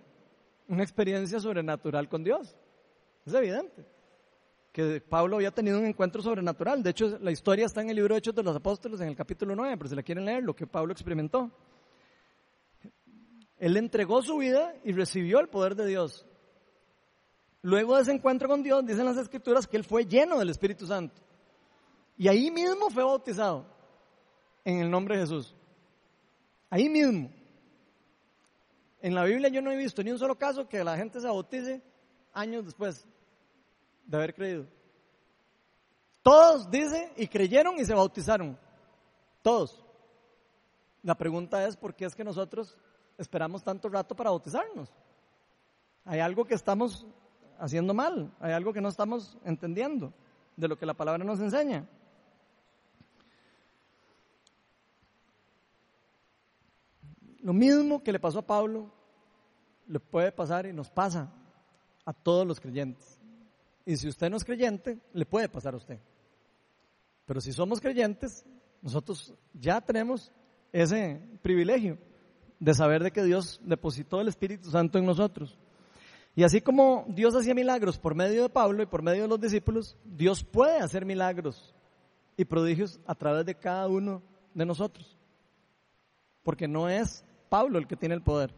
una 0.67 0.83
experiencia 0.83 1.39
sobrenatural 1.39 2.09
con 2.09 2.23
Dios. 2.23 2.53
Es 3.25 3.33
evidente 3.33 3.85
que 4.71 5.01
Pablo 5.01 5.37
había 5.37 5.51
tenido 5.51 5.79
un 5.79 5.85
encuentro 5.85 6.21
sobrenatural. 6.21 6.83
De 6.83 6.91
hecho, 6.91 7.17
la 7.19 7.31
historia 7.31 7.65
está 7.65 7.81
en 7.81 7.89
el 7.89 7.95
libro 7.95 8.13
de 8.13 8.19
Hechos 8.19 8.35
de 8.35 8.43
los 8.43 8.55
Apóstoles, 8.55 9.01
en 9.01 9.09
el 9.09 9.15
capítulo 9.15 9.55
9, 9.55 9.77
pero 9.77 9.89
si 9.89 9.95
la 9.95 10.03
quieren 10.03 10.25
leer, 10.25 10.43
lo 10.43 10.55
que 10.55 10.67
Pablo 10.67 10.93
experimentó. 10.93 11.51
Él 13.57 13.75
entregó 13.77 14.21
su 14.21 14.37
vida 14.37 14.73
y 14.83 14.93
recibió 14.93 15.39
el 15.39 15.49
poder 15.49 15.75
de 15.75 15.87
Dios. 15.87 16.25
Luego 17.61 17.95
de 17.95 18.03
ese 18.03 18.11
encuentro 18.11 18.47
con 18.47 18.63
Dios, 18.63 18.85
dicen 18.85 19.05
las 19.05 19.17
escrituras 19.17 19.67
que 19.67 19.75
él 19.75 19.83
fue 19.83 20.05
lleno 20.05 20.39
del 20.39 20.49
Espíritu 20.49 20.85
Santo. 20.85 21.21
Y 22.17 22.27
ahí 22.27 22.51
mismo 22.51 22.89
fue 22.89 23.03
bautizado 23.03 23.65
en 24.63 24.79
el 24.79 24.89
nombre 24.89 25.15
de 25.15 25.21
Jesús. 25.21 25.55
Ahí 26.69 26.87
mismo. 26.87 27.31
En 29.01 29.15
la 29.15 29.23
Biblia 29.23 29.49
yo 29.49 29.61
no 29.61 29.71
he 29.71 29.77
visto 29.77 30.03
ni 30.03 30.11
un 30.11 30.19
solo 30.19 30.37
caso 30.37 30.67
que 30.67 30.83
la 30.83 30.95
gente 30.95 31.19
se 31.19 31.27
bautice 31.27 31.81
años 32.33 32.65
después 32.65 33.07
de 34.09 34.17
haber 34.17 34.33
creído. 34.33 34.65
Todos, 36.23 36.69
dice, 36.69 37.13
y 37.15 37.27
creyeron 37.27 37.77
y 37.77 37.85
se 37.85 37.93
bautizaron. 37.93 38.57
Todos. 39.43 39.85
La 41.03 41.15
pregunta 41.15 41.65
es, 41.67 41.77
¿por 41.77 41.95
qué 41.95 42.05
es 42.05 42.15
que 42.15 42.23
nosotros 42.23 42.75
esperamos 43.17 43.63
tanto 43.63 43.87
rato 43.87 44.15
para 44.15 44.31
bautizarnos? 44.31 44.91
Hay 46.05 46.19
algo 46.19 46.43
que 46.43 46.55
estamos 46.55 47.05
haciendo 47.59 47.93
mal, 47.93 48.33
hay 48.39 48.51
algo 48.53 48.73
que 48.73 48.81
no 48.81 48.89
estamos 48.89 49.37
entendiendo 49.45 50.11
de 50.57 50.67
lo 50.67 50.77
que 50.77 50.87
la 50.87 50.95
palabra 50.95 51.23
nos 51.23 51.39
enseña. 51.39 51.87
Lo 57.41 57.53
mismo 57.53 58.03
que 58.03 58.11
le 58.11 58.19
pasó 58.19 58.39
a 58.39 58.47
Pablo, 58.47 58.91
le 59.87 59.99
puede 59.99 60.31
pasar 60.31 60.65
y 60.65 60.73
nos 60.73 60.89
pasa 60.89 61.31
a 62.05 62.11
todos 62.11 62.45
los 62.45 62.59
creyentes. 62.59 63.18
Y 63.89 63.97
si 63.97 64.07
usted 64.07 64.29
no 64.29 64.37
es 64.37 64.45
creyente, 64.45 64.99
le 65.13 65.25
puede 65.25 65.49
pasar 65.49 65.73
a 65.73 65.77
usted. 65.77 65.97
Pero 67.25 67.41
si 67.41 67.51
somos 67.51 67.81
creyentes, 67.81 68.45
nosotros 68.83 69.33
ya 69.51 69.81
tenemos 69.81 70.31
ese 70.71 71.19
privilegio 71.41 71.97
de 72.59 72.75
saber 72.75 73.01
de 73.01 73.09
que 73.09 73.23
Dios 73.23 73.59
depositó 73.63 74.21
el 74.21 74.27
Espíritu 74.27 74.69
Santo 74.69 74.99
en 74.99 75.07
nosotros. 75.07 75.57
Y 76.35 76.43
así 76.43 76.61
como 76.61 77.03
Dios 77.07 77.35
hacía 77.35 77.55
milagros 77.55 77.97
por 77.97 78.13
medio 78.13 78.43
de 78.43 78.49
Pablo 78.49 78.83
y 78.83 78.85
por 78.85 79.01
medio 79.01 79.23
de 79.23 79.27
los 79.27 79.41
discípulos, 79.41 79.97
Dios 80.05 80.43
puede 80.43 80.77
hacer 80.77 81.03
milagros 81.03 81.73
y 82.37 82.45
prodigios 82.45 82.99
a 83.07 83.15
través 83.15 83.43
de 83.47 83.55
cada 83.55 83.87
uno 83.87 84.21
de 84.53 84.67
nosotros. 84.67 85.17
Porque 86.43 86.67
no 86.67 86.89
es 86.89 87.25
Pablo 87.49 87.79
el 87.79 87.87
que 87.87 87.95
tiene 87.95 88.13
el 88.13 88.21
poder. 88.21 88.53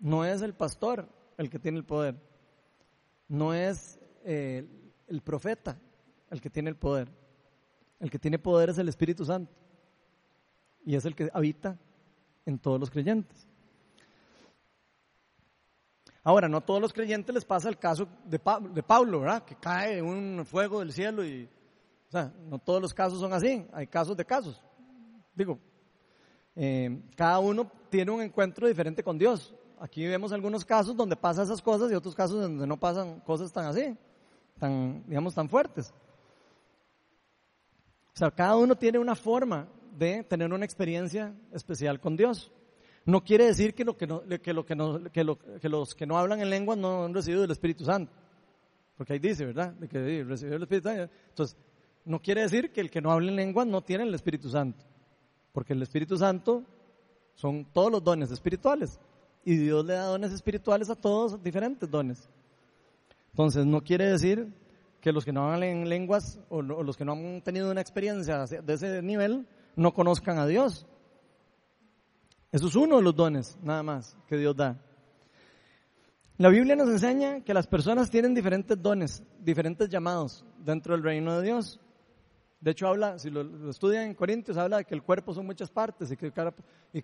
No 0.00 0.24
es 0.24 0.40
el 0.40 0.54
pastor 0.54 1.06
el 1.36 1.50
que 1.50 1.58
tiene 1.58 1.76
el 1.76 1.84
poder. 1.84 2.16
No 3.28 3.52
es 3.52 3.98
eh, 4.26 4.66
el 5.06 5.22
profeta 5.22 5.78
el 6.30 6.40
que 6.40 6.50
tiene 6.50 6.70
el 6.70 6.76
poder. 6.76 7.08
El 8.00 8.10
que 8.10 8.18
tiene 8.18 8.38
poder 8.38 8.70
es 8.70 8.78
el 8.78 8.88
Espíritu 8.88 9.24
Santo. 9.24 9.52
Y 10.84 10.96
es 10.96 11.04
el 11.04 11.14
que 11.14 11.30
habita 11.32 11.78
en 12.44 12.58
todos 12.58 12.78
los 12.78 12.90
creyentes. 12.90 13.46
Ahora, 16.22 16.48
no 16.48 16.56
a 16.56 16.60
todos 16.60 16.80
los 16.80 16.92
creyentes 16.92 17.32
les 17.32 17.44
pasa 17.44 17.68
el 17.68 17.78
caso 17.78 18.08
de 18.24 18.38
Pablo, 18.40 18.70
de 18.70 18.82
Pablo, 18.82 19.20
¿verdad? 19.20 19.44
Que 19.44 19.54
cae 19.54 20.02
un 20.02 20.44
fuego 20.44 20.80
del 20.80 20.92
cielo 20.92 21.24
y, 21.24 21.48
o 22.08 22.10
sea, 22.10 22.32
no 22.48 22.58
todos 22.58 22.82
los 22.82 22.92
casos 22.92 23.20
son 23.20 23.32
así, 23.32 23.64
hay 23.72 23.86
casos 23.86 24.16
de 24.16 24.24
casos. 24.24 24.60
Digo, 25.34 25.60
eh, 26.56 27.00
cada 27.14 27.38
uno 27.38 27.70
tiene 27.90 28.10
un 28.10 28.22
encuentro 28.22 28.66
diferente 28.66 29.04
con 29.04 29.16
Dios. 29.16 29.54
Aquí 29.78 30.04
vemos 30.04 30.32
algunos 30.32 30.64
casos 30.64 30.96
donde 30.96 31.14
pasan 31.14 31.44
esas 31.44 31.62
cosas 31.62 31.92
y 31.92 31.94
otros 31.94 32.14
casos 32.14 32.40
donde 32.40 32.66
no 32.66 32.76
pasan 32.76 33.20
cosas 33.20 33.52
tan 33.52 33.66
así, 33.66 33.96
tan, 34.58 35.04
digamos, 35.06 35.34
tan 35.34 35.48
fuertes. 35.48 35.92
O 38.14 38.18
sea, 38.18 38.30
cada 38.30 38.56
uno 38.56 38.76
tiene 38.76 38.98
una 38.98 39.14
forma 39.14 39.68
de 39.96 40.24
tener 40.24 40.52
una 40.52 40.64
experiencia 40.64 41.34
especial 41.52 42.00
con 42.00 42.16
Dios. 42.16 42.50
No 43.04 43.22
quiere 43.22 43.46
decir 43.46 43.74
que, 43.74 43.84
lo 43.84 43.96
que, 43.96 44.06
no, 44.06 44.22
que, 44.22 44.52
lo 44.52 44.66
que, 44.66 44.74
no, 44.74 45.12
que, 45.12 45.22
lo, 45.22 45.38
que 45.38 45.68
los 45.68 45.94
que 45.94 46.06
no 46.06 46.18
hablan 46.18 46.40
en 46.40 46.50
lenguas 46.50 46.78
no 46.78 47.04
han 47.04 47.14
recibido 47.14 47.44
el 47.44 47.50
Espíritu 47.50 47.84
Santo. 47.84 48.12
Porque 48.96 49.12
ahí 49.12 49.18
dice, 49.18 49.44
¿verdad? 49.44 49.72
De 49.74 49.88
que 49.88 50.24
recibió 50.24 50.56
el 50.56 50.62
Espíritu 50.62 50.88
Santo. 50.88 51.12
Entonces, 51.28 51.56
no 52.04 52.20
quiere 52.20 52.42
decir 52.42 52.72
que 52.72 52.80
el 52.80 52.90
que 52.90 53.00
no 53.00 53.12
habla 53.12 53.30
en 53.30 53.36
lenguas 53.36 53.66
no 53.66 53.82
tiene 53.82 54.04
el 54.04 54.14
Espíritu 54.14 54.48
Santo. 54.48 54.84
Porque 55.52 55.74
el 55.74 55.82
Espíritu 55.82 56.16
Santo 56.16 56.64
son 57.34 57.66
todos 57.66 57.92
los 57.92 58.02
dones 58.02 58.30
espirituales. 58.30 58.98
Y 59.44 59.56
Dios 59.56 59.84
le 59.84 59.92
da 59.92 60.06
dones 60.06 60.32
espirituales 60.32 60.90
a 60.90 60.96
todos, 60.96 61.42
diferentes 61.42 61.88
dones. 61.88 62.28
Entonces, 63.36 63.66
no 63.66 63.84
quiere 63.84 64.06
decir 64.06 64.50
que 64.98 65.12
los 65.12 65.22
que 65.22 65.30
no 65.30 65.52
hablan 65.52 65.68
en 65.68 65.88
lenguas 65.90 66.40
o, 66.48 66.62
los 66.62 66.96
que 66.96 67.04
no 67.04 67.12
han 67.12 67.42
tenido 67.42 67.70
una 67.70 67.82
experiencia 67.82 68.46
de 68.46 68.72
ese 68.72 69.02
nivel 69.02 69.46
no 69.76 69.92
conozcan 69.92 70.38
a 70.38 70.46
Dios. 70.46 70.86
Eso 72.50 72.68
es 72.68 72.76
uno 72.76 72.96
de 72.96 73.02
los 73.02 73.14
dones, 73.14 73.58
nada 73.62 73.82
más, 73.82 74.16
que 74.26 74.38
Dios 74.38 74.56
da. 74.56 74.80
La 76.38 76.48
Biblia 76.48 76.76
nos 76.76 76.88
enseña 76.88 77.42
que 77.42 77.52
las 77.52 77.66
personas 77.66 78.08
tienen 78.08 78.34
diferentes 78.34 78.80
dones, 78.80 79.22
diferentes 79.38 79.90
llamados 79.90 80.42
dentro 80.56 80.94
del 80.94 81.04
reino 81.04 81.38
de 81.38 81.44
Dios. 81.44 81.78
De 82.58 82.70
hecho, 82.70 82.88
habla, 82.88 83.18
si 83.18 83.28
lo, 83.28 83.68
estudian 83.68 84.04
en 84.04 84.14
Corintios, 84.14 84.56
habla 84.56 84.78
de 84.78 84.86
que 84.86 84.94
el 84.94 85.02
cuerpo 85.02 85.34
son 85.34 85.44
muchas 85.44 85.70
partes 85.70 86.10
y 86.10 86.16
que 86.16 86.32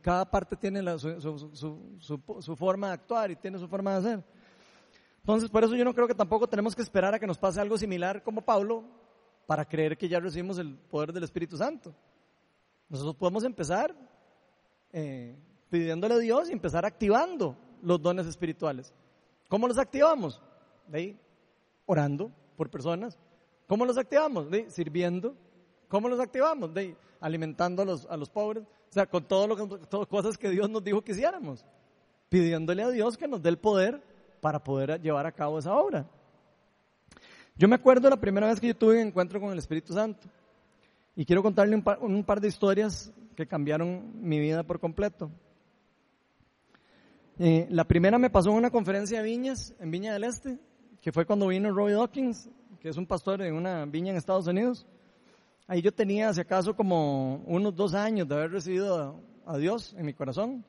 cada 0.00 0.30
parte 0.30 0.56
tiene 0.56 0.80
su, 0.98 2.56
forma 2.56 2.86
de 2.86 2.92
actuar 2.94 3.30
y 3.30 3.36
tiene 3.36 3.58
su 3.58 3.68
forma 3.68 3.90
de 3.92 3.98
hacer. 3.98 4.24
Entonces, 5.22 5.50
por 5.50 5.64
eso 5.64 5.74
yo 5.74 5.84
no 5.84 5.94
creo 5.94 6.06
que 6.06 6.14
tampoco 6.14 6.48
tenemos 6.48 6.74
que 6.74 6.82
esperar 6.82 7.14
a 7.14 7.18
que 7.18 7.26
nos 7.26 7.38
pase 7.38 7.60
algo 7.60 7.78
similar 7.78 8.22
como 8.22 8.42
Pablo 8.42 8.84
para 9.46 9.64
creer 9.64 9.96
que 9.96 10.08
ya 10.08 10.20
recibimos 10.20 10.58
el 10.58 10.76
poder 10.76 11.12
del 11.12 11.24
Espíritu 11.24 11.56
Santo. 11.56 11.94
Nosotros 12.88 13.16
podemos 13.16 13.44
empezar 13.44 13.94
eh, 14.92 15.36
pidiéndole 15.70 16.14
a 16.14 16.18
Dios 16.18 16.48
y 16.48 16.52
empezar 16.52 16.84
activando 16.84 17.56
los 17.82 18.02
dones 18.02 18.26
espirituales. 18.26 18.92
¿Cómo 19.48 19.68
los 19.68 19.78
activamos? 19.78 20.42
De 20.88 20.98
ahí, 20.98 21.20
orando 21.86 22.30
por 22.56 22.68
personas, 22.68 23.18
¿Cómo 23.72 23.86
los 23.86 23.96
activamos? 23.96 24.50
De, 24.50 24.70
sirviendo. 24.70 25.34
¿Cómo 25.88 26.06
los 26.06 26.20
activamos? 26.20 26.74
De, 26.74 26.94
alimentando 27.20 27.80
a 27.80 27.84
los, 27.86 28.04
a 28.04 28.18
los 28.18 28.28
pobres. 28.28 28.64
O 28.64 28.92
sea, 28.92 29.06
con 29.06 29.24
todo 29.24 29.46
lo 29.46 29.56
que, 29.56 29.86
todas 29.86 30.06
cosas 30.08 30.36
que 30.36 30.50
Dios 30.50 30.68
nos 30.68 30.84
dijo 30.84 31.00
que 31.00 31.12
hiciéramos. 31.12 31.64
Pidiéndole 32.28 32.82
a 32.82 32.90
Dios 32.90 33.16
que 33.16 33.26
nos 33.26 33.42
dé 33.42 33.48
el 33.48 33.56
poder 33.56 34.02
para 34.42 34.62
poder 34.62 35.00
llevar 35.00 35.24
a 35.24 35.32
cabo 35.32 35.58
esa 35.58 35.72
obra. 35.72 36.04
Yo 37.56 37.68
me 37.68 37.76
acuerdo 37.76 38.10
la 38.10 38.20
primera 38.20 38.48
vez 38.48 38.60
que 38.60 38.66
yo 38.66 38.76
tuve 38.76 39.00
un 39.00 39.06
encuentro 39.06 39.40
con 39.40 39.52
el 39.52 39.58
Espíritu 39.58 39.94
Santo. 39.94 40.26
Y 41.14 41.24
quiero 41.24 41.42
contarle 41.42 41.76
un 41.76 42.24
par, 42.24 42.40
de 42.40 42.48
historias 42.48 43.12
que 43.36 43.46
cambiaron 43.46 44.12
mi 44.20 44.40
vida 44.40 44.64
por 44.64 44.80
completo. 44.80 45.30
Eh, 47.38 47.68
la 47.70 47.84
primera 47.84 48.18
me 48.18 48.30
pasó 48.30 48.50
en 48.50 48.56
una 48.56 48.70
conferencia 48.70 49.18
de 49.18 49.24
viñas 49.24 49.74
en 49.78 49.90
Viña 49.92 50.12
del 50.12 50.24
Este, 50.24 50.58
que 51.00 51.12
fue 51.12 51.24
cuando 51.24 51.46
vino 51.46 51.72
Roy 51.72 51.92
Dawkins 51.92 52.50
que 52.82 52.88
es 52.88 52.96
un 52.96 53.06
pastor 53.06 53.40
en 53.42 53.54
una 53.54 53.84
viña 53.84 54.10
en 54.10 54.16
Estados 54.16 54.48
Unidos. 54.48 54.84
Ahí 55.68 55.80
yo 55.80 55.92
tenía, 55.92 56.32
si 56.34 56.40
acaso, 56.40 56.74
como 56.74 57.36
unos 57.46 57.76
dos 57.76 57.94
años 57.94 58.26
de 58.26 58.34
haber 58.34 58.50
recibido 58.50 59.22
a, 59.46 59.56
Dios 59.56 59.94
en 59.96 60.04
mi 60.04 60.14
corazón. 60.14 60.64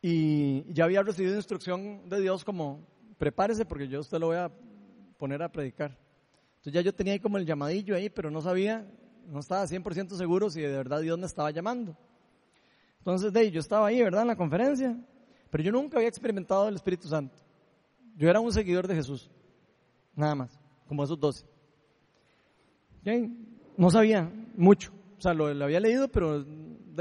Y 0.00 0.72
ya 0.72 0.84
había 0.84 1.02
recibido 1.02 1.34
instrucción 1.34 2.08
de 2.08 2.20
Dios 2.20 2.44
como, 2.44 2.80
prepárese 3.18 3.64
porque 3.64 3.88
yo 3.88 4.00
usted 4.00 4.18
lo 4.18 4.28
voy 4.28 4.36
a 4.36 4.50
poner 5.18 5.42
a 5.42 5.50
predicar. 5.50 5.96
Entonces 6.58 6.72
ya 6.72 6.80
yo 6.80 6.94
tenía 6.94 7.14
ahí 7.14 7.20
como 7.20 7.38
el 7.38 7.46
llamadillo 7.46 7.96
ahí, 7.96 8.08
pero 8.08 8.30
no 8.30 8.40
sabía, 8.40 8.86
no 9.26 9.40
estaba 9.40 9.64
100% 9.66 10.16
seguro 10.16 10.50
si 10.50 10.60
de 10.60 10.76
verdad 10.76 11.00
Dios 11.00 11.18
me 11.18 11.26
estaba 11.26 11.50
llamando. 11.50 11.96
Entonces 12.98 13.32
de 13.32 13.40
ahí, 13.40 13.50
yo 13.50 13.60
estaba 13.60 13.86
ahí, 13.86 14.02
¿verdad? 14.02 14.22
En 14.22 14.28
la 14.28 14.36
conferencia, 14.36 14.96
pero 15.50 15.64
yo 15.64 15.72
nunca 15.72 15.96
había 15.96 16.08
experimentado 16.08 16.68
el 16.68 16.76
Espíritu 16.76 17.08
Santo. 17.08 17.36
Yo 18.16 18.28
era 18.28 18.40
un 18.40 18.52
seguidor 18.52 18.86
de 18.86 18.94
Jesús 18.94 19.30
nada 20.14 20.34
más, 20.34 20.60
como 20.86 21.04
esos 21.04 21.18
doce. 21.18 21.46
No 23.76 23.90
sabía 23.90 24.30
mucho, 24.56 24.92
o 25.16 25.20
sea, 25.20 25.32
lo, 25.32 25.46
había 25.46 25.80
leído, 25.80 26.08
pero 26.08 26.44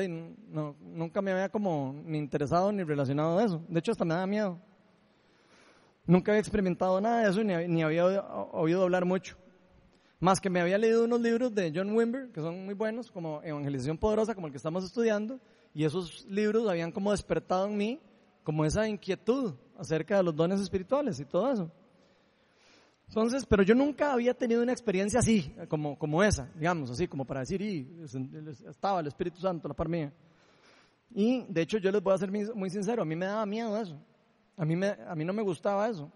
no, 0.07 0.75
nunca 0.79 1.21
me 1.21 1.31
había 1.31 1.49
como 1.49 1.95
ni 2.05 2.17
interesado 2.17 2.71
ni 2.71 2.83
relacionado 2.83 3.37
de 3.37 3.45
eso. 3.45 3.61
De 3.67 3.79
hecho, 3.79 3.91
hasta 3.91 4.05
me 4.05 4.13
daba 4.13 4.27
miedo. 4.27 4.59
Nunca 6.05 6.31
había 6.31 6.39
experimentado 6.39 7.01
nada 7.01 7.23
de 7.23 7.29
eso 7.29 7.43
ni, 7.43 7.67
ni 7.67 7.83
había 7.83 8.05
oído 8.05 8.83
hablar 8.83 9.05
mucho. 9.05 9.35
Más 10.19 10.39
que 10.39 10.49
me 10.49 10.61
había 10.61 10.77
leído 10.77 11.03
unos 11.03 11.21
libros 11.21 11.53
de 11.53 11.71
John 11.73 11.95
Wimber, 11.95 12.31
que 12.31 12.41
son 12.41 12.65
muy 12.65 12.73
buenos, 12.73 13.11
como 13.11 13.41
Evangelización 13.43 13.97
Poderosa, 13.97 14.33
como 14.33 14.47
el 14.47 14.53
que 14.53 14.57
estamos 14.57 14.83
estudiando, 14.83 15.39
y 15.73 15.83
esos 15.83 16.25
libros 16.25 16.67
habían 16.67 16.91
como 16.91 17.11
despertado 17.11 17.67
en 17.67 17.77
mí 17.77 17.99
como 18.43 18.63
esa 18.63 18.87
inquietud 18.87 19.55
acerca 19.77 20.15
de 20.15 20.23
los 20.23 20.33
dones 20.33 20.61
espirituales 20.61 21.19
y 21.19 21.25
todo 21.25 21.51
eso. 21.51 21.71
Entonces, 23.07 23.45
pero 23.45 23.63
yo 23.63 23.73
nunca 23.73 24.13
había 24.13 24.33
tenido 24.33 24.61
una 24.61 24.73
experiencia 24.73 25.19
así, 25.19 25.55
como, 25.69 25.97
como 25.97 26.23
esa, 26.23 26.49
digamos, 26.55 26.91
así, 26.91 27.07
como 27.07 27.25
para 27.25 27.39
decir, 27.41 27.61
y 27.61 27.87
estaba 28.69 28.99
el 28.99 29.07
Espíritu 29.07 29.39
Santo, 29.39 29.67
la 29.67 29.73
par 29.73 29.87
mía. 29.87 30.13
Y 31.11 31.45
de 31.47 31.61
hecho, 31.61 31.77
yo 31.77 31.91
les 31.91 32.03
voy 32.03 32.13
a 32.13 32.17
ser 32.17 32.31
muy 32.31 32.69
sincero, 32.69 33.01
a 33.01 33.05
mí 33.05 33.15
me 33.15 33.25
daba 33.25 33.45
miedo 33.45 33.79
eso. 33.81 33.97
A 34.57 34.65
mí, 34.65 34.75
me, 34.75 34.87
a 34.87 35.15
mí 35.15 35.23
no 35.23 35.33
me 35.33 35.41
gustaba 35.41 35.87
eso. 35.87 36.11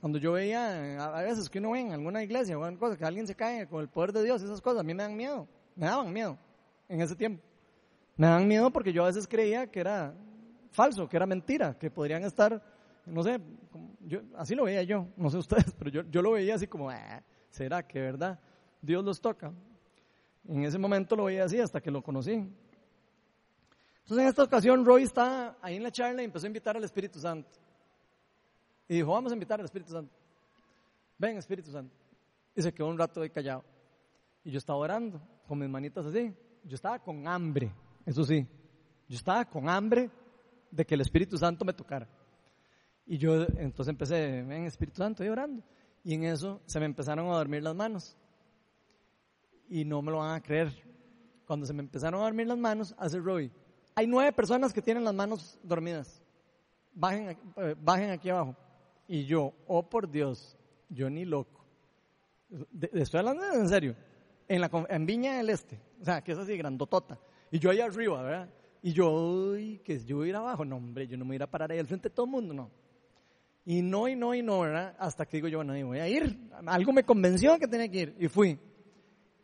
Cuando 0.00 0.18
yo 0.18 0.32
veía, 0.32 1.04
a 1.04 1.22
veces 1.22 1.48
que 1.48 1.58
uno 1.58 1.72
ve 1.72 1.80
en 1.80 1.92
alguna 1.92 2.22
iglesia 2.22 2.56
o 2.56 2.62
alguna 2.62 2.78
cosa, 2.78 2.96
que 2.96 3.04
alguien 3.04 3.26
se 3.26 3.34
cae 3.34 3.66
con 3.66 3.80
el 3.80 3.88
poder 3.88 4.12
de 4.12 4.22
Dios, 4.22 4.42
esas 4.42 4.60
cosas, 4.60 4.80
a 4.80 4.82
mí 4.82 4.94
me 4.94 5.02
dan 5.02 5.16
miedo. 5.16 5.48
Me 5.74 5.86
daban 5.86 6.12
miedo 6.12 6.38
en 6.88 7.00
ese 7.00 7.16
tiempo. 7.16 7.42
Me 8.16 8.26
daban 8.26 8.46
miedo 8.46 8.70
porque 8.70 8.92
yo 8.92 9.02
a 9.02 9.06
veces 9.06 9.26
creía 9.26 9.66
que 9.66 9.80
era 9.80 10.14
falso, 10.70 11.08
que 11.08 11.16
era 11.16 11.26
mentira, 11.26 11.76
que 11.78 11.90
podrían 11.90 12.22
estar 12.24 12.62
no 13.06 13.22
sé, 13.22 13.40
yo, 14.00 14.20
así 14.36 14.54
lo 14.54 14.64
veía 14.64 14.82
yo, 14.82 15.08
no 15.16 15.30
sé 15.30 15.38
ustedes, 15.38 15.72
pero 15.78 15.90
yo, 15.90 16.02
yo 16.10 16.22
lo 16.22 16.32
veía 16.32 16.56
así 16.56 16.66
como, 16.66 16.90
"Ah, 16.90 17.22
¿será 17.48 17.86
que 17.86 18.00
verdad 18.00 18.38
Dios 18.82 19.04
los 19.04 19.20
toca? 19.20 19.52
En 20.48 20.64
ese 20.64 20.78
momento 20.78 21.16
lo 21.16 21.24
veía 21.24 21.44
así 21.44 21.58
hasta 21.58 21.80
que 21.80 21.90
lo 21.90 22.02
conocí. 22.02 22.32
Entonces 22.32 24.22
en 24.22 24.28
esta 24.28 24.44
ocasión 24.44 24.84
Roy 24.84 25.02
estaba 25.02 25.56
ahí 25.60 25.76
en 25.76 25.82
la 25.82 25.90
charla 25.90 26.22
y 26.22 26.26
empezó 26.26 26.46
a 26.46 26.48
invitar 26.48 26.76
al 26.76 26.84
Espíritu 26.84 27.18
Santo. 27.18 27.48
Y 28.88 28.94
dijo, 28.96 29.10
vamos 29.10 29.32
a 29.32 29.34
invitar 29.34 29.58
al 29.58 29.64
Espíritu 29.64 29.90
Santo. 29.92 30.14
Ven 31.18 31.36
Espíritu 31.36 31.72
Santo. 31.72 31.92
Y 32.54 32.62
se 32.62 32.72
quedó 32.72 32.86
un 32.86 32.98
rato 32.98 33.20
ahí 33.20 33.30
callado. 33.30 33.64
Y 34.44 34.52
yo 34.52 34.58
estaba 34.58 34.78
orando 34.78 35.20
con 35.48 35.58
mis 35.58 35.68
manitas 35.68 36.06
así. 36.06 36.32
Yo 36.62 36.76
estaba 36.76 37.00
con 37.00 37.26
hambre, 37.26 37.72
eso 38.04 38.22
sí. 38.22 38.46
Yo 39.08 39.16
estaba 39.16 39.44
con 39.44 39.68
hambre 39.68 40.08
de 40.70 40.84
que 40.84 40.94
el 40.94 41.00
Espíritu 41.00 41.36
Santo 41.36 41.64
me 41.64 41.72
tocara. 41.72 42.08
Y 43.06 43.18
yo 43.18 43.42
entonces 43.56 43.88
empecé, 43.88 44.42
ven 44.42 44.64
Espíritu 44.64 44.98
Santo, 44.98 45.24
y 45.24 45.28
orando. 45.28 45.62
Y 46.02 46.14
en 46.14 46.24
eso 46.24 46.60
se 46.66 46.78
me 46.80 46.86
empezaron 46.86 47.28
a 47.28 47.36
dormir 47.36 47.62
las 47.62 47.74
manos. 47.74 48.16
Y 49.68 49.84
no 49.84 50.02
me 50.02 50.10
lo 50.10 50.18
van 50.18 50.34
a 50.34 50.42
creer. 50.42 50.72
Cuando 51.46 51.66
se 51.66 51.72
me 51.72 51.80
empezaron 51.80 52.20
a 52.20 52.24
dormir 52.24 52.46
las 52.46 52.58
manos, 52.58 52.94
hace 52.98 53.18
Roy. 53.18 53.50
Hay 53.94 54.06
nueve 54.06 54.32
personas 54.32 54.72
que 54.72 54.82
tienen 54.82 55.04
las 55.04 55.14
manos 55.14 55.58
dormidas. 55.62 56.22
Bajen, 56.92 57.38
eh, 57.56 57.74
bajen 57.80 58.10
aquí 58.10 58.28
abajo. 58.30 58.56
Y 59.08 59.24
yo, 59.24 59.52
oh 59.66 59.88
por 59.88 60.10
Dios, 60.10 60.56
yo 60.88 61.08
ni 61.08 61.24
loco. 61.24 61.64
De- 62.48 62.90
estoy 62.94 63.18
hablando 63.20 63.44
en 63.52 63.68
serio. 63.68 63.94
En, 64.48 64.60
la, 64.60 64.70
en 64.88 65.06
Viña 65.06 65.36
del 65.36 65.50
Este. 65.50 65.80
O 66.00 66.04
sea, 66.04 66.22
que 66.22 66.32
es 66.32 66.38
así, 66.38 66.56
grandotota. 66.56 67.18
Y 67.50 67.58
yo 67.58 67.70
ahí 67.70 67.80
arriba, 67.80 68.22
¿verdad? 68.22 68.48
Y 68.82 68.92
yo, 68.92 69.10
uy, 69.10 69.80
que 69.84 69.98
yo 70.04 70.16
voy 70.16 70.26
a 70.26 70.30
ir 70.30 70.36
abajo. 70.36 70.64
No, 70.64 70.76
hombre, 70.76 71.06
yo 71.06 71.16
no 71.16 71.24
me 71.24 71.36
voy 71.36 71.42
a 71.42 71.50
parar 71.50 71.70
ahí 71.70 71.78
al 71.78 71.86
frente 71.86 72.08
de 72.08 72.14
todo 72.14 72.26
el 72.26 72.32
mundo, 72.32 72.52
no. 72.54 72.70
Y 73.68 73.82
no, 73.82 74.06
y 74.06 74.14
no, 74.14 74.32
y 74.32 74.42
no, 74.42 74.60
¿verdad? 74.60 74.94
Hasta 74.96 75.26
que 75.26 75.38
digo 75.38 75.48
yo, 75.48 75.58
bueno, 75.58 75.74
voy 75.88 75.98
a 75.98 76.08
ir. 76.08 76.38
Algo 76.66 76.92
me 76.92 77.02
convenció 77.02 77.58
que 77.58 77.66
tenía 77.66 77.88
que 77.88 77.98
ir. 77.98 78.16
Y 78.20 78.28
fui. 78.28 78.56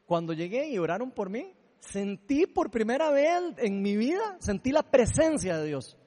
Cuando 0.07 0.33
llegué 0.33 0.69
y 0.71 0.79
oraron 0.79 1.11
por 1.11 1.29
mí, 1.29 1.53
sentí 1.81 2.47
por 2.47 2.71
primera 2.71 3.11
vez 3.11 3.43
en 3.59 3.83
mi 3.83 3.97
vida, 3.97 4.37
sentí 4.39 4.71
la 4.71 4.85
presencia 4.85 5.59
de 5.59 5.67
Dios. 5.67 5.99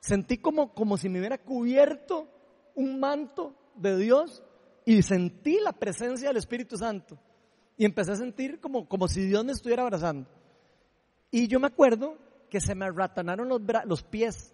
Sentí 0.00 0.38
como, 0.38 0.74
como 0.74 0.96
si 0.96 1.08
me 1.08 1.20
hubiera 1.20 1.38
cubierto 1.38 2.28
un 2.74 2.98
manto 2.98 3.54
de 3.76 3.96
Dios 3.96 4.42
y 4.84 5.02
sentí 5.02 5.60
la 5.60 5.72
presencia 5.72 6.26
del 6.26 6.38
Espíritu 6.38 6.76
Santo. 6.76 7.16
Y 7.76 7.84
empecé 7.84 8.10
a 8.12 8.16
sentir 8.16 8.58
como, 8.58 8.88
como 8.88 9.06
si 9.06 9.24
Dios 9.26 9.44
me 9.44 9.52
estuviera 9.52 9.84
abrazando. 9.84 10.28
Y 11.30 11.46
yo 11.46 11.60
me 11.60 11.68
acuerdo 11.68 12.18
que 12.48 12.60
se 12.60 12.74
me 12.74 12.86
arratanaron 12.86 13.48
los, 13.48 13.60
los 13.84 14.02
pies 14.02 14.52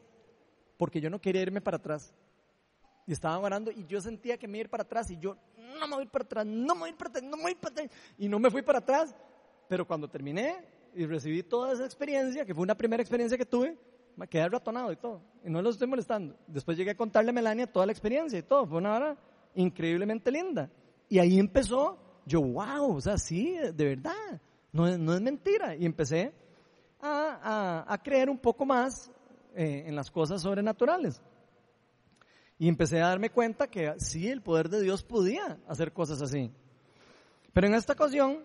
porque 0.76 1.00
yo 1.00 1.08
no 1.08 1.18
quería 1.18 1.40
irme 1.40 1.62
para 1.62 1.78
atrás. 1.78 2.12
Y 3.06 3.12
estaban 3.12 3.42
orando 3.44 3.70
y 3.70 3.86
yo 3.86 4.00
sentía 4.00 4.36
que 4.36 4.48
me 4.48 4.58
iba 4.58 4.62
a 4.62 4.64
ir 4.66 4.70
para 4.70 4.82
atrás 4.82 5.10
y 5.10 5.18
yo 5.18 5.36
no 5.78 5.86
me 5.86 5.94
voy 5.96 6.06
para 6.06 6.24
atrás, 6.24 6.44
no 6.46 6.74
me 6.74 6.80
voy 6.80 6.92
para 6.94 7.10
atrás, 7.10 7.22
no 7.22 7.36
me 7.36 7.42
voy 7.44 7.54
para 7.54 7.72
atrás. 7.72 7.90
Y 8.18 8.28
no 8.28 8.38
me 8.38 8.50
fui 8.50 8.62
para 8.62 8.78
atrás. 8.80 9.14
Pero 9.68 9.86
cuando 9.86 10.08
terminé 10.08 10.56
y 10.94 11.06
recibí 11.06 11.42
toda 11.42 11.72
esa 11.72 11.84
experiencia, 11.84 12.44
que 12.44 12.54
fue 12.54 12.62
una 12.64 12.76
primera 12.76 13.02
experiencia 13.02 13.36
que 13.38 13.46
tuve, 13.46 13.78
me 14.16 14.26
quedé 14.26 14.48
ratonado 14.48 14.90
y 14.92 14.96
todo. 14.96 15.20
Y 15.44 15.50
no 15.50 15.60
lo 15.62 15.70
estoy 15.70 15.86
molestando. 15.86 16.36
Después 16.46 16.76
llegué 16.76 16.92
a 16.92 16.96
contarle 16.96 17.30
a 17.30 17.34
Melania 17.34 17.66
toda 17.70 17.86
la 17.86 17.92
experiencia 17.92 18.38
y 18.38 18.42
todo. 18.42 18.66
Fue 18.66 18.78
una 18.78 18.94
hora 18.96 19.16
increíblemente 19.54 20.30
linda. 20.30 20.70
Y 21.08 21.18
ahí 21.18 21.38
empezó, 21.38 21.98
yo, 22.24 22.40
wow, 22.42 22.96
o 22.96 23.00
sea, 23.00 23.18
sí, 23.18 23.52
de 23.74 23.84
verdad, 23.84 24.40
no 24.72 24.96
no 24.98 25.14
es 25.14 25.20
mentira. 25.20 25.76
Y 25.76 25.84
empecé 25.86 26.32
a, 27.00 27.84
a- 27.86 27.92
a 27.92 28.02
creer 28.02 28.30
un 28.30 28.38
poco 28.38 28.64
más 28.64 29.10
eh, 29.54 29.84
en 29.86 29.94
las 29.94 30.10
cosas 30.10 30.42
sobrenaturales. 30.42 31.22
Y 32.58 32.68
empecé 32.68 33.00
a 33.00 33.08
darme 33.08 33.30
cuenta 33.30 33.68
que 33.68 33.94
sí, 33.98 34.28
el 34.28 34.40
poder 34.40 34.70
de 34.70 34.80
Dios 34.80 35.02
podía 35.02 35.58
hacer 35.68 35.92
cosas 35.92 36.22
así. 36.22 36.50
Pero 37.52 37.66
en 37.66 37.74
esta 37.74 37.92
ocasión, 37.92 38.42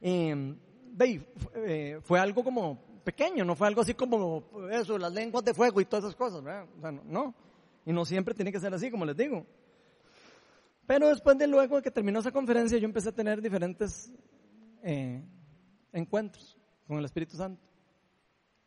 ve, 0.00 1.26
eh, 1.54 1.98
fue 2.02 2.20
algo 2.20 2.44
como 2.44 2.78
pequeño, 3.02 3.44
no 3.44 3.56
fue 3.56 3.66
algo 3.66 3.80
así 3.80 3.94
como 3.94 4.44
eso, 4.70 4.98
las 4.98 5.12
lenguas 5.12 5.44
de 5.44 5.54
fuego 5.54 5.80
y 5.80 5.84
todas 5.84 6.04
esas 6.04 6.16
cosas, 6.16 6.42
no. 7.04 7.34
Y 7.84 7.92
no 7.92 8.04
siempre 8.04 8.34
tiene 8.34 8.52
que 8.52 8.60
ser 8.60 8.72
así, 8.72 8.90
como 8.90 9.04
les 9.04 9.16
digo. 9.16 9.44
Pero 10.86 11.08
después 11.08 11.38
de 11.38 11.46
luego 11.46 11.80
que 11.82 11.90
terminó 11.90 12.20
esa 12.20 12.32
conferencia, 12.32 12.78
yo 12.78 12.84
empecé 12.84 13.08
a 13.08 13.12
tener 13.12 13.40
diferentes 13.40 14.12
eh, 14.82 15.22
encuentros 15.92 16.56
con 16.86 16.98
el 16.98 17.04
Espíritu 17.04 17.36
Santo. 17.36 17.62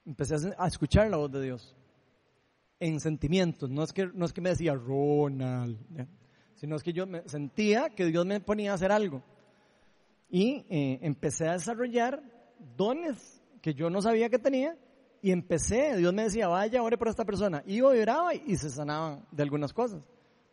Empecé 0.06 0.36
a 0.58 0.68
escuchar 0.68 1.10
la 1.10 1.18
voz 1.18 1.32
de 1.32 1.42
Dios 1.42 1.76
en 2.84 3.00
sentimientos. 3.00 3.70
No 3.70 3.84
es 3.84 3.94
que, 3.94 4.08
no 4.14 4.26
es 4.26 4.34
que 4.34 4.42
me 4.42 4.50
decía 4.50 4.74
Ronald, 4.74 5.78
sino 6.56 6.76
es 6.76 6.84
que 6.84 6.92
yo 6.92 7.08
me 7.08 7.28
sentía 7.30 7.90
que 7.90 8.06
Dios 8.06 8.26
me 8.26 8.42
ponía 8.42 8.72
a 8.72 8.76
hacer 8.76 8.92
algo. 8.92 9.24
Y 10.30 10.66
eh, 10.70 11.00
empecé 11.02 11.48
a 11.48 11.54
desarrollar 11.54 12.22
dones 12.76 13.42
que 13.62 13.74
yo 13.74 13.90
no 13.90 14.02
sabía 14.02 14.30
que 14.30 14.38
tenía. 14.38 14.78
Y 15.22 15.32
empecé, 15.32 15.96
Dios 15.96 16.14
me 16.14 16.24
decía, 16.24 16.50
vaya, 16.50 16.84
ore 16.84 16.98
por 16.98 17.08
esta 17.08 17.24
persona. 17.24 17.64
Y 17.66 17.78
yo 17.78 17.88
oraba 17.88 18.36
y 18.36 18.58
se 18.58 18.70
sanaban 18.70 19.26
de 19.32 19.44
algunas 19.44 19.72
cosas. 19.72 20.02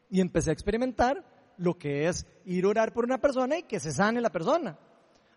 Y 0.09 0.21
empecé 0.21 0.51
a 0.51 0.53
experimentar 0.53 1.25
lo 1.57 1.77
que 1.77 2.07
es 2.07 2.27
ir 2.45 2.65
a 2.65 2.69
orar 2.69 2.93
por 2.93 3.05
una 3.05 3.19
persona 3.19 3.59
y 3.59 3.65
que 3.65 3.81
se 3.81 3.91
sane 3.91 4.21
la 4.21 4.31
persona. 4.31 4.79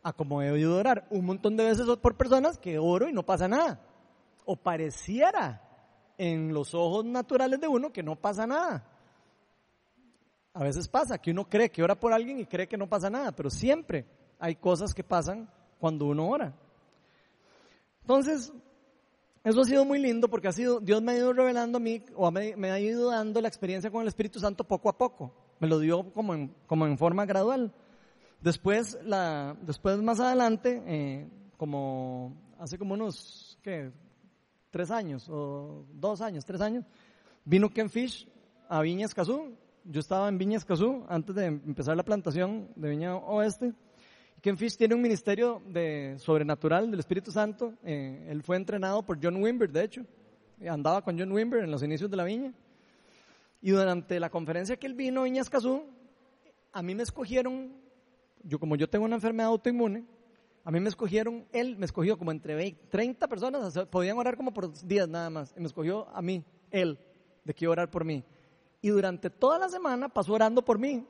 A 0.04 0.14
como 0.14 0.44
he 0.44 0.52
oído 0.52 0.78
orar 0.78 1.08
un 1.10 1.26
montón 1.26 1.58
de 1.58 1.64
veces 1.64 1.88
por 2.00 2.16
personas 2.18 2.60
que 2.60 2.78
oro 2.78 3.10
y 3.10 3.14
no 3.14 3.24
pasa 3.24 3.48
nada. 3.48 3.82
O 4.46 4.56
pareciera 4.56 5.63
en 6.18 6.54
los 6.54 6.74
ojos 6.74 7.06
naturales 7.06 7.60
de 7.60 7.68
uno 7.68 7.92
que 7.92 8.04
no 8.04 8.16
pasa 8.16 8.48
nada. 8.48 8.86
A 10.54 10.64
veces 10.64 10.88
pasa 10.88 11.18
que 11.18 11.32
uno 11.32 11.50
cree 11.50 11.70
que 11.70 11.82
ora 11.82 12.00
por 12.00 12.14
alguien 12.14 12.40
y 12.40 12.46
cree 12.46 12.68
que 12.68 12.78
no 12.78 12.88
pasa 12.88 13.10
nada, 13.10 13.32
pero 13.32 13.50
siempre 13.50 14.06
hay 14.40 14.56
cosas 14.56 14.94
que 14.94 15.04
pasan 15.04 15.50
cuando 15.80 16.06
uno 16.06 16.28
ora. 16.28 16.54
Entonces, 18.02 18.54
eso 19.44 19.62
ha 19.62 19.66
sido 19.66 19.84
muy 19.84 20.00
lindo 20.00 20.30
porque 20.30 20.48
ha 20.48 20.52
sido, 20.52 20.80
Dios 20.80 21.02
me 21.02 21.14
ha 21.14 21.18
ido 21.18 21.34
revelando 21.34 21.78
a 21.78 21.82
mí, 21.82 22.04
o 22.16 22.30
me, 22.30 22.56
me 22.56 22.72
ha 22.72 22.80
ido 22.80 23.10
dando 23.10 23.42
la 23.42 23.48
experiencia 23.48 23.90
con 23.90 24.02
el 24.02 24.08
Espíritu 24.08 24.40
Santo 24.40 24.64
poco 24.64 24.90
a 24.90 24.98
poco. 24.98 25.34
Me 25.60 25.68
lo 25.68 25.80
dio 25.80 26.14
como 26.14 26.34
en, 26.34 26.54
como 26.68 26.86
en 26.86 26.98
forma 26.98 27.26
gradual. 27.26 27.74
Después, 28.42 28.98
la, 29.04 29.56
después 29.62 30.02
más 30.02 30.20
adelante, 30.20 30.84
eh, 30.86 31.28
como 31.58 32.36
hace 32.60 32.78
como 32.78 32.94
unos, 32.94 33.58
¿qué? 33.62 33.92
Tres 34.74 34.90
años, 34.90 35.30
o 35.30 35.86
dos 35.94 36.20
años, 36.20 36.46
tres 36.46 36.60
años, 36.60 36.84
vino 37.46 37.70
Ken 37.70 37.92
Fish 37.92 38.28
a 38.68 38.82
Viña 38.82 39.06
Escazú. 39.06 39.56
Yo 39.84 40.00
estaba 40.00 40.28
en 40.28 40.40
Viña 40.40 40.58
Escazú 40.58 41.06
antes 41.08 41.36
de 41.36 41.46
empezar 41.46 41.96
la 41.96 42.02
plantación 42.02 42.72
de 42.76 42.90
Viña 42.90 43.16
Oeste. 43.16 43.72
Ken 44.42 44.58
Fish 44.58 44.76
tiene 44.76 44.96
un 44.96 45.02
ministerio 45.04 45.62
de 45.68 46.16
sobrenatural 46.18 46.90
del 46.90 47.02
Espíritu 47.02 47.32
Santo. 47.32 47.76
Eh, 47.84 48.26
él 48.32 48.42
fue 48.42 48.58
entrenado 48.58 49.04
por 49.04 49.24
John 49.24 49.36
Wimber, 49.36 49.72
de 49.72 49.84
hecho. 49.84 50.06
Andaba 50.68 51.04
con 51.04 51.20
John 51.20 51.32
Wimber 51.32 51.64
en 51.64 51.70
los 51.70 51.84
inicios 51.84 52.10
de 52.10 52.18
la 52.18 52.24
viña. 52.24 52.52
Y 53.62 53.70
durante 53.70 54.20
la 54.20 54.32
conferencia 54.32 54.78
que 54.78 54.88
él 54.88 54.96
vino 54.96 55.22
a 55.22 55.26
Viña 55.26 55.44
Escazú, 55.44 55.84
a 56.72 56.82
mí 56.82 56.96
me 56.96 57.04
escogieron, 57.04 57.74
yo 58.42 58.58
como 58.58 58.76
yo 58.76 58.90
tengo 58.90 59.06
una 59.06 59.18
enfermedad 59.18 59.50
autoinmune, 59.50 60.04
a 60.66 60.72
mí 60.72 60.80
me 60.80 60.90
escogieron, 60.90 61.46
él 61.52 61.78
me 61.78 61.86
escogió 61.86 62.18
como 62.18 62.32
entre 62.32 62.56
20, 62.56 62.88
30 62.90 63.28
personas, 63.28 63.78
podían 63.90 64.18
orar 64.18 64.38
como 64.38 64.54
por 64.54 64.72
días 64.86 65.10
nada 65.10 65.30
más. 65.30 65.54
Y 65.58 65.60
me 65.60 65.68
escogió 65.68 66.08
a 66.10 66.22
mí, 66.22 66.44
él, 66.72 66.98
de 67.44 67.54
que 67.54 67.66
iba 67.66 67.72
a 67.72 67.74
orar 67.74 67.92
por 67.92 68.06
mí. 68.06 68.24
Y 68.82 68.90
durante 68.90 69.30
toda 69.30 69.60
la 69.60 69.70
semana 69.70 70.10
pasó 70.10 70.34
orando 70.34 70.64
por 70.64 70.80
mí. 70.80 71.06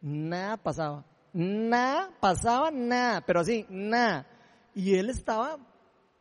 Nada 0.00 0.56
pasaba. 0.56 1.04
Nada 1.32 2.10
pasaba, 2.20 2.70
nada. 2.70 3.24
Pero 3.24 3.40
así, 3.40 3.66
nada. 3.68 4.26
Y 4.74 4.94
él 4.94 5.10
estaba 5.10 5.58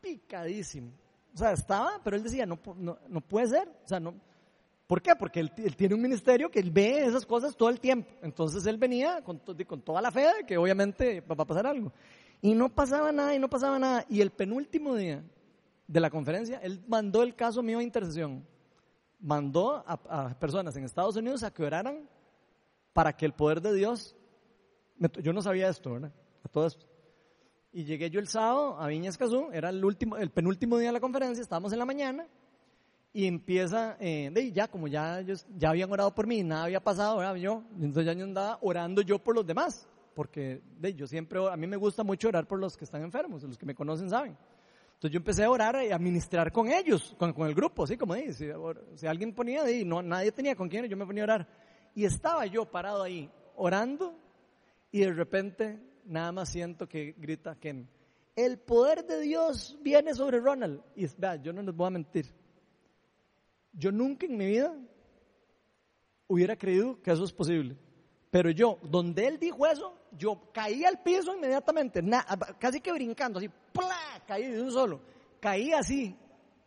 picadísimo. 0.01 0.91
O 1.33 1.37
sea, 1.37 1.51
estaba, 1.51 2.01
pero 2.03 2.15
él 2.15 2.23
decía, 2.23 2.45
no, 2.45 2.59
no, 2.75 2.97
no 3.07 3.21
puede 3.21 3.47
ser. 3.47 3.67
O 3.83 3.87
sea, 3.87 3.99
no. 3.99 4.15
¿Por 4.87 5.03
qué? 5.03 5.15
Porque 5.15 5.39
él, 5.39 5.51
tiene 5.75 5.93
un 5.93 6.01
ministerio 6.01 6.49
que 6.49 6.59
él 6.59 6.71
ve 6.71 7.05
esas 7.05 7.25
cosas 7.25 7.55
todo 7.55 7.69
el 7.69 7.79
tiempo. 7.79 8.09
Entonces 8.23 8.65
él 8.65 8.77
venía 8.77 9.23
con, 9.23 9.39
con 9.39 9.81
toda 9.81 10.01
la 10.01 10.11
fe 10.11 10.21
de 10.21 10.45
que 10.47 10.57
obviamente 10.57 11.21
va 11.21 11.35
a 11.37 11.45
pasar 11.45 11.67
algo. 11.67 11.93
Y 12.41 12.53
no 12.55 12.69
pasaba 12.69 13.11
nada, 13.11 13.35
y 13.35 13.39
no 13.39 13.49
pasaba 13.49 13.79
nada. 13.79 14.05
Y 14.09 14.21
el 14.21 14.31
penúltimo 14.31 14.95
día 14.95 15.23
de 15.87 15.99
la 15.99 16.09
conferencia, 16.09 16.59
él 16.59 16.83
mandó 16.87 17.23
el 17.23 17.35
caso 17.35 17.61
mío 17.61 17.79
a 17.79 17.83
intercesión. 17.83 18.45
Mandó 19.19 19.83
a, 19.85 19.99
a 20.09 20.39
personas 20.39 20.75
en 20.77 20.85
Estados 20.85 21.15
Unidos 21.17 21.43
a 21.43 21.51
que 21.51 21.63
oraran 21.63 22.07
para 22.93 23.15
que 23.15 23.25
el 23.25 23.33
poder 23.33 23.61
de 23.61 23.73
Dios, 23.73 24.15
yo 25.21 25.33
no 25.33 25.41
sabía 25.41 25.69
esto, 25.69 25.93
¿verdad? 25.93 26.13
A 26.43 26.49
todo 26.49 26.67
esto. 26.67 26.85
Y 27.71 27.83
llegué 27.83 28.09
yo 28.09 28.19
el 28.19 28.27
sábado 28.27 28.79
a 28.79 28.87
Viña 28.87 29.09
Escazú, 29.09 29.49
era 29.51 29.69
el, 29.69 29.83
último, 29.85 30.17
el 30.17 30.31
penúltimo 30.31 30.77
día 30.77 30.89
de 30.89 30.93
la 30.93 30.99
conferencia, 30.99 31.41
estábamos 31.41 31.71
en 31.71 31.79
la 31.79 31.85
mañana, 31.85 32.27
y 33.13 33.25
empieza, 33.25 33.97
eh, 33.99 34.51
ya 34.53 34.67
como 34.67 34.87
ya, 34.87 35.21
ya 35.21 35.69
habían 35.69 35.91
orado 35.91 36.13
por 36.13 36.27
mí, 36.27 36.43
nada 36.43 36.65
había 36.65 36.83
pasado, 36.83 37.17
¿verdad? 37.17 37.35
Yo, 37.35 37.63
entonces 37.75 38.05
ya 38.05 38.13
yo 38.13 38.23
andaba 38.23 38.57
orando 38.61 39.01
yo 39.01 39.19
por 39.19 39.35
los 39.35 39.45
demás, 39.45 39.87
porque 40.19 40.61
de, 40.77 40.93
yo 40.95 41.07
siempre, 41.07 41.39
a 41.49 41.55
mí 41.55 41.65
me 41.65 41.77
gusta 41.77 42.03
mucho 42.03 42.27
orar 42.27 42.45
por 42.45 42.59
los 42.59 42.75
que 42.75 42.83
están 42.83 43.03
enfermos, 43.03 43.41
los 43.41 43.57
que 43.57 43.65
me 43.65 43.73
conocen 43.73 44.09
saben. 44.09 44.35
Entonces 44.95 45.11
yo 45.11 45.17
empecé 45.17 45.45
a 45.45 45.49
orar 45.49 45.81
y 45.81 45.93
a 45.93 45.97
ministrar 45.97 46.51
con 46.51 46.69
ellos, 46.69 47.15
con, 47.17 47.31
con 47.31 47.47
el 47.47 47.55
grupo, 47.55 47.85
así 47.85 47.95
como 47.95 48.15
dice. 48.15 48.53
Si, 48.53 48.97
si, 48.97 49.07
alguien 49.07 49.33
ponía 49.33 49.63
ahí, 49.63 49.85
no, 49.85 50.01
nadie 50.01 50.33
tenía 50.33 50.57
con 50.57 50.67
quién, 50.67 50.83
yo 50.87 50.97
me 50.97 51.05
ponía 51.05 51.23
a 51.23 51.27
orar. 51.27 51.47
Y 51.95 52.03
estaba 52.03 52.45
yo 52.47 52.65
parado 52.65 53.01
ahí, 53.01 53.31
orando, 53.55 54.13
y 54.91 54.99
de 54.99 55.13
repente 55.13 55.79
nada 56.03 56.33
más 56.33 56.49
siento 56.49 56.85
que 56.85 57.15
grita 57.17 57.55
Ken. 57.55 57.87
El 58.35 58.59
poder 58.59 59.05
de 59.05 59.21
Dios 59.21 59.79
viene 59.81 60.13
sobre 60.13 60.41
Ronald. 60.41 60.81
Y 60.97 61.07
vea, 61.17 61.37
yo 61.37 61.53
no 61.53 61.61
les 61.61 61.73
voy 61.73 61.87
a 61.87 61.91
mentir. 61.91 62.25
Yo 63.71 63.89
nunca 63.89 64.25
en 64.25 64.35
mi 64.35 64.47
vida 64.47 64.77
hubiera 66.27 66.57
creído 66.57 67.01
que 67.01 67.09
eso 67.09 67.23
es 67.23 67.31
posible. 67.31 67.77
Pero 68.31 68.51
yo, 68.51 68.77
donde 68.83 69.25
él 69.27 69.39
dijo 69.39 69.65
eso, 69.65 69.93
yo 70.17 70.39
caí 70.53 70.85
al 70.85 71.01
piso 71.01 71.35
inmediatamente, 71.35 72.03
casi 72.59 72.79
que 72.79 72.91
brincando, 72.91 73.39
así, 73.39 73.49
¡plá! 73.73 74.21
caí 74.27 74.47
de 74.51 74.61
un 74.61 74.71
solo. 74.71 74.99
Caí 75.39 75.71
así, 75.71 76.15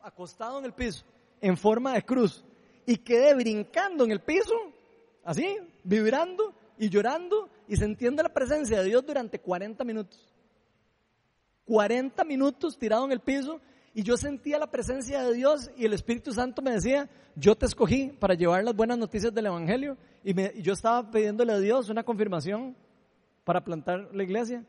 acostado 0.00 0.58
en 0.58 0.64
el 0.64 0.72
piso, 0.72 1.04
en 1.40 1.56
forma 1.56 1.92
de 1.92 2.02
cruz. 2.02 2.44
Y 2.84 2.96
quedé 2.96 3.34
brincando 3.34 4.04
en 4.04 4.10
el 4.10 4.20
piso, 4.20 4.54
así, 5.24 5.56
vibrando 5.84 6.52
y 6.78 6.88
llorando 6.88 7.48
y 7.68 7.76
sintiendo 7.76 8.22
la 8.22 8.32
presencia 8.32 8.78
de 8.78 8.84
Dios 8.86 9.06
durante 9.06 9.38
40 9.38 9.84
minutos. 9.84 10.28
40 11.66 12.24
minutos 12.24 12.76
tirado 12.76 13.04
en 13.04 13.12
el 13.12 13.20
piso 13.20 13.60
y 13.94 14.02
yo 14.02 14.16
sentía 14.16 14.58
la 14.58 14.70
presencia 14.70 15.22
de 15.22 15.34
Dios 15.34 15.70
y 15.76 15.84
el 15.84 15.92
Espíritu 15.92 16.32
Santo 16.32 16.62
me 16.62 16.72
decía, 16.72 17.10
yo 17.36 17.54
te 17.54 17.66
escogí 17.66 18.08
para 18.08 18.34
llevar 18.34 18.64
las 18.64 18.74
buenas 18.74 18.96
noticias 18.96 19.34
del 19.34 19.46
Evangelio 19.46 19.98
y, 20.24 20.34
yo 20.62 20.72
estaba 20.72 21.10
pidiéndole 21.10 21.52
a 21.52 21.58
Dios 21.58 21.90
una 21.90 22.02
confirmación 22.02 22.74
para 23.44 23.62
plantar 23.62 24.08
la 24.14 24.22
iglesia 24.22 24.64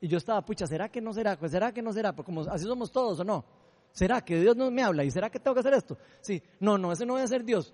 y 0.00 0.08
yo 0.08 0.18
estaba, 0.18 0.44
pucha, 0.44 0.66
¿será 0.66 0.88
que 0.88 1.00
no 1.00 1.12
será? 1.12 1.38
Pues 1.38 1.52
será 1.52 1.72
que 1.72 1.82
no 1.82 1.92
será, 1.92 2.14
porque 2.14 2.26
como 2.26 2.42
así 2.42 2.64
somos 2.64 2.90
todos 2.90 3.20
o 3.20 3.24
no. 3.24 3.44
¿Será 3.92 4.24
que 4.24 4.40
Dios 4.40 4.56
no 4.56 4.70
me 4.72 4.82
habla 4.82 5.04
y 5.04 5.10
será 5.10 5.30
que 5.30 5.38
tengo 5.38 5.54
que 5.54 5.60
hacer 5.60 5.74
esto? 5.74 5.96
Sí, 6.20 6.42
no, 6.58 6.76
no, 6.76 6.90
ese 6.90 7.06
no 7.06 7.14
va 7.14 7.22
a 7.22 7.26
ser 7.28 7.44
Dios. 7.44 7.72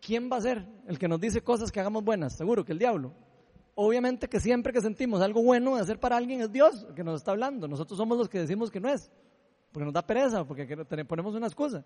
¿Quién 0.00 0.30
va 0.32 0.38
a 0.38 0.40
ser 0.40 0.64
el 0.86 0.98
que 0.98 1.08
nos 1.08 1.20
dice 1.20 1.42
cosas 1.42 1.70
que 1.70 1.78
hagamos 1.78 2.02
buenas? 2.04 2.34
Seguro 2.34 2.64
que 2.64 2.72
el 2.72 2.78
diablo. 2.78 3.12
Obviamente 3.74 4.28
que 4.28 4.40
siempre 4.40 4.72
que 4.72 4.80
sentimos 4.80 5.20
algo 5.20 5.42
bueno 5.42 5.76
de 5.76 5.82
hacer 5.82 6.00
para 6.00 6.16
alguien 6.16 6.40
es 6.40 6.50
Dios 6.50 6.86
que 6.96 7.04
nos 7.04 7.20
está 7.20 7.32
hablando. 7.32 7.68
Nosotros 7.68 7.98
somos 7.98 8.16
los 8.16 8.28
que 8.30 8.40
decimos 8.40 8.70
que 8.70 8.80
no 8.80 8.88
es 8.88 9.10
porque 9.72 9.84
nos 9.84 9.94
da 9.94 10.06
pereza, 10.06 10.44
porque 10.44 10.66
ponemos 11.04 11.34
una 11.34 11.46
excusa. 11.46 11.84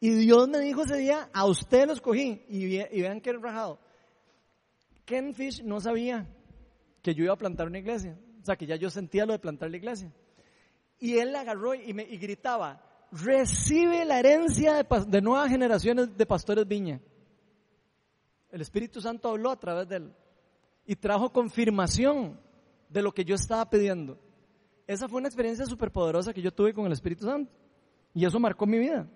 Y 0.00 0.10
Dios 0.10 0.48
me 0.48 0.58
dijo 0.58 0.82
ese 0.82 0.96
día, 0.96 1.28
a 1.32 1.44
usted 1.44 1.86
lo 1.86 1.92
escogí. 1.92 2.42
Y, 2.48 3.00
vean 3.00 3.20
que 3.20 3.32
rajado. 3.34 3.78
Ken 5.04 5.34
Fish 5.34 5.62
no 5.62 5.80
sabía 5.80 6.26
que 7.02 7.14
yo 7.14 7.24
iba 7.24 7.34
a 7.34 7.38
plantar 7.38 7.66
una 7.66 7.78
iglesia. 7.78 8.18
O 8.40 8.44
sea, 8.44 8.56
que 8.56 8.66
ya 8.66 8.76
yo 8.76 8.88
sentía 8.88 9.26
lo 9.26 9.32
de 9.32 9.38
plantar 9.38 9.70
la 9.70 9.76
iglesia. 9.76 10.10
Y 10.98 11.18
él 11.18 11.34
agarró 11.36 11.74
y, 11.74 11.92
me, 11.92 12.04
gritaba, 12.04 12.82
recibe 13.12 14.04
la 14.04 14.18
herencia 14.18 14.74
de, 14.74 14.86
de 15.06 15.20
nuevas 15.20 15.50
generaciones 15.50 16.16
de 16.16 16.26
pastores 16.26 16.66
viña. 16.66 17.00
El 18.50 18.62
Espíritu 18.62 19.00
Santo 19.00 19.28
habló 19.28 19.50
a 19.50 19.60
través 19.60 19.88
de 19.88 19.96
él 19.96 20.12
y 20.86 20.96
trajo 20.96 21.32
confirmación 21.32 22.40
de 22.88 23.02
lo 23.02 23.12
que 23.12 23.24
yo 23.24 23.34
estaba 23.34 23.68
pidiendo. 23.68 24.18
Esa 24.90 25.08
fue 25.08 25.18
una 25.18 25.28
experiencia 25.28 25.64
súper 25.66 25.92
poderosa 25.92 26.34
que 26.34 26.42
yo 26.42 26.50
tuve 26.50 26.74
con 26.74 26.84
el 26.84 26.90
Espíritu 26.90 27.24
Santo. 27.24 27.52
Y 28.12 28.24
eso 28.24 28.40
marcó 28.40 28.66
mi 28.66 28.76
vida. 28.76 29.08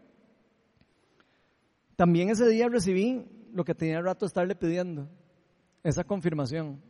También 1.97 2.31
ese 2.31 2.47
día 2.47 2.69
recibí 2.69 3.27
lo 3.53 3.65
que 3.65 3.75
tenía 3.75 4.01
rato 4.01 4.25
estarle 4.25 4.55
pidiendo, 4.55 5.09
esa 5.83 6.05
confirmación 6.05 6.81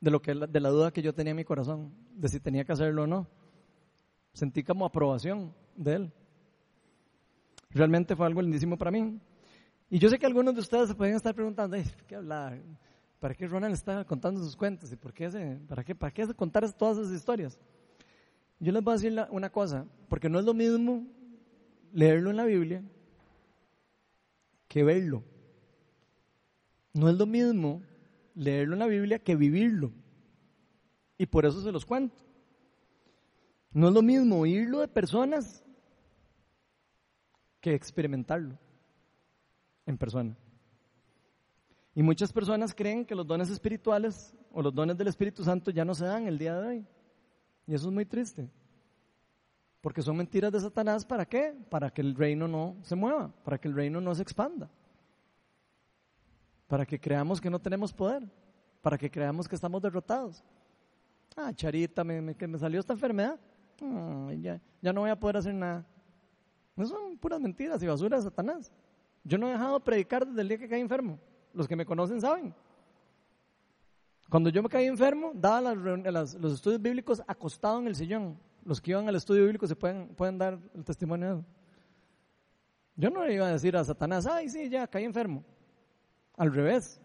de, 0.00 0.10
lo 0.12 0.22
que, 0.22 0.34
de 0.34 0.60
la 0.60 0.68
duda 0.68 0.92
que 0.92 1.02
yo 1.02 1.14
tenía 1.14 1.32
en 1.32 1.36
mi 1.36 1.44
corazón, 1.44 1.92
de 2.14 2.28
si 2.28 2.38
tenía 2.38 2.64
que 2.64 2.70
hacerlo 2.70 3.02
o 3.02 3.06
no. 3.08 3.26
Sentí 4.34 4.62
como 4.62 4.86
aprobación 4.86 5.52
de 5.74 5.94
él. 5.94 6.12
Realmente 7.70 8.14
fue 8.14 8.26
algo 8.26 8.40
lindísimo 8.40 8.78
para 8.78 8.92
mí. 8.92 9.18
Y 9.90 9.98
yo 9.98 10.08
sé 10.08 10.20
que 10.20 10.26
algunos 10.26 10.54
de 10.54 10.60
ustedes 10.60 10.90
se 10.90 10.94
pueden 10.94 11.16
estar 11.16 11.34
preguntando, 11.34 11.76
¿qué 12.06 12.14
hablar? 12.14 12.62
¿Para 13.24 13.34
qué 13.34 13.48
Ronald 13.48 13.72
está 13.72 14.04
contando 14.04 14.38
sus 14.44 14.54
cuentos? 14.54 14.92
¿Y 14.92 14.96
por 14.96 15.10
qué 15.14 15.30
para, 15.66 15.82
qué, 15.82 15.94
para 15.94 16.12
qué 16.12 16.26
contar 16.34 16.70
todas 16.74 16.98
esas 16.98 17.14
historias? 17.14 17.58
Yo 18.60 18.70
les 18.70 18.84
voy 18.84 18.92
a 18.92 18.96
decir 18.98 19.18
una 19.30 19.48
cosa, 19.48 19.86
porque 20.10 20.28
no 20.28 20.38
es 20.38 20.44
lo 20.44 20.52
mismo 20.52 21.06
leerlo 21.90 22.28
en 22.28 22.36
la 22.36 22.44
Biblia 22.44 22.82
que 24.68 24.84
verlo. 24.84 25.22
No 26.92 27.08
es 27.08 27.16
lo 27.16 27.24
mismo 27.24 27.80
leerlo 28.34 28.74
en 28.74 28.80
la 28.80 28.88
Biblia 28.88 29.18
que 29.18 29.36
vivirlo. 29.36 29.90
Y 31.16 31.24
por 31.24 31.46
eso 31.46 31.62
se 31.62 31.72
los 31.72 31.86
cuento. 31.86 32.22
No 33.72 33.88
es 33.88 33.94
lo 33.94 34.02
mismo 34.02 34.40
oírlo 34.40 34.80
de 34.80 34.88
personas 34.88 35.64
que 37.62 37.72
experimentarlo 37.72 38.58
en 39.86 39.96
persona. 39.96 40.36
Y 41.94 42.02
muchas 42.02 42.32
personas 42.32 42.74
creen 42.74 43.04
que 43.04 43.14
los 43.14 43.26
dones 43.26 43.50
espirituales 43.50 44.34
o 44.52 44.60
los 44.62 44.74
dones 44.74 44.96
del 44.96 45.08
Espíritu 45.08 45.44
Santo 45.44 45.70
ya 45.70 45.84
no 45.84 45.94
se 45.94 46.04
dan 46.04 46.26
el 46.26 46.38
día 46.38 46.58
de 46.58 46.66
hoy. 46.66 46.86
Y 47.66 47.74
eso 47.74 47.88
es 47.88 47.94
muy 47.94 48.04
triste. 48.04 48.50
Porque 49.80 50.02
son 50.02 50.16
mentiras 50.16 50.50
de 50.50 50.60
Satanás, 50.60 51.04
¿para 51.04 51.26
qué? 51.26 51.54
Para 51.68 51.90
que 51.90 52.00
el 52.00 52.14
reino 52.14 52.48
no 52.48 52.76
se 52.82 52.96
mueva, 52.96 53.30
para 53.44 53.58
que 53.58 53.68
el 53.68 53.74
reino 53.74 54.00
no 54.00 54.14
se 54.14 54.22
expanda. 54.22 54.68
Para 56.66 56.84
que 56.84 56.98
creamos 56.98 57.40
que 57.40 57.50
no 57.50 57.60
tenemos 57.60 57.92
poder, 57.92 58.28
para 58.80 58.98
que 58.98 59.10
creamos 59.10 59.46
que 59.46 59.54
estamos 59.54 59.80
derrotados. 59.80 60.42
Ah, 61.36 61.52
Charita, 61.54 62.02
me, 62.02 62.34
que 62.34 62.48
me 62.48 62.58
salió 62.58 62.80
esta 62.80 62.94
enfermedad, 62.94 63.38
ya, 64.40 64.60
ya 64.80 64.92
no 64.92 65.02
voy 65.02 65.10
a 65.10 65.18
poder 65.18 65.36
hacer 65.36 65.54
nada. 65.54 65.86
No 66.74 66.86
son 66.86 67.16
puras 67.18 67.40
mentiras 67.40 67.82
y 67.82 67.86
basura 67.86 68.16
de 68.16 68.22
Satanás. 68.22 68.72
Yo 69.22 69.38
no 69.38 69.48
he 69.48 69.52
dejado 69.52 69.78
de 69.78 69.84
predicar 69.84 70.26
desde 70.26 70.40
el 70.40 70.48
día 70.48 70.58
que 70.58 70.68
caí 70.68 70.80
enfermo. 70.80 71.18
Los 71.54 71.68
que 71.68 71.76
me 71.76 71.86
conocen 71.86 72.20
saben. 72.20 72.54
Cuando 74.28 74.50
yo 74.50 74.62
me 74.62 74.68
caí 74.68 74.86
enfermo, 74.86 75.32
daba 75.34 75.74
los 75.74 76.54
estudios 76.54 76.82
bíblicos 76.82 77.22
acostado 77.26 77.78
en 77.78 77.86
el 77.86 77.94
sillón. 77.94 78.38
Los 78.64 78.80
que 78.80 78.90
iban 78.90 79.08
al 79.08 79.16
estudio 79.16 79.44
bíblico 79.44 79.66
se 79.66 79.76
pueden, 79.76 80.08
pueden 80.08 80.38
dar 80.38 80.58
el 80.74 80.84
testimonio 80.84 81.44
Yo 82.96 83.10
no 83.10 83.24
le 83.24 83.34
iba 83.34 83.46
a 83.46 83.52
decir 83.52 83.76
a 83.76 83.84
Satanás, 83.84 84.26
ay, 84.26 84.48
sí, 84.48 84.68
ya, 84.68 84.86
caí 84.86 85.04
enfermo. 85.04 85.44
Al 86.36 86.52
revés. 86.52 87.00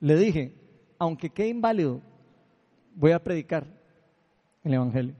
Le 0.00 0.16
dije, 0.16 0.54
aunque 0.98 1.30
quede 1.30 1.48
inválido, 1.48 2.02
voy 2.94 3.12
a 3.12 3.22
predicar 3.22 3.66
el 4.62 4.74
Evangelio. 4.74 5.14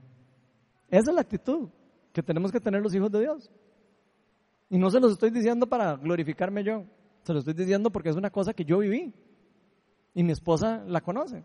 Esa 0.89 1.09
es 1.09 1.15
la 1.15 1.21
actitud 1.21 1.69
que 2.13 2.23
tenemos 2.23 2.51
que 2.51 2.59
tener 2.59 2.81
los 2.81 2.93
hijos 2.93 3.11
de 3.11 3.21
Dios. 3.21 3.51
Y 4.69 4.77
no 4.77 4.89
se 4.89 4.99
los 4.99 5.13
estoy 5.13 5.31
diciendo 5.31 5.67
para 5.67 5.95
glorificarme 5.95 6.63
yo. 6.63 6.85
Se 7.27 7.33
lo 7.33 7.39
estoy 7.39 7.55
diciendo 7.55 7.91
porque 7.91 8.07
es 8.07 8.15
una 8.15 8.29
cosa 8.29 8.53
que 8.53 8.63
yo 8.63 8.77
viví. 8.77 9.13
Y 10.13 10.23
mi 10.23 10.31
esposa 10.31 10.85
la 10.87 11.01
conoce. 11.01 11.43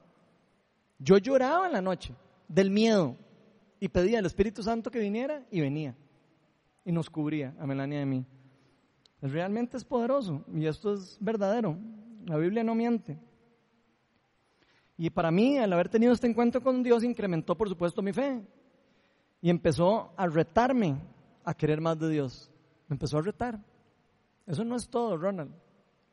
Yo 1.00 1.18
lloraba 1.18 1.66
en 1.66 1.72
la 1.72 1.82
noche 1.82 2.14
del 2.46 2.70
miedo 2.70 3.16
y 3.80 3.88
pedía 3.88 4.20
al 4.20 4.26
Espíritu 4.26 4.62
Santo 4.62 4.92
que 4.92 5.00
viniera 5.00 5.44
y 5.50 5.60
venía. 5.60 5.96
Y 6.84 6.92
nos 6.92 7.10
cubría 7.10 7.56
a 7.58 7.66
Melania 7.66 7.98
y 7.98 8.02
a 8.02 8.06
mí. 8.06 8.24
Realmente 9.22 9.76
es 9.76 9.82
poderoso 9.82 10.44
y 10.54 10.66
esto 10.66 10.94
es 10.94 11.18
verdadero. 11.20 11.76
La 12.26 12.36
Biblia 12.36 12.62
no 12.62 12.76
miente. 12.76 13.18
Y 14.96 15.10
para 15.10 15.32
mí, 15.32 15.58
al 15.58 15.72
haber 15.72 15.88
tenido 15.88 16.12
este 16.12 16.28
encuentro 16.28 16.62
con 16.62 16.84
Dios, 16.84 17.02
incrementó, 17.02 17.56
por 17.56 17.68
supuesto, 17.68 18.02
mi 18.02 18.12
fe. 18.12 18.40
Y 19.40 19.50
empezó 19.50 20.12
a 20.16 20.28
retarme 20.28 20.94
a 21.42 21.54
querer 21.54 21.80
más 21.80 21.98
de 21.98 22.08
Dios. 22.08 22.52
Me 22.86 22.94
empezó 22.94 23.18
a 23.18 23.22
retar. 23.22 23.58
Eso 24.46 24.62
no 24.62 24.76
es 24.76 24.88
todo, 24.88 25.16
Ronald 25.16 25.52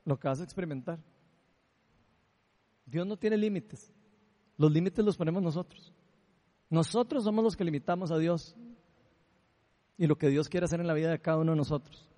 lo 0.09 0.19
que 0.19 0.27
vas 0.27 0.41
a 0.41 0.43
experimentar. 0.43 0.99
Dios 2.85 3.05
no 3.05 3.15
tiene 3.17 3.37
límites. 3.37 3.93
Los 4.57 4.71
límites 4.71 5.05
los 5.05 5.15
ponemos 5.15 5.41
nosotros. 5.41 5.93
Nosotros 6.69 7.23
somos 7.23 7.43
los 7.43 7.55
que 7.55 7.63
limitamos 7.63 8.11
a 8.11 8.17
Dios 8.17 8.55
y 9.97 10.07
lo 10.07 10.17
que 10.17 10.29
Dios 10.29 10.49
quiere 10.49 10.65
hacer 10.65 10.81
en 10.81 10.87
la 10.87 10.93
vida 10.93 11.11
de 11.11 11.19
cada 11.19 11.37
uno 11.37 11.51
de 11.51 11.57
nosotros. 11.57 12.09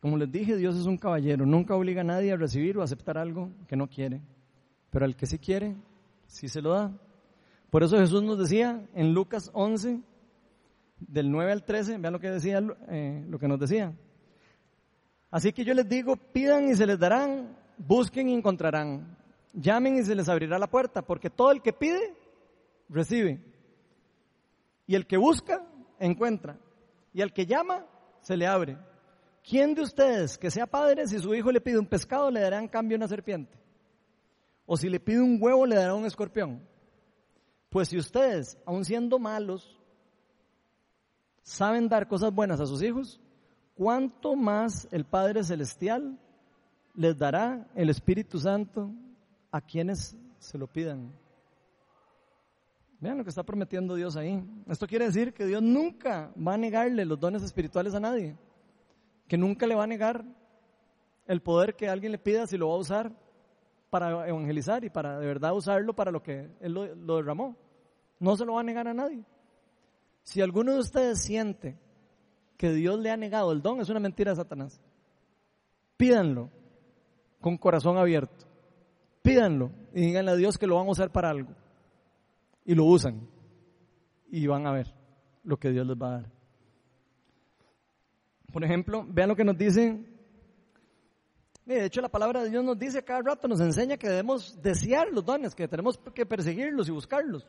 Como 0.00 0.16
les 0.16 0.30
dije, 0.30 0.56
Dios 0.56 0.76
es 0.76 0.86
un 0.86 0.96
caballero, 0.96 1.44
nunca 1.44 1.74
obliga 1.74 2.00
a 2.00 2.04
nadie 2.04 2.32
a 2.32 2.36
recibir 2.36 2.78
o 2.78 2.82
aceptar 2.82 3.18
algo 3.18 3.50
que 3.68 3.76
no 3.76 3.86
quiere, 3.86 4.22
pero 4.90 5.04
al 5.04 5.14
que 5.14 5.26
sí 5.26 5.38
quiere, 5.38 5.76
sí 6.26 6.48
se 6.48 6.62
lo 6.62 6.70
da. 6.70 6.92
Por 7.68 7.82
eso 7.82 7.98
Jesús 7.98 8.22
nos 8.22 8.38
decía 8.38 8.88
en 8.94 9.12
Lucas 9.12 9.50
11, 9.52 10.00
del 11.00 11.30
9 11.30 11.52
al 11.52 11.64
13, 11.64 11.98
vean 11.98 12.12
lo 12.12 12.20
que 12.20 12.30
decía, 12.30 12.62
eh, 12.88 13.24
lo 13.28 13.38
que 13.38 13.48
nos 13.48 13.58
decía. 13.58 13.94
Así 15.30 15.52
que 15.52 15.64
yo 15.64 15.74
les 15.74 15.88
digo, 15.88 16.16
pidan 16.16 16.68
y 16.68 16.74
se 16.74 16.86
les 16.86 16.98
darán, 16.98 17.56
busquen 17.78 18.28
y 18.28 18.34
encontrarán, 18.34 19.16
llamen 19.52 19.98
y 19.98 20.04
se 20.04 20.14
les 20.14 20.28
abrirá 20.28 20.58
la 20.58 20.68
puerta, 20.68 21.02
porque 21.02 21.30
todo 21.30 21.52
el 21.52 21.62
que 21.62 21.72
pide, 21.72 22.14
recibe. 22.88 23.40
Y 24.86 24.94
el 24.94 25.06
que 25.06 25.16
busca, 25.16 25.64
encuentra. 25.98 26.58
Y 27.12 27.22
al 27.22 27.32
que 27.32 27.46
llama, 27.46 27.86
se 28.20 28.36
le 28.36 28.46
abre. 28.46 28.76
¿Quién 29.42 29.74
de 29.74 29.82
ustedes 29.82 30.36
que 30.36 30.50
sea 30.50 30.66
padre, 30.66 31.06
si 31.06 31.18
su 31.18 31.34
hijo 31.34 31.50
le 31.50 31.60
pide 31.60 31.78
un 31.78 31.86
pescado, 31.86 32.30
le 32.30 32.40
dará 32.40 32.58
en 32.58 32.68
cambio 32.68 32.96
una 32.96 33.08
serpiente? 33.08 33.56
O 34.66 34.76
si 34.76 34.88
le 34.88 35.00
pide 35.00 35.20
un 35.20 35.38
huevo, 35.40 35.64
le 35.66 35.76
dará 35.76 35.94
un 35.94 36.06
escorpión. 36.06 36.60
Pues 37.70 37.88
si 37.88 37.96
ustedes, 37.96 38.58
aun 38.66 38.84
siendo 38.84 39.18
malos, 39.18 39.79
saben 41.50 41.88
dar 41.88 42.06
cosas 42.06 42.32
buenas 42.32 42.60
a 42.60 42.66
sus 42.66 42.80
hijos, 42.80 43.20
¿cuánto 43.74 44.36
más 44.36 44.86
el 44.92 45.04
Padre 45.04 45.42
Celestial 45.42 46.16
les 46.94 47.18
dará 47.18 47.66
el 47.74 47.90
Espíritu 47.90 48.38
Santo 48.38 48.92
a 49.50 49.60
quienes 49.60 50.16
se 50.38 50.58
lo 50.58 50.68
pidan? 50.68 51.12
Vean 53.00 53.18
lo 53.18 53.24
que 53.24 53.30
está 53.30 53.42
prometiendo 53.42 53.96
Dios 53.96 54.16
ahí. 54.16 54.44
Esto 54.68 54.86
quiere 54.86 55.06
decir 55.06 55.34
que 55.34 55.44
Dios 55.44 55.60
nunca 55.60 56.32
va 56.36 56.54
a 56.54 56.58
negarle 56.58 57.04
los 57.04 57.18
dones 57.18 57.42
espirituales 57.42 57.94
a 57.94 58.00
nadie. 58.00 58.36
Que 59.26 59.36
nunca 59.36 59.66
le 59.66 59.74
va 59.74 59.84
a 59.84 59.88
negar 59.88 60.24
el 61.26 61.42
poder 61.42 61.74
que 61.74 61.88
alguien 61.88 62.12
le 62.12 62.18
pida 62.18 62.46
si 62.46 62.58
lo 62.58 62.68
va 62.68 62.74
a 62.74 62.78
usar 62.78 63.12
para 63.88 64.28
evangelizar 64.28 64.84
y 64.84 64.90
para 64.90 65.18
de 65.18 65.26
verdad 65.26 65.56
usarlo 65.56 65.94
para 65.96 66.12
lo 66.12 66.22
que 66.22 66.48
Él 66.60 66.74
lo, 66.74 66.94
lo 66.94 67.16
derramó. 67.16 67.56
No 68.20 68.36
se 68.36 68.44
lo 68.44 68.54
va 68.54 68.60
a 68.60 68.64
negar 68.64 68.86
a 68.86 68.94
nadie. 68.94 69.24
Si 70.22 70.40
alguno 70.40 70.72
de 70.72 70.80
ustedes 70.80 71.22
siente 71.22 71.78
que 72.56 72.70
Dios 72.72 72.98
le 73.00 73.10
ha 73.10 73.16
negado 73.16 73.52
el 73.52 73.62
don, 73.62 73.80
es 73.80 73.88
una 73.88 74.00
mentira 74.00 74.32
de 74.32 74.36
Satanás. 74.36 74.80
Pídanlo 75.96 76.50
con 77.40 77.56
corazón 77.56 77.96
abierto. 77.96 78.46
Pídanlo 79.22 79.70
y 79.94 80.02
díganle 80.02 80.30
a 80.32 80.36
Dios 80.36 80.58
que 80.58 80.66
lo 80.66 80.76
van 80.76 80.86
a 80.86 80.90
usar 80.90 81.10
para 81.10 81.30
algo 81.30 81.54
y 82.64 82.74
lo 82.74 82.84
usan 82.84 83.28
y 84.30 84.46
van 84.46 84.66
a 84.66 84.72
ver 84.72 84.94
lo 85.44 85.58
que 85.58 85.70
Dios 85.70 85.86
les 85.86 85.96
va 85.96 86.08
a 86.08 86.20
dar. 86.20 86.32
Por 88.52 88.64
ejemplo, 88.64 89.04
vean 89.08 89.28
lo 89.28 89.36
que 89.36 89.44
nos 89.44 89.56
dice. 89.56 90.04
De 91.64 91.84
hecho, 91.84 92.00
la 92.00 92.08
palabra 92.08 92.42
de 92.42 92.50
Dios 92.50 92.64
nos 92.64 92.78
dice 92.78 93.04
cada 93.04 93.22
rato, 93.22 93.46
nos 93.46 93.60
enseña 93.60 93.96
que 93.96 94.08
debemos 94.08 94.60
desear 94.60 95.08
los 95.12 95.24
dones, 95.24 95.54
que 95.54 95.68
tenemos 95.68 95.98
que 96.14 96.26
perseguirlos 96.26 96.88
y 96.88 96.92
buscarlos. 96.92 97.46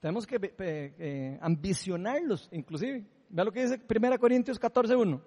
Tenemos 0.00 0.26
que 0.26 0.54
eh, 0.58 1.38
ambicionarlos, 1.40 2.48
inclusive. 2.52 3.04
Vean 3.28 3.46
lo 3.46 3.52
que 3.52 3.62
dice 3.62 3.80
1 3.88 4.18
Corintios 4.18 4.60
14.1. 4.60 5.20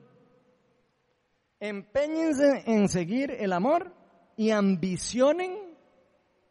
Empeñense 1.60 2.64
en 2.66 2.88
seguir 2.88 3.32
el 3.32 3.54
amor 3.54 3.94
y 4.36 4.50
ambicionen 4.50 5.76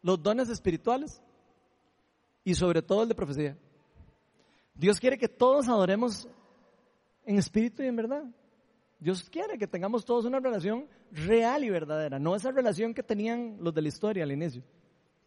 los 0.01 0.21
dones 0.21 0.49
espirituales 0.49 1.21
y 2.43 2.55
sobre 2.55 2.81
todo 2.81 3.03
el 3.03 3.09
de 3.09 3.15
profecía. 3.15 3.57
Dios 4.73 4.99
quiere 4.99 5.17
que 5.17 5.27
todos 5.27 5.67
adoremos 5.67 6.27
en 7.25 7.37
espíritu 7.37 7.83
y 7.83 7.87
en 7.87 7.95
verdad. 7.95 8.23
Dios 8.99 9.29
quiere 9.29 9.57
que 9.57 9.67
tengamos 9.67 10.05
todos 10.05 10.25
una 10.25 10.39
relación 10.39 10.87
real 11.11 11.63
y 11.63 11.69
verdadera, 11.69 12.19
no 12.19 12.35
esa 12.35 12.51
relación 12.51 12.93
que 12.93 13.03
tenían 13.03 13.57
los 13.59 13.73
de 13.73 13.81
la 13.81 13.87
historia 13.87 14.23
al 14.23 14.31
inicio, 14.31 14.63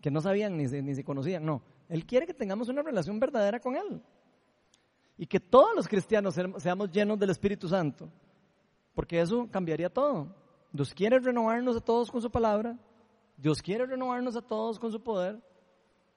que 0.01 0.11
no 0.11 0.21
sabían 0.21 0.57
ni 0.57 0.69
se, 0.69 0.81
ni 0.81 0.95
se 0.95 1.05
conocían, 1.05 1.45
no. 1.45 1.61
Él 1.95 2.05
quiere 2.05 2.27
que 2.27 2.35
tengamos 2.35 2.69
una 2.69 2.83
relación 2.83 3.21
verdadera 3.21 3.61
con 3.61 3.77
Él. 3.77 4.03
Y 5.17 5.29
que 5.29 5.39
todos 5.39 5.77
los 5.77 5.87
cristianos 5.87 6.35
seamos 6.59 6.91
llenos 6.91 7.17
del 7.21 7.31
Espíritu 7.31 7.69
Santo, 7.69 8.11
porque 8.97 9.21
eso 9.21 9.49
cambiaría 9.49 9.89
todo. 9.89 10.35
Dios 10.73 10.93
quiere 10.93 11.21
renovarnos 11.21 11.77
a 11.77 11.81
todos 11.81 12.11
con 12.11 12.21
su 12.21 12.29
palabra, 12.33 12.77
Dios 13.37 13.63
quiere 13.63 13.87
renovarnos 13.87 14.35
a 14.35 14.43
todos 14.43 14.77
con 14.81 14.91
su 14.91 15.01
poder, 15.01 15.41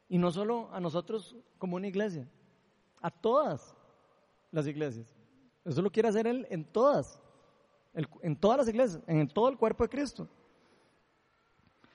y 0.09 0.17
no 0.17 0.31
solo 0.31 0.67
a 0.73 0.79
nosotros 0.79 1.35
como 1.59 1.75
una 1.75 1.85
iglesia, 1.85 2.27
a 2.99 3.11
todas 3.11 3.75
las 4.49 4.65
iglesias. 4.65 5.15
Eso 5.63 5.83
lo 5.83 5.91
quiere 5.91 6.09
hacer 6.09 6.25
Él 6.25 6.47
en 6.49 6.65
todas, 6.65 7.21
en 7.93 8.35
todas 8.35 8.57
las 8.57 8.67
iglesias, 8.67 9.03
en 9.05 9.27
todo 9.27 9.47
el 9.49 9.57
cuerpo 9.57 9.83
de 9.83 9.89
Cristo. 9.89 10.27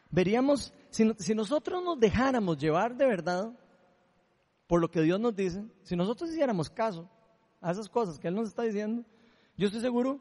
Veríamos, 0.08 0.72
si, 0.90 1.34
nosotros 1.34 1.82
nos 1.82 1.98
dejáramos 1.98 2.58
llevar 2.58 2.94
de 2.94 3.06
verdad 3.06 3.58
por 4.72 4.80
lo 4.80 4.90
que 4.90 5.02
Dios 5.02 5.20
nos 5.20 5.36
dice, 5.36 5.62
si 5.82 5.94
nosotros 5.94 6.30
hiciéramos 6.30 6.70
caso 6.70 7.06
a 7.60 7.72
esas 7.72 7.90
cosas 7.90 8.18
que 8.18 8.26
Él 8.26 8.34
nos 8.34 8.48
está 8.48 8.62
diciendo, 8.62 9.04
yo 9.54 9.66
estoy 9.66 9.82
seguro 9.82 10.18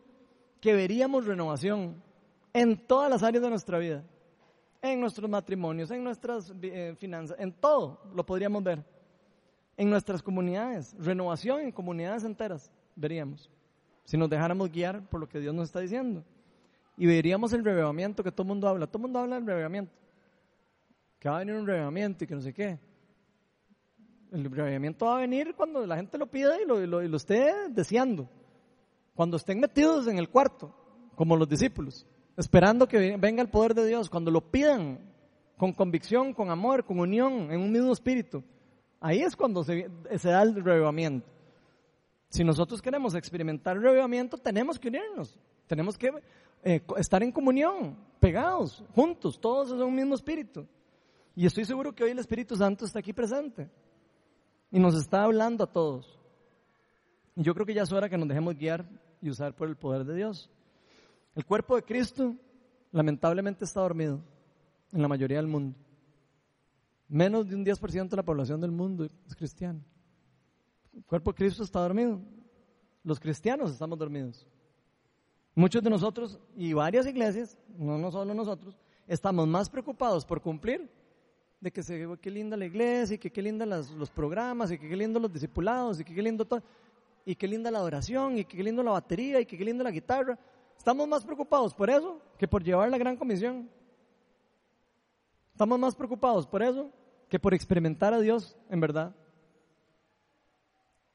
que 0.59 0.73
veríamos 0.73 1.25
renovación 1.25 2.03
en 2.51 2.85
todas 2.85 3.09
las 3.09 3.23
áreas 3.23 3.41
de 3.41 3.49
nuestra 3.49 3.77
vida 3.77 4.03
en 4.81 4.99
nuestros 4.99 5.29
matrimonios, 5.29 5.89
en 5.91 6.03
nuestras 6.03 6.53
eh, 6.63 6.93
finanzas, 6.99 7.37
en 7.39 7.53
todo 7.53 8.01
lo 8.13 8.25
podríamos 8.25 8.61
ver. 8.61 8.83
En 9.77 9.89
nuestras 9.89 10.21
comunidades, 10.21 10.97
renovación 10.99 11.61
en 11.61 11.71
comunidades 11.71 12.25
enteras, 12.25 12.69
veríamos. 12.93 13.49
Si 14.03 14.17
nos 14.17 14.29
dejáramos 14.29 14.69
guiar 14.69 15.01
por 15.07 15.21
lo 15.21 15.29
que 15.29 15.39
Dios 15.39 15.55
nos 15.55 15.69
está 15.69 15.79
diciendo. 15.79 16.25
Y 16.97 17.05
veríamos 17.05 17.53
el 17.53 17.63
revivamiento 17.63 18.21
que 18.21 18.33
todo 18.33 18.43
el 18.43 18.49
mundo 18.49 18.67
habla. 18.67 18.85
Todo 18.85 18.97
el 18.97 19.03
mundo 19.03 19.19
habla 19.19 19.37
del 19.37 19.47
revivamiento. 19.47 19.93
Que 21.19 21.29
va 21.29 21.37
a 21.37 21.39
venir 21.39 21.55
un 21.55 21.65
revivamiento 21.65 22.25
y 22.25 22.27
que 22.27 22.35
no 22.35 22.41
sé 22.41 22.53
qué. 22.53 22.90
El 24.31 24.49
revivamiento 24.49 25.05
va 25.05 25.17
a 25.17 25.21
venir 25.21 25.53
cuando 25.55 25.85
la 25.85 25.97
gente 25.97 26.17
lo 26.17 26.25
pida 26.27 26.61
y 26.61 26.65
lo, 26.65 26.81
y 27.03 27.07
lo 27.07 27.17
esté 27.17 27.53
deseando. 27.69 28.29
Cuando 29.13 29.37
estén 29.37 29.59
metidos 29.59 30.07
en 30.07 30.17
el 30.17 30.29
cuarto, 30.29 30.73
como 31.15 31.35
los 31.35 31.47
discípulos 31.47 32.07
esperando 32.37 32.87
que 32.87 33.17
venga 33.17 33.41
el 33.41 33.49
poder 33.49 33.73
de 33.73 33.85
Dios, 33.85 34.09
cuando 34.09 34.31
lo 34.31 34.41
pidan 34.41 34.99
con 35.57 35.73
convicción, 35.73 36.33
con 36.33 36.49
amor, 36.49 36.85
con 36.85 36.99
unión, 36.99 37.51
en 37.51 37.59
un 37.59 37.71
mismo 37.71 37.93
espíritu, 37.93 38.43
ahí 38.99 39.21
es 39.21 39.35
cuando 39.35 39.63
se, 39.63 39.89
da 40.23 40.41
el 40.41 40.63
revivamiento. 40.63 41.27
Si 42.29 42.43
nosotros 42.43 42.81
queremos 42.81 43.13
experimentar 43.13 43.75
el 43.75 43.83
revivamiento, 43.83 44.37
tenemos 44.37 44.79
que 44.79 44.87
unirnos, 44.87 45.37
tenemos 45.67 45.97
que 45.97 46.11
eh, 46.63 46.81
estar 46.97 47.21
en 47.21 47.31
comunión, 47.31 47.97
pegados, 48.19 48.83
juntos, 48.95 49.39
todos 49.39 49.71
en 49.71 49.81
un 49.81 49.93
mismo 49.93 50.15
espíritu. 50.15 50.65
Y 51.35 51.45
estoy 51.45 51.65
seguro 51.65 51.93
que 51.93 52.03
hoy 52.03 52.11
el 52.11 52.19
Espíritu 52.19 52.55
Santo 52.55 52.85
está 52.85 52.99
aquí 52.99 53.13
presente 53.13 53.69
y 54.71 54.79
nos 54.79 54.95
está 54.95 55.23
hablando 55.23 55.65
a 55.65 55.71
todos. 55.71 56.17
Y 57.35 57.43
yo 57.43 57.53
creo 57.53 57.65
que 57.65 57.73
ya 57.73 57.83
es 57.83 57.91
hora 57.91 58.09
que 58.09 58.17
nos 58.17 58.27
dejemos 58.27 58.55
guiar 58.55 58.85
y 59.21 59.29
usar 59.29 59.55
por 59.55 59.67
el 59.67 59.75
poder 59.75 60.05
de 60.05 60.15
Dios. 60.15 60.49
El 61.35 61.45
cuerpo 61.45 61.75
de 61.75 61.83
Cristo 61.83 62.35
lamentablemente 62.91 63.65
está 63.65 63.81
dormido 63.81 64.21
en 64.91 65.01
la 65.01 65.07
mayoría 65.07 65.37
del 65.37 65.47
mundo. 65.47 65.77
Menos 67.07 67.47
de 67.47 67.55
un 67.55 67.65
10% 67.65 68.09
de 68.09 68.15
la 68.15 68.23
población 68.23 68.61
del 68.61 68.71
mundo 68.71 69.05
es 69.05 69.35
cristiano. 69.35 69.81
El 70.93 71.03
cuerpo 71.03 71.31
de 71.31 71.35
Cristo 71.35 71.63
está 71.63 71.79
dormido. 71.81 72.21
Los 73.03 73.19
cristianos 73.19 73.71
estamos 73.71 73.97
dormidos. 73.97 74.47
Muchos 75.53 75.83
de 75.83 75.89
nosotros 75.89 76.39
y 76.55 76.71
varias 76.71 77.05
iglesias, 77.05 77.57
no, 77.77 77.97
no 77.97 78.11
solo 78.11 78.33
nosotros, 78.33 78.77
estamos 79.07 79.47
más 79.47 79.69
preocupados 79.69 80.25
por 80.25 80.41
cumplir 80.41 80.89
de 81.61 81.71
que 81.71 81.83
se, 81.83 82.07
qué 82.19 82.31
linda 82.31 82.57
la 82.57 82.65
iglesia 82.65 83.15
y 83.15 83.17
que 83.19 83.31
qué 83.31 83.41
linda 83.41 83.65
los 83.67 84.09
programas 84.09 84.71
y 84.71 84.79
que 84.79 84.89
qué 84.89 84.95
lindo 84.95 85.19
los 85.19 85.31
discipulados 85.31 85.99
y 85.99 86.03
que 86.03 86.13
qué 86.13 86.21
lindo 86.21 86.43
todo 86.43 86.61
y 87.23 87.35
qué 87.35 87.47
linda 87.47 87.69
la 87.69 87.77
adoración 87.77 88.39
y 88.39 88.43
que 88.43 88.57
qué 88.57 88.63
lindo 88.63 88.81
la 88.81 88.91
batería 88.91 89.39
y 89.39 89.45
que 89.45 89.55
qué 89.55 89.63
lindo 89.63 89.83
la 89.83 89.91
guitarra. 89.91 90.37
Estamos 90.75 91.07
más 91.07 91.23
preocupados 91.23 91.75
por 91.75 91.91
eso 91.91 92.19
que 92.39 92.47
por 92.47 92.63
llevar 92.63 92.89
la 92.89 92.97
gran 92.97 93.15
comisión. 93.15 93.69
Estamos 95.51 95.77
más 95.77 95.95
preocupados 95.95 96.47
por 96.47 96.63
eso 96.63 96.91
que 97.29 97.39
por 97.39 97.53
experimentar 97.53 98.11
a 98.11 98.19
Dios 98.19 98.57
en 98.67 98.79
verdad. 98.79 99.15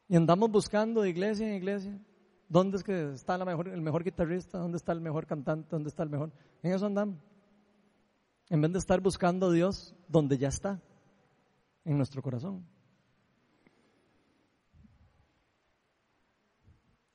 Y 0.09 0.15
andamos 0.15 0.49
buscando 0.49 1.03
de 1.03 1.11
iglesia 1.11 1.49
en 1.49 1.55
iglesia. 1.55 1.99
¿Dónde 2.49 2.77
es 2.77 2.85
que 2.85 3.13
está 3.15 3.37
la 3.37 3.45
mejor, 3.45 3.67
el 3.67 3.81
mejor 3.81 4.05
guitarrista? 4.05 4.59
¿Dónde 4.59 4.77
está 4.77 4.93
el 4.93 5.01
mejor 5.01 5.27
cantante? 5.27 5.67
¿Dónde 5.69 5.89
está 5.89 6.05
el 6.05 6.11
mejor? 6.11 6.31
En 6.63 6.73
eso 6.73 6.87
andamos. 6.87 7.17
En 8.49 8.61
vez 8.61 8.73
de 8.73 8.79
estar 8.79 9.01
buscando 9.01 9.47
a 9.47 9.53
Dios 9.53 9.95
donde 10.09 10.39
ya 10.39 10.49
está, 10.49 10.81
en 11.87 11.97
nuestro 11.97 12.21
corazón. 12.21 12.67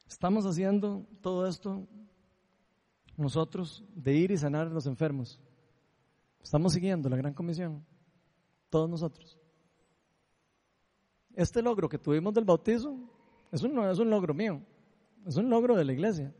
Estamos 0.08 0.46
haciendo 0.46 1.06
todo 1.22 1.46
esto 1.46 1.88
nosotros 3.18 3.84
de 3.94 4.14
ir 4.14 4.32
y 4.32 4.38
sanar 4.38 4.68
a 4.68 4.70
los 4.70 4.86
enfermos. 4.88 5.40
Estamos 6.42 6.74
siguiendo 6.74 7.10
la 7.10 7.18
gran 7.18 7.34
comisión, 7.34 7.86
todos 8.70 8.90
nosotros. 8.90 9.38
Este 11.34 11.62
logro 11.62 11.88
que 11.88 12.00
tuvimos 12.00 12.34
del 12.34 12.46
bautizo 12.46 12.98
es 13.52 13.62
un, 13.62 13.78
es 13.80 14.00
un 14.00 14.10
logro 14.10 14.34
mío, 14.34 14.62
es 15.26 15.36
un 15.36 15.50
logro 15.50 15.76
de 15.76 15.86
la 15.86 15.94
iglesia. 15.94 16.34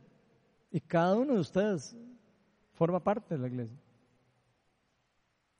Y 0.72 0.80
cada 0.80 1.16
uno 1.16 1.34
de 1.34 1.40
ustedes 1.40 1.96
forma 2.74 3.04
parte 3.04 3.36
de 3.36 3.42
la 3.42 3.48
iglesia. 3.48 3.78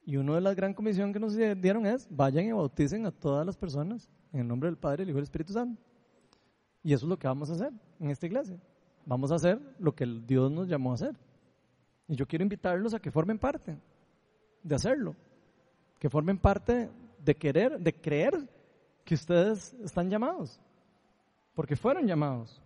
Y 0.04 0.16
una 0.16 0.34
de 0.34 0.40
las 0.40 0.56
gran 0.56 0.74
comisión 0.74 1.12
que 1.12 1.20
nos 1.20 1.36
dieron 1.36 1.86
es, 1.86 2.08
vayan 2.10 2.46
y 2.46 2.52
bauticen 2.52 3.06
a 3.06 3.12
todas 3.12 3.46
las 3.46 3.56
personas 3.56 4.10
en 4.32 4.40
el 4.40 4.48
nombre 4.48 4.68
del 4.68 4.76
Padre, 4.76 5.04
el 5.04 5.10
Hijo 5.10 5.18
y 5.18 5.20
el 5.20 5.24
Espíritu 5.24 5.52
Santo. 5.52 5.80
Y 6.82 6.92
eso 6.92 7.06
es 7.06 7.08
lo 7.08 7.18
que 7.18 7.28
vamos 7.28 7.50
a 7.50 7.54
hacer 7.54 7.72
en 8.00 8.10
esta 8.10 8.26
iglesia. 8.26 8.58
Vamos 9.06 9.30
a 9.30 9.36
hacer 9.36 9.60
lo 9.78 9.94
que 9.94 10.04
Dios 10.26 10.50
nos 10.50 10.68
llamó 10.68 10.90
a 10.90 10.94
hacer. 10.94 11.16
Y 12.08 12.16
yo 12.16 12.26
quiero 12.26 12.42
invitarlos 12.42 12.94
a 12.94 12.98
que 12.98 13.10
formen 13.10 13.38
parte 13.38 13.78
de 14.62 14.74
hacerlo, 14.74 15.14
que 15.98 16.10
formen 16.10 16.38
parte 16.38 16.90
de 17.18 17.34
querer, 17.36 17.78
de 17.78 17.92
creer 17.92 18.48
que 19.04 19.14
ustedes 19.14 19.72
están 19.84 20.10
llamados, 20.10 20.60
porque 21.54 21.76
fueron 21.76 22.06
llamados. 22.06 22.60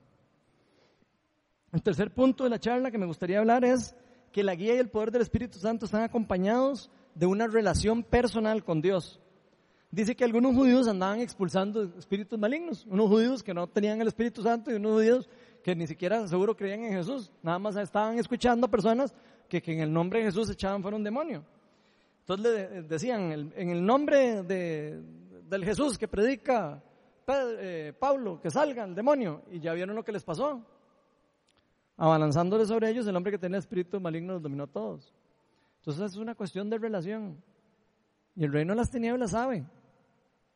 El 1.73 1.83
tercer 1.83 2.13
punto 2.13 2.45
de 2.45 2.51
la 2.51 2.59
charla 2.59 2.91
que 2.91 2.99
me 2.99 3.07
gustaría 3.07 3.39
hablar 3.39 3.65
es 3.65 3.95
que 4.33 4.43
la 4.43 4.55
guía 4.55 4.75
y 4.75 4.79
el 4.79 4.91
poder 4.91 5.11
del 5.11 5.23
Espíritu 5.23 5.59
Santo 5.59 5.87
están 5.87 6.03
acompañados 6.03 6.91
de 7.17 7.27
una 7.27 7.47
relación 7.47 8.03
personal 8.03 8.63
con 8.63 8.81
Dios. 8.81 9.21
Dice 9.91 10.15
que 10.15 10.25
algunos 10.25 10.55
judíos 10.55 10.87
andaban 10.87 11.21
expulsando 11.21 11.83
espíritus 11.99 12.39
malignos, 12.39 12.85
unos 12.87 13.09
judíos 13.09 13.43
que 13.43 13.55
no 13.55 13.67
tenían 13.67 14.01
el 14.01 14.09
Espíritu 14.09 14.43
Santo 14.43 14.71
y 14.71 14.75
unos 14.75 14.93
judíos 14.93 15.29
que 15.63 15.75
ni 15.75 15.87
siquiera 15.87 16.29
seguro 16.29 16.57
creían 16.57 16.85
en 16.85 16.93
Jesús, 16.93 17.33
nada 17.43 17.59
más 17.59 17.77
estaban 17.77 18.19
escuchando 18.19 18.69
personas 18.69 19.15
que, 19.49 19.63
que 19.63 19.73
en 19.73 19.81
el 19.81 19.93
nombre 19.93 20.21
de 20.21 20.27
Jesús 20.27 20.51
echaban 20.51 20.83
fuera 20.83 20.97
un 20.97 21.03
demonio. 21.05 21.45
Entonces 22.21 22.45
le 22.45 22.83
decían, 22.83 23.53
en 23.57 23.71
el 23.71 23.85
nombre 23.85 24.43
de, 24.43 25.01
del 25.49 25.65
Jesús 25.65 25.97
que 25.97 26.09
predica 26.09 26.83
eh, 27.29 27.93
Pablo, 27.99 28.41
que 28.41 28.51
salga 28.51 28.85
el 28.85 28.95
demonio, 28.95 29.43
y 29.51 29.61
ya 29.61 29.73
vieron 29.73 29.97
lo 29.97 30.05
que 30.05 30.13
les 30.13 30.25
pasó. 30.25 30.61
Abalanzándole 31.97 32.67
sobre 32.67 32.91
ellos, 32.91 33.07
el 33.07 33.17
hombre 33.17 33.33
que 33.33 33.39
tenía 33.39 33.59
espíritu 33.59 34.01
maligno 34.01 34.35
los 34.35 34.43
dominó 34.43 34.65
a 34.65 34.67
todos. 34.67 35.15
Entonces 35.87 36.15
es 36.15 36.19
una 36.19 36.35
cuestión 36.35 36.69
de 36.69 36.79
relación. 36.79 37.41
Y 38.35 38.43
el 38.43 38.53
reino 38.53 38.73
de 38.73 38.77
las 38.77 38.91
tinieblas 38.91 39.31
sabe 39.31 39.65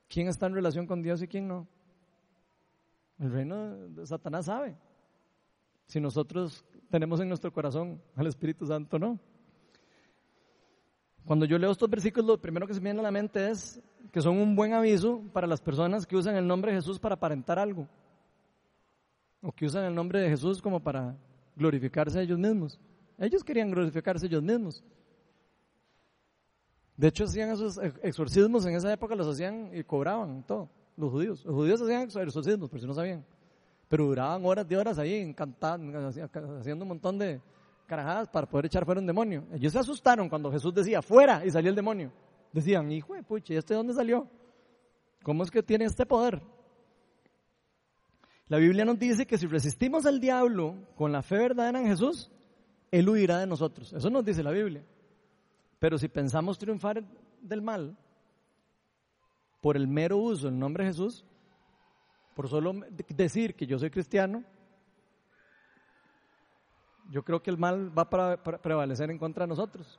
quién 0.09 0.27
está 0.27 0.47
en 0.47 0.55
relación 0.55 0.89
con 0.89 1.03
Dios 1.03 1.23
y 1.23 1.29
quién 1.29 1.47
no. 1.47 1.69
El 3.21 3.31
reino 3.31 3.77
de 3.91 4.05
Satanás 4.07 4.47
sabe 4.47 4.77
si 5.87 6.01
nosotros 6.01 6.65
tenemos 6.91 7.21
en 7.21 7.29
nuestro 7.29 7.53
corazón 7.53 8.03
al 8.17 8.27
Espíritu 8.27 8.67
Santo 8.67 8.99
no. 8.99 9.21
Cuando 11.25 11.45
yo 11.45 11.59
leo 11.59 11.71
estos 11.71 11.89
versículos, 11.89 12.27
lo 12.27 12.41
primero 12.41 12.67
que 12.67 12.75
se 12.75 12.81
me 12.81 12.87
viene 12.87 12.99
a 12.99 13.05
la 13.05 13.13
mente 13.13 13.51
es 13.51 13.81
que 14.11 14.21
son 14.21 14.37
un 14.37 14.57
buen 14.57 14.73
aviso 14.73 15.23
para 15.33 15.47
las 15.47 15.61
personas 15.61 16.09
que 16.09 16.17
usan 16.17 16.35
el 16.35 16.47
nombre 16.47 16.73
de 16.73 16.79
Jesús 16.79 16.99
para 16.99 17.15
aparentar 17.15 17.57
algo. 17.57 17.87
O 19.43 19.53
que 19.53 19.67
usan 19.67 19.85
el 19.85 19.95
nombre 19.95 20.19
de 20.19 20.29
Jesús 20.29 20.61
como 20.61 20.81
para 20.81 21.17
glorificarse 21.55 22.19
a 22.19 22.23
ellos 22.23 22.39
mismos. 22.39 22.81
Ellos 23.17 23.45
querían 23.45 23.71
glorificarse 23.71 24.27
ellos 24.27 24.43
mismos. 24.43 24.83
De 27.01 27.09
hecho, 27.09 27.25
hacían 27.25 27.49
esos 27.49 27.81
exorcismos 28.03 28.67
en 28.67 28.75
esa 28.75 28.93
época, 28.93 29.15
los 29.15 29.27
hacían 29.27 29.71
y 29.73 29.83
cobraban 29.85 30.43
todo, 30.43 30.69
los 30.99 31.11
judíos. 31.11 31.43
Los 31.47 31.55
judíos 31.55 31.81
hacían 31.81 32.03
exorcismos, 32.03 32.69
por 32.69 32.79
si 32.79 32.87
no 32.87 32.93
sabían. 32.93 33.25
Pero 33.89 34.05
duraban 34.05 34.45
horas 34.45 34.69
de 34.69 34.77
horas 34.77 34.99
ahí 34.99 35.15
encantando, 35.15 36.09
haciendo 36.09 36.85
un 36.85 36.89
montón 36.89 37.17
de 37.17 37.41
carajadas 37.87 38.29
para 38.29 38.47
poder 38.47 38.67
echar 38.67 38.85
fuera 38.85 39.01
un 39.01 39.07
demonio. 39.07 39.47
Ellos 39.51 39.73
se 39.73 39.79
asustaron 39.79 40.29
cuando 40.29 40.53
Jesús 40.53 40.75
decía, 40.75 41.01
fuera, 41.01 41.43
y 41.43 41.51
salió 41.51 41.71
el 41.71 41.75
demonio. 41.75 42.13
Decían, 42.53 42.93
hijo 42.93 43.15
de 43.15 43.23
pucha, 43.23 43.55
¿y 43.55 43.57
este 43.57 43.73
de 43.73 43.79
dónde 43.79 43.95
salió? 43.95 44.29
¿Cómo 45.23 45.43
es 45.43 45.51
que 45.51 45.63
tiene 45.63 45.87
este 45.87 46.05
poder? 46.05 46.43
La 48.49 48.59
Biblia 48.59 48.85
nos 48.85 48.99
dice 48.99 49.25
que 49.25 49.39
si 49.39 49.47
resistimos 49.47 50.05
al 50.05 50.21
diablo 50.21 50.75
con 50.97 51.13
la 51.13 51.23
fe 51.23 51.39
verdadera 51.39 51.81
en 51.81 51.87
Jesús, 51.87 52.31
Él 52.91 53.09
huirá 53.09 53.39
de 53.39 53.47
nosotros. 53.47 53.91
Eso 53.91 54.11
nos 54.11 54.23
dice 54.23 54.43
la 54.43 54.51
Biblia. 54.51 54.85
Pero 55.81 55.99
si 55.99 56.09
pensamos 56.09 56.59
triunfar 56.59 57.03
del 57.41 57.63
mal 57.63 57.97
por 59.61 59.77
el 59.77 59.89
mero 59.89 60.19
uso 60.19 60.47
del 60.47 60.59
nombre 60.59 60.85
de 60.85 60.91
Jesús, 60.91 61.25
por 62.35 62.49
solo 62.49 62.73
decir 63.09 63.55
que 63.57 63.67
yo 63.67 63.79
soy 63.79 63.91
cristiano, 63.91 64.45
yo 67.09 67.25
creo 67.25 67.43
que 67.43 67.51
el 67.51 67.59
mal 67.59 67.97
va 67.97 68.03
a 68.03 68.61
prevalecer 68.63 69.11
en 69.11 69.19
contra 69.19 69.45
de 69.45 69.49
nosotros. 69.49 69.99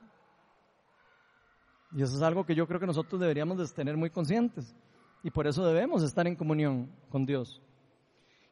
Y 1.94 2.00
eso 2.00 2.16
es 2.16 2.22
algo 2.22 2.46
que 2.46 2.54
yo 2.54 2.66
creo 2.66 2.80
que 2.80 2.86
nosotros 2.86 3.20
deberíamos 3.20 3.58
de 3.58 3.66
tener 3.66 3.96
muy 3.96 4.08
conscientes. 4.08 4.74
Y 5.22 5.30
por 5.30 5.46
eso 5.46 5.66
debemos 5.66 6.02
estar 6.02 6.26
en 6.26 6.36
comunión 6.36 6.90
con 7.10 7.26
Dios. 7.26 7.60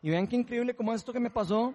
Y 0.03 0.11
vean 0.11 0.27
qué 0.27 0.37
increíble 0.37 0.75
como 0.75 0.93
esto 0.93 1.13
que 1.13 1.21
me 1.21 1.31
pasó, 1.31 1.75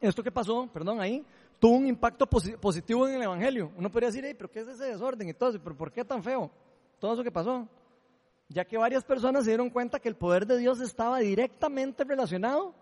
esto 0.00 0.22
que 0.22 0.32
pasó, 0.32 0.68
perdón, 0.72 1.00
ahí, 1.00 1.24
tuvo 1.58 1.76
un 1.76 1.86
impacto 1.86 2.26
positivo 2.26 3.08
en 3.08 3.14
el 3.14 3.22
Evangelio. 3.22 3.72
Uno 3.76 3.90
podría 3.90 4.10
decir, 4.10 4.24
pero 4.36 4.50
¿qué 4.50 4.60
es 4.60 4.68
ese 4.68 4.84
desorden 4.84 5.28
y 5.28 5.30
eso? 5.30 5.60
¿Pero 5.62 5.76
por 5.76 5.92
qué 5.92 6.04
tan 6.04 6.22
feo? 6.22 6.50
Todo 6.98 7.14
eso 7.14 7.24
que 7.24 7.32
pasó. 7.32 7.68
Ya 8.48 8.64
que 8.64 8.76
varias 8.76 9.04
personas 9.04 9.44
se 9.44 9.50
dieron 9.50 9.70
cuenta 9.70 9.98
que 9.98 10.08
el 10.08 10.16
poder 10.16 10.46
de 10.46 10.58
Dios 10.58 10.80
estaba 10.80 11.18
directamente 11.18 12.04
relacionado 12.04 12.74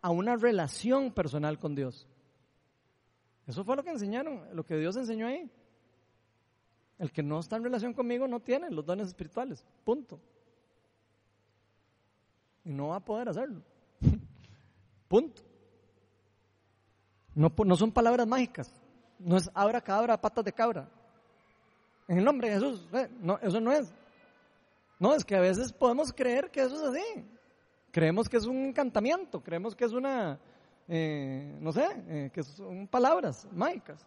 a 0.00 0.10
una 0.10 0.36
relación 0.36 1.12
personal 1.12 1.58
con 1.58 1.74
Dios. 1.74 2.08
Eso 3.46 3.64
fue 3.64 3.76
lo 3.76 3.82
que 3.82 3.90
enseñaron, 3.90 4.42
lo 4.52 4.64
que 4.64 4.76
Dios 4.76 4.96
enseñó 4.96 5.26
ahí. 5.26 5.50
El 6.98 7.10
que 7.10 7.22
no 7.22 7.40
está 7.40 7.56
en 7.56 7.64
relación 7.64 7.94
conmigo 7.94 8.28
no 8.28 8.40
tiene 8.40 8.70
los 8.70 8.86
dones 8.86 9.08
espirituales. 9.08 9.64
Punto. 9.84 10.20
Y 12.64 12.72
no 12.72 12.88
va 12.88 12.96
a 12.96 13.04
poder 13.04 13.28
hacerlo. 13.28 13.62
Punto. 15.08 15.42
No, 17.34 17.76
son 17.76 17.92
palabras 17.92 18.26
mágicas. 18.26 18.72
No 19.18 19.36
es 19.36 19.50
abra 19.54 19.80
cabra, 19.80 20.20
patas 20.20 20.44
de 20.44 20.52
cabra. 20.52 20.88
En 22.08 22.18
el 22.18 22.24
nombre 22.24 22.48
de 22.48 22.54
Jesús. 22.54 22.88
No, 23.20 23.38
eso 23.38 23.60
no 23.60 23.72
es. 23.72 23.92
No, 24.98 25.14
es 25.14 25.24
que 25.24 25.34
a 25.34 25.40
veces 25.40 25.72
podemos 25.72 26.12
creer 26.12 26.50
que 26.50 26.62
eso 26.62 26.76
es 26.76 26.82
así. 26.82 27.24
Creemos 27.90 28.28
que 28.28 28.36
es 28.36 28.46
un 28.46 28.66
encantamiento, 28.66 29.42
creemos 29.42 29.74
que 29.74 29.84
es 29.84 29.92
una, 29.92 30.38
eh, 30.88 31.58
no 31.60 31.72
sé, 31.72 31.86
eh, 32.08 32.30
que 32.32 32.42
son 32.42 32.86
palabras 32.86 33.46
mágicas. 33.52 34.06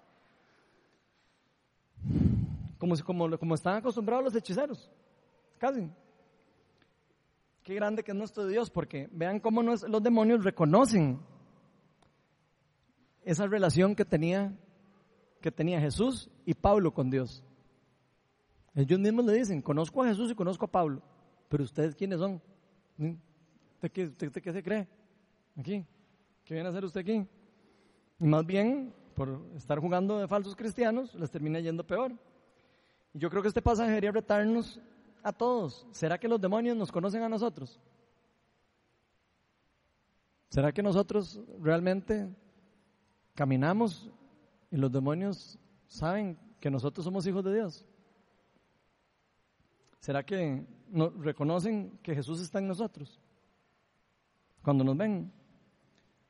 Como, 2.78 2.96
como, 3.04 3.38
como 3.38 3.56
están 3.56 3.78
acostumbrados 3.78 4.26
los 4.26 4.36
hechiceros, 4.36 4.90
casi. 5.58 5.90
Qué 7.64 7.76
grande 7.76 8.04
que 8.04 8.12
es 8.12 8.18
nuestro 8.18 8.48
Dios, 8.48 8.70
porque 8.70 9.08
vean 9.12 9.40
cómo 9.40 9.62
los 9.62 10.04
demonios 10.04 10.44
reconocen 10.44 11.20
esa 13.26 13.48
relación 13.48 13.96
que 13.96 14.06
tenía, 14.06 14.56
que 15.42 15.52
tenía 15.52 15.82
Jesús 15.82 16.30
y 16.46 16.54
Pablo 16.54 16.94
con 16.94 17.10
Dios. 17.10 17.44
Ellos 18.76 19.00
mismos 19.00 19.26
le 19.26 19.34
dicen, 19.34 19.62
conozco 19.62 20.04
a 20.04 20.08
Jesús 20.08 20.32
y 20.32 20.36
conozco 20.36 20.66
a 20.66 20.72
Pablo, 20.72 21.02
pero 21.50 21.64
ustedes 21.64 21.96
quiénes 21.96 22.20
son? 22.20 22.42
¿Usted 22.98 23.92
qué, 23.92 24.42
qué 24.42 24.54
se 24.54 24.64
cree? 24.64 24.88
Aquí. 25.58 25.86
¿Qué 26.44 26.54
viene 26.54 26.68
a 26.68 26.72
hacer 26.72 26.86
usted 26.86 27.02
aquí? 27.02 27.28
Y 28.20 28.28
más 28.28 28.46
bien, 28.46 28.94
por 29.16 29.42
estar 29.56 29.80
jugando 29.80 30.20
de 30.20 30.28
falsos 30.28 30.56
cristianos, 30.56 31.16
les 31.16 31.32
termina 31.32 31.60
yendo 31.60 31.86
peor. 31.86 32.14
Y 33.14 33.20
yo 33.20 33.30
creo 33.30 33.42
que 33.42 33.48
este 33.48 33.62
pasaje 33.62 33.90
debería 33.90 34.12
retarnos 34.12 34.80
a 35.24 35.34
todos. 35.34 35.88
¿Será 35.92 36.20
que 36.20 36.28
los 36.28 36.40
demonios 36.40 36.78
nos 36.78 36.92
conocen 36.92 37.24
a 37.24 37.30
nosotros? 37.30 37.80
¿Será 40.50 40.72
que 40.72 40.84
nosotros 40.84 41.42
realmente 41.60 42.30
caminamos 43.36 44.10
y 44.72 44.78
los 44.78 44.92
demonios 44.92 45.60
saben 45.88 46.40
que 46.60 46.72
nosotros 46.72 47.04
somos 47.04 47.28
hijos 47.28 47.44
de 47.44 47.54
Dios? 47.54 47.86
¿Será 50.00 50.26
que 50.26 50.66
nos 50.90 51.16
reconocen 51.24 52.00
que 52.02 52.16
Jesús 52.16 52.42
está 52.42 52.60
en 52.60 52.68
nosotros? 52.68 53.20
Cuando 54.64 54.84
nos 54.84 54.98
ven. 54.98 55.32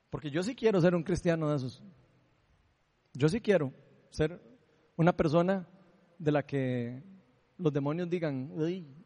Porque 0.09 0.29
yo 0.29 0.43
sí 0.43 0.55
quiero 0.55 0.81
ser 0.81 0.95
un 0.95 1.03
cristiano 1.03 1.49
de 1.49 1.57
esos. 1.57 1.83
Yo 3.13 3.29
sí 3.29 3.39
quiero 3.39 3.71
ser 4.09 4.41
una 4.97 5.15
persona 5.15 5.67
de 6.17 6.31
la 6.31 6.45
que 6.45 7.03
los 7.57 7.71
demonios 7.71 8.09
digan, 8.09 8.51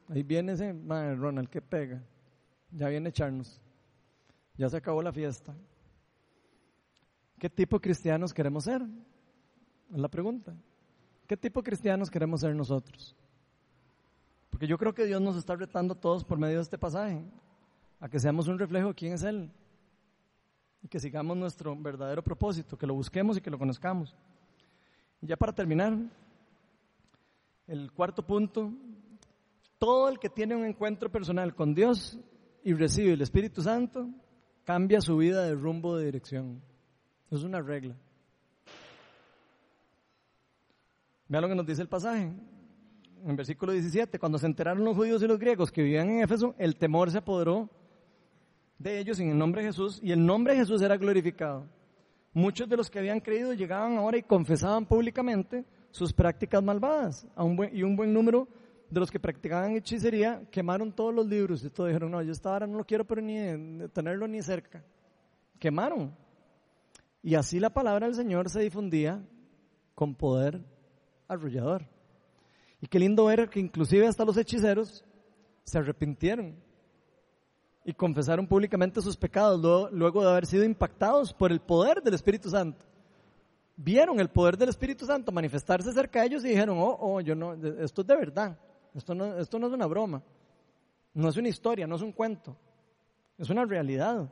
ahí 0.10 0.24
viene 0.24 0.54
ese 0.54 0.74
madre 0.74 1.16
Ronald 1.16 1.50
que 1.50 1.62
pega, 1.62 2.04
ya 2.72 2.89
viene 2.89 3.08
a 3.08 3.10
echarnos, 3.10 3.62
ya 4.56 4.70
se 4.70 4.78
acabó 4.78 5.02
la 5.02 5.12
fiesta. 5.12 5.56
¿Qué 7.39 7.49
tipo 7.49 7.77
de 7.77 7.81
cristianos 7.81 8.33
queremos 8.33 8.65
ser? 8.65 8.81
Es 9.91 9.97
la 9.97 10.09
pregunta. 10.09 10.53
¿Qué 11.25 11.37
tipo 11.37 11.61
de 11.61 11.65
cristianos 11.65 12.11
queremos 12.11 12.41
ser 12.41 12.53
nosotros? 12.53 13.15
Porque 14.49 14.67
yo 14.67 14.77
creo 14.77 14.93
que 14.93 15.05
Dios 15.05 15.21
nos 15.21 15.37
está 15.37 15.55
retando 15.55 15.93
a 15.93 15.99
todos 15.99 16.25
por 16.25 16.37
medio 16.37 16.57
de 16.57 16.63
este 16.63 16.77
pasaje, 16.77 17.23
a 17.99 18.09
que 18.09 18.19
seamos 18.19 18.47
un 18.47 18.59
reflejo 18.59 18.89
de 18.89 18.93
quién 18.93 19.13
es 19.13 19.23
Él 19.23 19.49
y 20.83 20.87
que 20.87 20.99
sigamos 20.99 21.37
nuestro 21.37 21.75
verdadero 21.75 22.23
propósito, 22.23 22.77
que 22.77 22.87
lo 22.87 22.93
busquemos 22.93 23.37
y 23.37 23.41
que 23.41 23.49
lo 23.49 23.57
conozcamos. 23.57 24.15
Y 25.21 25.27
ya 25.27 25.37
para 25.37 25.53
terminar, 25.53 25.97
el 27.67 27.91
cuarto 27.93 28.25
punto, 28.25 28.73
todo 29.77 30.09
el 30.09 30.19
que 30.19 30.29
tiene 30.29 30.55
un 30.55 30.65
encuentro 30.65 31.09
personal 31.09 31.55
con 31.55 31.73
Dios 31.73 32.19
y 32.63 32.73
recibe 32.73 33.13
el 33.13 33.21
Espíritu 33.21 33.61
Santo, 33.61 34.09
cambia 34.65 34.99
su 34.99 35.15
vida 35.17 35.43
de 35.43 35.55
rumbo 35.55 35.95
de 35.95 36.05
dirección. 36.05 36.68
Es 37.32 37.43
una 37.43 37.61
regla. 37.61 37.95
Vea 41.27 41.41
lo 41.41 41.47
que 41.47 41.55
nos 41.55 41.65
dice 41.65 41.82
el 41.82 41.88
pasaje. 41.88 42.32
En 43.25 43.36
versículo 43.36 43.71
17, 43.71 44.17
cuando 44.17 44.39
se 44.39 44.47
enteraron 44.47 44.84
los 44.84 44.95
judíos 44.95 45.21
y 45.21 45.27
los 45.27 45.38
griegos 45.38 45.71
que 45.71 45.84
vivían 45.84 46.09
en 46.09 46.21
Éfeso, 46.21 46.55
el 46.57 46.75
temor 46.75 47.11
se 47.11 47.19
apoderó 47.19 47.69
de 48.80 48.97
ellos 48.97 49.19
en 49.19 49.30
el 49.30 49.38
nombre 49.38 49.61
de 49.61 49.67
Jesús 49.67 49.99
y 50.01 50.11
el 50.11 50.25
nombre 50.25 50.53
de 50.53 50.59
Jesús 50.59 50.82
era 50.82 50.97
glorificado. 50.97 51.65
Muchos 52.34 52.67
de 52.69 52.77
los 52.77 52.89
que 52.89 52.99
habían 52.99 53.19
creído 53.19 53.53
llegaban 53.53 53.97
ahora 53.97 54.17
y 54.17 54.23
confesaban 54.23 54.86
públicamente 54.86 55.65
sus 55.91 56.13
prácticas 56.13 56.63
malvadas. 56.63 57.27
y 57.73 57.84
un 57.84 57.95
buen 57.95 58.13
número 58.13 58.47
de 58.89 58.99
los 58.99 59.11
que 59.11 59.19
practicaban 59.19 59.75
hechicería 59.75 60.41
quemaron 60.49 60.91
todos 60.91 61.13
los 61.13 61.27
libros 61.27 61.63
y 61.63 61.69
todos 61.69 61.89
dijeron, 61.89 62.09
no, 62.09 62.21
yo 62.23 62.32
esta 62.32 62.53
ahora 62.53 62.65
no 62.65 62.77
lo 62.77 62.86
quiero 62.86 63.05
pero 63.05 63.21
ni 63.21 63.88
tenerlo 63.89 64.27
ni 64.27 64.41
cerca. 64.41 64.84
Quemaron. 65.59 66.15
Y 67.22 67.36
así 67.36 67.59
la 67.59 67.70
palabra 67.70 68.07
del 68.07 68.15
Señor 68.15 68.49
se 68.49 68.61
difundía 68.61 69.22
con 69.93 70.15
poder 70.15 70.61
arrollador. 71.28 71.86
Y 72.82 72.88
qué 72.88 72.99
lindo 72.99 73.26
ver 73.26 73.49
que 73.49 73.59
inclusive 73.59 74.07
hasta 74.07 74.24
los 74.24 74.38
hechiceros 74.38 75.03
se 75.63 75.78
arrepintieron 75.78 76.55
y 77.84 77.93
confesaron 77.93 78.47
públicamente 78.47 79.01
sus 79.01 79.17
pecados 79.17 79.59
luego, 79.59 79.89
luego 79.91 80.24
de 80.24 80.30
haber 80.30 80.45
sido 80.45 80.63
impactados 80.63 81.34
por 81.34 81.51
el 81.51 81.59
poder 81.59 82.01
del 82.01 82.13
Espíritu 82.13 82.49
Santo. 82.49 82.86
Vieron 83.76 84.20
el 84.20 84.30
poder 84.30 84.57
del 84.57 84.70
Espíritu 84.70 85.05
Santo 85.05 85.32
manifestarse 85.32 85.91
cerca 85.93 86.22
de 86.22 86.28
ellos 86.28 86.45
y 86.45 86.49
dijeron, 86.49 86.78
oh, 86.80 86.97
oh, 86.99 87.22
yo 87.22 87.36
no, 87.36 87.53
esto 87.53 88.01
es 88.01 88.07
de 88.07 88.15
verdad, 88.15 88.57
esto 88.93 89.15
no, 89.15 89.38
esto 89.38 89.57
no 89.57 89.67
es 89.67 89.74
una 89.74 89.86
broma, 89.86 90.22
no 91.13 91.30
es 91.30 91.38
una 91.38 91.47
historia, 91.47 91.88
no 91.88 91.95
es 91.95 92.01
un 92.01 92.11
cuento, 92.11 92.55
es 93.38 93.49
una 93.49 93.65
realidad. 93.65 94.30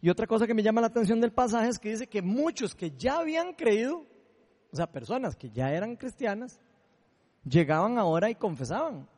Y 0.00 0.10
otra 0.10 0.26
cosa 0.26 0.46
que 0.46 0.54
me 0.54 0.62
llama 0.62 0.80
la 0.80 0.86
atención 0.86 1.20
del 1.20 1.32
pasaje 1.32 1.68
es 1.68 1.78
que 1.78 1.90
dice 1.90 2.06
que 2.06 2.22
muchos 2.22 2.74
que 2.74 2.92
ya 2.92 3.18
habían 3.18 3.52
creído, 3.54 4.06
o 4.72 4.76
sea, 4.76 4.90
personas 4.90 5.34
que 5.34 5.50
ya 5.50 5.72
eran 5.72 5.96
cristianas, 5.96 6.60
llegaban 7.44 7.98
ahora 7.98 8.30
y 8.30 8.36
confesaban. 8.36 9.08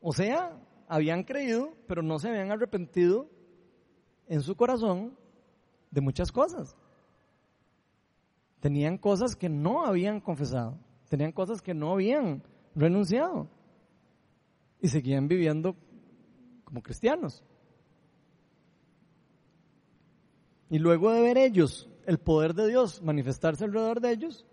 O 0.00 0.12
sea, 0.12 0.58
habían 0.86 1.24
creído, 1.24 1.74
pero 1.86 2.02
no 2.02 2.18
se 2.18 2.28
habían 2.28 2.52
arrepentido 2.52 3.28
en 4.26 4.42
su 4.42 4.54
corazón 4.54 5.16
de 5.90 6.00
muchas 6.02 6.30
cosas. 6.30 6.76
Tenían 8.60 8.98
cosas 8.98 9.34
que 9.34 9.48
no 9.48 9.86
habían 9.86 10.20
confesado, 10.20 10.78
tenían 11.08 11.32
cosas 11.32 11.62
que 11.62 11.72
no 11.72 11.92
habían 11.92 12.42
renunciado 12.74 13.48
y 14.80 14.88
seguían 14.88 15.26
viviendo 15.26 15.74
como 16.64 16.82
cristianos. 16.82 17.42
Y 20.70 20.78
luego 20.78 21.12
de 21.12 21.20
ver 21.20 21.38
ellos 21.38 21.88
el 22.06 22.18
poder 22.18 22.54
de 22.54 22.68
Dios 22.68 23.02
manifestarse 23.02 23.64
alrededor 23.64 24.00
de 24.00 24.12
ellos 24.12 24.44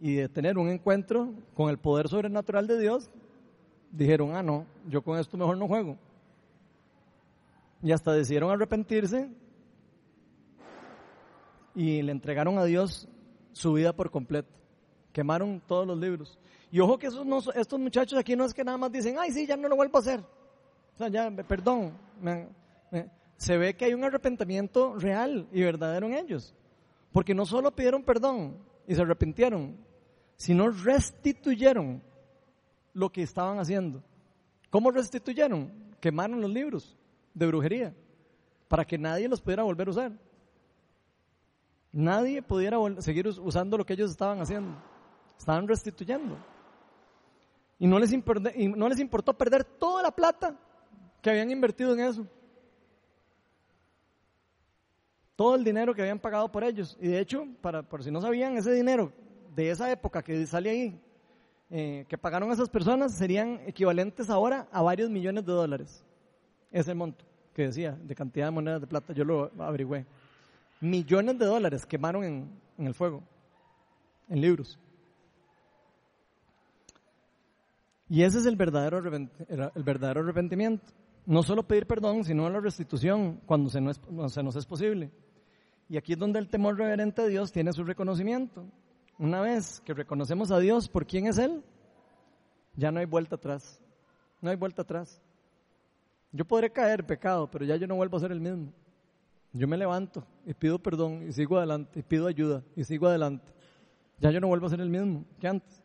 y 0.00 0.14
de 0.14 0.28
tener 0.28 0.58
un 0.58 0.68
encuentro 0.68 1.32
con 1.54 1.68
el 1.68 1.78
poder 1.78 2.08
sobrenatural 2.08 2.66
de 2.66 2.78
Dios, 2.78 3.10
dijeron, 3.90 4.34
ah, 4.34 4.42
no, 4.42 4.66
yo 4.88 5.02
con 5.02 5.18
esto 5.18 5.36
mejor 5.36 5.58
no 5.58 5.68
juego. 5.68 5.98
Y 7.82 7.92
hasta 7.92 8.12
decidieron 8.12 8.50
arrepentirse 8.50 9.30
y 11.74 12.02
le 12.02 12.12
entregaron 12.12 12.58
a 12.58 12.64
Dios 12.64 13.08
su 13.52 13.74
vida 13.74 13.92
por 13.92 14.10
completo. 14.10 14.48
Quemaron 15.12 15.60
todos 15.66 15.86
los 15.86 15.98
libros. 15.98 16.38
Y 16.70 16.80
ojo 16.80 16.98
que 16.98 17.08
esos 17.08 17.26
estos 17.54 17.80
muchachos 17.80 18.18
aquí 18.18 18.36
no 18.36 18.44
es 18.44 18.54
que 18.54 18.64
nada 18.64 18.78
más 18.78 18.92
dicen, 18.92 19.16
ay, 19.18 19.32
sí, 19.32 19.46
ya 19.46 19.56
no 19.56 19.68
lo 19.68 19.76
vuelvo 19.76 19.98
a 19.98 20.00
hacer. 20.00 20.20
O 20.94 20.98
sea, 20.98 21.08
ya, 21.08 21.30
perdón. 21.30 21.92
Se 23.40 23.56
ve 23.56 23.74
que 23.74 23.86
hay 23.86 23.94
un 23.94 24.04
arrepentimiento 24.04 24.96
real 24.96 25.48
y 25.50 25.62
verdadero 25.62 26.06
en 26.06 26.12
ellos. 26.12 26.54
Porque 27.10 27.34
no 27.34 27.46
solo 27.46 27.74
pidieron 27.74 28.02
perdón 28.02 28.58
y 28.86 28.94
se 28.94 29.00
arrepintieron, 29.00 29.78
sino 30.36 30.68
restituyeron 30.68 32.02
lo 32.92 33.10
que 33.10 33.22
estaban 33.22 33.58
haciendo. 33.58 34.02
¿Cómo 34.68 34.90
restituyeron? 34.90 35.72
Quemaron 36.00 36.42
los 36.42 36.50
libros 36.50 36.98
de 37.32 37.46
brujería 37.46 37.94
para 38.68 38.84
que 38.84 38.98
nadie 38.98 39.26
los 39.26 39.40
pudiera 39.40 39.62
volver 39.62 39.88
a 39.88 39.90
usar. 39.90 40.12
Nadie 41.92 42.42
pudiera 42.42 42.76
seguir 42.98 43.26
usando 43.26 43.78
lo 43.78 43.86
que 43.86 43.94
ellos 43.94 44.10
estaban 44.10 44.42
haciendo. 44.42 44.76
Estaban 45.38 45.66
restituyendo. 45.66 46.36
Y 47.78 47.86
no 47.86 47.98
les, 47.98 48.12
importó, 48.12 49.32
perder 49.32 49.64
toda 49.64 50.02
la 50.02 50.10
plata 50.10 50.54
que 51.22 51.30
habían 51.30 51.50
invertido 51.50 51.94
en 51.94 52.00
eso. 52.00 52.26
Todo 55.40 55.54
el 55.54 55.64
dinero 55.64 55.94
que 55.94 56.02
habían 56.02 56.18
pagado 56.18 56.52
por 56.52 56.62
ellos. 56.64 56.98
Y 57.00 57.08
de 57.08 57.18
hecho, 57.18 57.46
para, 57.62 57.82
por 57.82 58.04
si 58.04 58.10
no 58.10 58.20
sabían, 58.20 58.58
ese 58.58 58.74
dinero 58.74 59.10
de 59.56 59.70
esa 59.70 59.90
época 59.90 60.22
que 60.22 60.46
sale 60.46 60.68
ahí, 60.68 61.00
eh, 61.70 62.04
que 62.10 62.18
pagaron 62.18 62.52
esas 62.52 62.68
personas 62.68 63.16
serían 63.16 63.58
equivalentes 63.66 64.28
ahora 64.28 64.68
a 64.70 64.82
varios 64.82 65.08
millones 65.08 65.46
de 65.46 65.52
dólares. 65.52 66.04
Ese 66.70 66.92
monto 66.92 67.24
que 67.54 67.62
decía, 67.62 67.92
de 67.92 68.14
cantidad 68.14 68.48
de 68.48 68.50
monedas 68.50 68.82
de 68.82 68.86
plata, 68.86 69.14
yo 69.14 69.24
lo 69.24 69.50
averigüé. 69.58 70.04
Millones 70.82 71.38
de 71.38 71.46
dólares 71.46 71.86
quemaron 71.86 72.22
en, 72.22 72.86
el 72.86 72.92
fuego, 72.92 73.22
en 74.28 74.42
libros. 74.42 74.78
Y 78.10 78.24
ese 78.24 78.40
es 78.40 78.44
el 78.44 78.56
verdadero, 78.56 78.98
el 78.98 79.82
verdadero 79.84 80.20
arrepentimiento. 80.20 80.92
No 81.24 81.42
solo 81.42 81.66
pedir 81.66 81.86
perdón, 81.86 82.24
sino 82.24 82.50
la 82.50 82.60
restitución 82.60 83.40
cuando 83.46 83.70
se, 83.70 83.80
se 84.28 84.42
nos 84.42 84.56
es 84.56 84.66
posible. 84.66 85.10
Y 85.90 85.96
aquí 85.96 86.12
es 86.12 86.18
donde 86.20 86.38
el 86.38 86.48
temor 86.48 86.78
reverente 86.78 87.20
de 87.20 87.30
Dios 87.30 87.50
tiene 87.50 87.72
su 87.72 87.82
reconocimiento. 87.82 88.64
Una 89.18 89.40
vez 89.40 89.80
que 89.80 89.92
reconocemos 89.92 90.52
a 90.52 90.60
Dios 90.60 90.88
por 90.88 91.04
quién 91.04 91.26
es 91.26 91.36
Él, 91.36 91.64
ya 92.76 92.92
no 92.92 93.00
hay 93.00 93.06
vuelta 93.06 93.34
atrás. 93.34 93.82
No 94.40 94.50
hay 94.50 94.56
vuelta 94.56 94.82
atrás. 94.82 95.20
Yo 96.30 96.44
podré 96.44 96.70
caer 96.70 97.04
pecado, 97.04 97.50
pero 97.50 97.64
ya 97.64 97.74
yo 97.74 97.88
no 97.88 97.96
vuelvo 97.96 98.16
a 98.16 98.20
ser 98.20 98.30
el 98.30 98.40
mismo. 98.40 98.72
Yo 99.52 99.66
me 99.66 99.76
levanto 99.76 100.24
y 100.46 100.54
pido 100.54 100.78
perdón 100.78 101.26
y 101.28 101.32
sigo 101.32 101.58
adelante 101.58 101.98
y 101.98 102.02
pido 102.04 102.28
ayuda 102.28 102.62
y 102.76 102.84
sigo 102.84 103.08
adelante. 103.08 103.52
Ya 104.20 104.30
yo 104.30 104.40
no 104.40 104.46
vuelvo 104.46 104.66
a 104.66 104.70
ser 104.70 104.80
el 104.80 104.90
mismo 104.90 105.24
que 105.40 105.48
antes. 105.48 105.82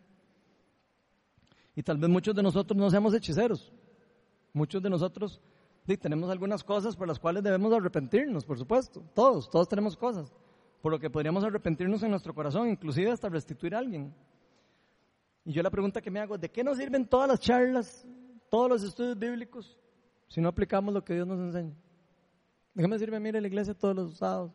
Y 1.75 1.81
tal 1.81 1.97
vez 1.97 2.11
muchos 2.11 2.35
de 2.35 2.43
nosotros 2.43 2.77
no 2.77 2.91
seamos 2.91 3.11
hechiceros. 3.15 3.73
Muchos 4.53 4.83
de 4.83 4.89
nosotros 4.91 5.41
tenemos 5.85 6.29
algunas 6.29 6.63
cosas 6.63 6.95
por 6.95 7.07
las 7.07 7.19
cuales 7.19 7.43
debemos 7.43 7.71
arrepentirnos, 7.71 8.43
por 8.43 8.57
supuesto. 8.57 9.03
Todos, 9.13 9.49
todos 9.49 9.69
tenemos 9.69 9.95
cosas 9.95 10.33
por 10.81 10.91
lo 10.91 10.99
que 10.99 11.09
podríamos 11.09 11.43
arrepentirnos 11.43 12.03
en 12.03 12.11
nuestro 12.11 12.31
corazón, 12.31 12.69
inclusive 12.69 13.09
hasta 13.09 13.27
restituir 13.27 13.73
a 13.73 13.79
alguien. 13.79 14.13
Y 15.43 15.51
yo 15.51 15.63
la 15.63 15.71
pregunta 15.71 15.99
que 15.99 16.11
me 16.11 16.19
hago, 16.19 16.37
¿de 16.37 16.47
qué 16.47 16.63
nos 16.63 16.77
sirven 16.77 17.07
todas 17.07 17.27
las 17.27 17.39
charlas, 17.39 18.07
todos 18.51 18.69
los 18.69 18.83
estudios 18.83 19.17
bíblicos, 19.17 19.79
si 20.27 20.41
no 20.41 20.49
aplicamos 20.49 20.93
lo 20.93 21.03
que 21.03 21.15
Dios 21.15 21.25
nos 21.25 21.39
enseña? 21.39 21.73
¿De 22.75 22.83
qué 22.83 22.87
me 22.87 22.99
sirve 22.99 23.29
ir 23.29 23.35
a 23.35 23.41
la 23.41 23.47
iglesia 23.47 23.73
todos 23.73 23.95
los 23.95 24.17
sábados? 24.17 24.51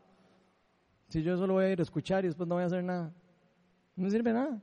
Si 1.09 1.21
yo 1.21 1.37
solo 1.37 1.55
voy 1.55 1.65
a 1.65 1.73
ir 1.73 1.81
a 1.81 1.83
escuchar 1.83 2.25
y 2.25 2.29
después 2.29 2.49
no 2.49 2.55
voy 2.55 2.63
a 2.63 2.67
hacer 2.67 2.85
nada. 2.85 3.13
No 3.97 4.05
me 4.05 4.11
sirve 4.13 4.33
nada. 4.33 4.63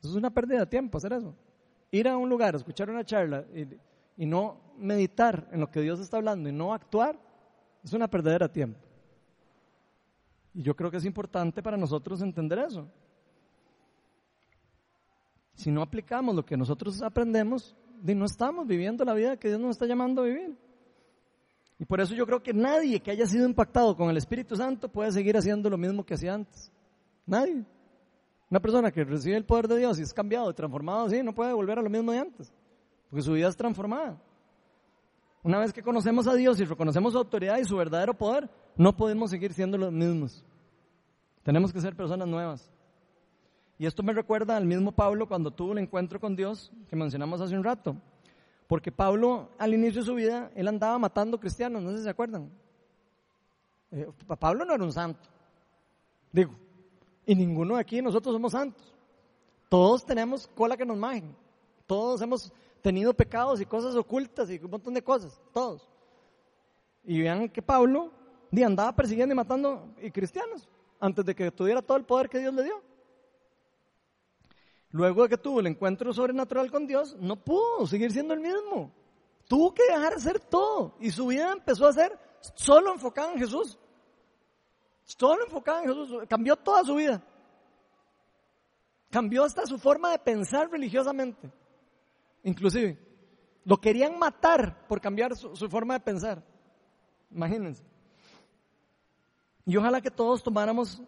Eso 0.00 0.08
es 0.08 0.14
una 0.16 0.34
pérdida 0.34 0.58
de 0.58 0.66
tiempo 0.66 0.98
hacer 0.98 1.12
eso. 1.12 1.36
Ir 1.92 2.08
a 2.08 2.16
un 2.16 2.28
lugar, 2.28 2.56
escuchar 2.56 2.90
una 2.90 3.04
charla 3.04 3.44
y, 3.54 3.68
y 4.16 4.26
no 4.26 4.60
meditar 4.78 5.48
en 5.52 5.60
lo 5.60 5.70
que 5.70 5.80
Dios 5.80 6.00
está 6.00 6.16
hablando 6.16 6.48
y 6.48 6.52
no 6.52 6.72
actuar, 6.72 7.18
es 7.82 7.92
una 7.92 8.08
perdedera 8.08 8.48
de 8.48 8.52
tiempo. 8.52 8.80
Y 10.54 10.62
yo 10.62 10.74
creo 10.74 10.90
que 10.90 10.96
es 10.96 11.04
importante 11.04 11.62
para 11.62 11.76
nosotros 11.76 12.22
entender 12.22 12.58
eso. 12.60 12.88
Si 15.54 15.70
no 15.70 15.82
aplicamos 15.82 16.34
lo 16.34 16.44
que 16.44 16.56
nosotros 16.56 17.02
aprendemos, 17.02 17.76
no 18.02 18.24
estamos 18.24 18.66
viviendo 18.66 19.04
la 19.04 19.14
vida 19.14 19.36
que 19.36 19.48
Dios 19.48 19.60
nos 19.60 19.70
está 19.70 19.86
llamando 19.86 20.22
a 20.22 20.26
vivir. 20.26 20.56
Y 21.78 21.84
por 21.84 22.00
eso 22.00 22.14
yo 22.14 22.26
creo 22.26 22.42
que 22.42 22.54
nadie 22.54 23.00
que 23.00 23.10
haya 23.10 23.26
sido 23.26 23.46
impactado 23.46 23.96
con 23.96 24.08
el 24.08 24.16
Espíritu 24.16 24.56
Santo 24.56 24.88
puede 24.88 25.12
seguir 25.12 25.36
haciendo 25.36 25.68
lo 25.68 25.76
mismo 25.76 26.04
que 26.04 26.14
hacía 26.14 26.34
antes. 26.34 26.72
Nadie. 27.26 27.64
Una 28.50 28.60
persona 28.60 28.90
que 28.90 29.04
recibe 29.04 29.36
el 29.36 29.44
poder 29.44 29.68
de 29.68 29.78
Dios 29.78 29.98
y 29.98 30.02
es 30.02 30.14
cambiado, 30.14 30.52
transformado 30.54 31.06
así, 31.06 31.22
no 31.22 31.34
puede 31.34 31.52
volver 31.52 31.78
a 31.78 31.82
lo 31.82 31.90
mismo 31.90 32.12
de 32.12 32.18
antes, 32.18 32.52
porque 33.10 33.22
su 33.22 33.32
vida 33.32 33.48
es 33.48 33.56
transformada. 33.56 34.20
Una 35.42 35.58
vez 35.58 35.72
que 35.72 35.82
conocemos 35.82 36.26
a 36.26 36.34
Dios 36.34 36.58
y 36.60 36.64
reconocemos 36.64 37.12
su 37.12 37.18
autoridad 37.18 37.58
y 37.58 37.64
su 37.64 37.76
verdadero 37.76 38.14
poder, 38.14 38.50
no 38.76 38.96
podemos 38.96 39.30
seguir 39.30 39.52
siendo 39.52 39.78
los 39.78 39.92
mismos. 39.92 40.44
Tenemos 41.42 41.72
que 41.72 41.80
ser 41.80 41.94
personas 41.94 42.26
nuevas. 42.26 42.70
Y 43.78 43.86
esto 43.86 44.02
me 44.02 44.12
recuerda 44.12 44.56
al 44.56 44.64
mismo 44.64 44.90
Pablo 44.90 45.28
cuando 45.28 45.50
tuvo 45.50 45.72
el 45.72 45.78
encuentro 45.78 46.18
con 46.18 46.34
Dios 46.34 46.72
que 46.88 46.96
mencionamos 46.96 47.40
hace 47.40 47.56
un 47.56 47.62
rato. 47.62 47.96
Porque 48.66 48.90
Pablo, 48.90 49.50
al 49.58 49.74
inicio 49.74 50.00
de 50.00 50.06
su 50.06 50.14
vida, 50.14 50.50
él 50.56 50.66
andaba 50.66 50.98
matando 50.98 51.38
cristianos, 51.38 51.82
no 51.82 51.90
sé 51.92 51.98
si 51.98 52.04
se 52.04 52.10
acuerdan. 52.10 52.50
Eh, 53.92 54.08
Pablo 54.38 54.64
no 54.64 54.74
era 54.74 54.82
un 54.82 54.92
santo. 54.92 55.28
Digo, 56.32 56.52
y 57.24 57.34
ninguno 57.34 57.76
de 57.76 57.80
aquí 57.80 58.02
nosotros 58.02 58.34
somos 58.34 58.52
santos. 58.52 58.94
Todos 59.68 60.04
tenemos 60.04 60.48
cola 60.48 60.76
que 60.76 60.84
nos 60.84 60.96
majen. 60.96 61.36
Todos 61.86 62.20
hemos 62.22 62.52
tenido 62.86 63.12
pecados 63.12 63.60
y 63.60 63.66
cosas 63.66 63.96
ocultas 63.96 64.48
y 64.48 64.58
un 64.62 64.70
montón 64.70 64.94
de 64.94 65.02
cosas. 65.02 65.40
Todos. 65.52 65.88
Y 67.02 67.20
vean 67.20 67.48
que 67.48 67.60
Pablo 67.60 68.12
andaba 68.64 68.94
persiguiendo 68.94 69.32
y 69.32 69.36
matando 69.36 69.92
y 70.00 70.08
cristianos 70.12 70.68
antes 71.00 71.24
de 71.24 71.34
que 71.34 71.50
tuviera 71.50 71.82
todo 71.82 71.96
el 71.96 72.04
poder 72.04 72.28
que 72.28 72.38
Dios 72.38 72.54
le 72.54 72.62
dio. 72.62 72.80
Luego 74.92 75.24
de 75.24 75.30
que 75.30 75.36
tuvo 75.36 75.58
el 75.58 75.66
encuentro 75.66 76.12
sobrenatural 76.12 76.70
con 76.70 76.86
Dios, 76.86 77.16
no 77.18 77.34
pudo 77.34 77.88
seguir 77.88 78.12
siendo 78.12 78.34
el 78.34 78.40
mismo. 78.40 78.92
Tuvo 79.48 79.74
que 79.74 79.82
dejar 79.82 80.14
de 80.14 80.20
ser 80.20 80.38
todo 80.38 80.94
y 81.00 81.10
su 81.10 81.26
vida 81.26 81.50
empezó 81.50 81.88
a 81.88 81.92
ser 81.92 82.16
solo 82.54 82.92
enfocada 82.92 83.32
en 83.32 83.40
Jesús. 83.40 83.76
Solo 85.02 85.42
enfocada 85.42 85.82
en 85.82 85.88
Jesús. 85.88 86.22
Cambió 86.28 86.54
toda 86.54 86.84
su 86.84 86.94
vida. 86.94 87.20
Cambió 89.10 89.42
hasta 89.42 89.66
su 89.66 89.76
forma 89.76 90.12
de 90.12 90.20
pensar 90.20 90.70
religiosamente. 90.70 91.50
Inclusive, 92.46 92.96
lo 93.64 93.76
querían 93.80 94.20
matar 94.20 94.86
por 94.86 95.00
cambiar 95.00 95.34
su 95.34 95.68
forma 95.68 95.94
de 95.94 96.00
pensar. 96.00 96.44
Imagínense. 97.28 97.82
Y 99.64 99.76
ojalá 99.76 100.00
que 100.00 100.12
todos 100.12 100.44
tomáramos 100.44 101.02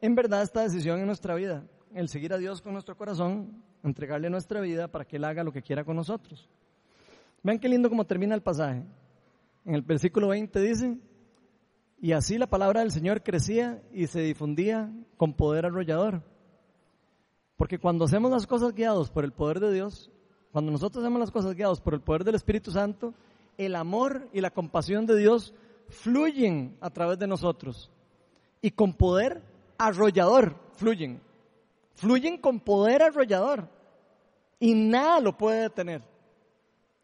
en 0.00 0.16
verdad 0.16 0.42
esta 0.42 0.62
decisión 0.62 0.98
en 0.98 1.06
nuestra 1.06 1.36
vida, 1.36 1.64
el 1.94 2.08
seguir 2.08 2.32
a 2.32 2.38
Dios 2.38 2.60
con 2.60 2.72
nuestro 2.72 2.96
corazón, 2.96 3.62
entregarle 3.84 4.28
nuestra 4.28 4.60
vida 4.60 4.88
para 4.88 5.04
que 5.04 5.18
Él 5.18 5.24
haga 5.24 5.44
lo 5.44 5.52
que 5.52 5.62
quiera 5.62 5.84
con 5.84 5.94
nosotros. 5.94 6.50
Vean 7.44 7.60
qué 7.60 7.68
lindo 7.68 7.88
cómo 7.88 8.04
termina 8.04 8.34
el 8.34 8.42
pasaje. 8.42 8.82
En 9.64 9.76
el 9.76 9.82
versículo 9.82 10.26
20 10.28 10.58
dice, 10.58 10.98
y 12.00 12.10
así 12.10 12.38
la 12.38 12.48
palabra 12.48 12.80
del 12.80 12.90
Señor 12.90 13.22
crecía 13.22 13.80
y 13.92 14.08
se 14.08 14.20
difundía 14.20 14.92
con 15.16 15.34
poder 15.34 15.64
arrollador. 15.64 16.24
Porque 17.56 17.78
cuando 17.78 18.06
hacemos 18.06 18.32
las 18.32 18.48
cosas 18.48 18.74
guiados 18.74 19.10
por 19.12 19.22
el 19.22 19.32
poder 19.32 19.60
de 19.60 19.72
Dios, 19.72 20.10
cuando 20.52 20.70
nosotros 20.70 21.02
hacemos 21.02 21.18
las 21.18 21.30
cosas 21.30 21.54
guiados 21.54 21.80
por 21.80 21.94
el 21.94 22.00
poder 22.00 22.24
del 22.24 22.34
Espíritu 22.34 22.70
Santo, 22.70 23.14
el 23.56 23.74
amor 23.74 24.28
y 24.32 24.40
la 24.40 24.50
compasión 24.50 25.06
de 25.06 25.16
Dios 25.16 25.54
fluyen 25.88 26.76
a 26.80 26.90
través 26.90 27.18
de 27.18 27.26
nosotros. 27.26 27.90
Y 28.60 28.70
con 28.70 28.92
poder 28.92 29.42
arrollador 29.78 30.56
fluyen. 30.74 31.20
Fluyen 31.94 32.38
con 32.38 32.60
poder 32.60 33.02
arrollador. 33.02 33.68
Y 34.60 34.74
nada 34.74 35.20
lo 35.20 35.36
puede 35.36 35.62
detener. 35.62 36.02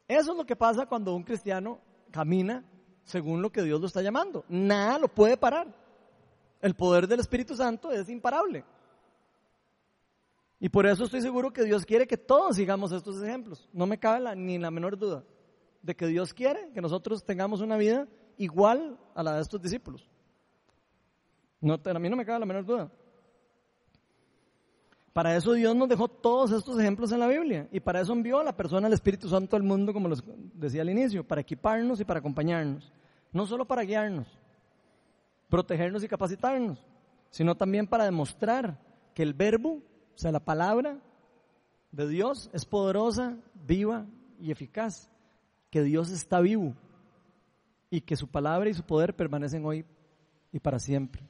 Eso 0.07 0.33
es 0.33 0.39
lo 0.39 0.47
que 0.47 0.57
pasa 0.57 0.87
cuando 0.87 1.15
un 1.15 1.23
cristiano 1.23 1.79
camina 2.11 2.65
según 3.05 3.41
lo 3.41 3.51
que 3.51 3.63
Dios 3.63 3.81
lo 3.81 3.87
está 3.87 4.03
llamando. 4.03 4.45
Nada 4.49 4.99
lo 4.99 5.09
puede 5.09 5.37
parar. 5.37 5.67
El 6.61 6.75
poder 6.75 7.09
del 7.09 7.21
Espíritu 7.21 7.57
Santo 7.57 7.91
es 7.91 8.09
imparable. 8.09 8.65
Y 10.61 10.69
por 10.69 10.87
eso 10.87 11.05
estoy 11.05 11.23
seguro 11.23 11.53
que 11.53 11.63
Dios 11.63 11.85
quiere 11.85 12.07
que 12.07 12.17
todos 12.17 12.57
sigamos 12.57 12.91
estos 12.93 13.23
ejemplos. 13.23 13.69
No 13.73 13.87
me 13.87 13.99
cabe 13.99 14.35
ni 14.37 14.59
la 14.59 14.71
menor 14.71 14.99
duda 14.99 15.25
de 15.83 15.95
que 15.95 16.07
Dios 16.07 16.35
quiere 16.35 16.71
que 16.73 16.81
nosotros 16.81 17.25
tengamos 17.25 17.61
una 17.61 17.77
vida 17.77 18.09
igual 18.37 18.99
a 19.15 19.23
la 19.23 19.35
de 19.37 19.43
estos 19.43 19.63
discípulos. 19.63 20.09
No, 21.61 21.81
a 21.83 21.99
mí 21.99 22.09
no 22.09 22.17
me 22.17 22.25
cabe 22.25 22.41
la 22.41 22.47
menor 22.47 22.65
duda. 22.65 22.91
Para 25.13 25.35
eso 25.37 25.53
Dios 25.53 25.75
nos 25.75 25.89
dejó 25.89 26.07
todos 26.07 26.53
estos 26.53 26.79
ejemplos 26.79 27.11
en 27.11 27.21
la 27.21 27.27
Biblia 27.27 27.69
y 27.73 27.81
para 27.81 28.01
eso 28.01 28.13
envió 28.13 28.39
a 28.39 28.45
la 28.45 28.57
persona 28.57 28.87
del 28.87 28.93
Espíritu 28.93 29.29
Santo 29.29 29.57
al 29.57 29.65
mundo, 29.65 29.93
como 29.93 30.09
les 30.09 30.23
decía 30.55 30.83
al 30.83 30.91
inicio, 30.91 31.27
para 31.27 31.41
equiparnos 31.41 32.01
y 32.01 32.05
para 32.05 32.21
acompañarnos. 32.21 32.93
No 33.33 33.45
solo 33.45 33.67
para 33.67 33.83
guiarnos, 33.83 34.29
protegernos 35.49 36.05
y 36.05 36.09
capacitarnos, 36.09 36.87
sino 37.31 37.57
también 37.57 37.87
para 37.87 38.05
demostrar 38.05 38.79
que 39.13 39.23
el 39.23 39.35
verbo, 39.35 39.83
o 40.19 40.21
sea, 40.21 40.33
la 40.33 40.45
palabra 40.45 40.99
de 41.93 42.09
Dios 42.09 42.51
es 42.53 42.65
poderosa, 42.65 43.37
viva 43.55 44.05
y 44.41 44.51
eficaz, 44.51 45.09
que 45.71 45.85
Dios 45.85 46.11
está 46.11 46.41
vivo 46.41 46.75
y 47.89 48.01
que 48.01 48.17
su 48.17 48.27
palabra 48.27 48.69
y 48.69 48.75
su 48.75 48.83
poder 48.83 49.15
permanecen 49.15 49.65
hoy 49.65 49.85
y 50.51 50.59
para 50.59 50.81
siempre 50.81 51.23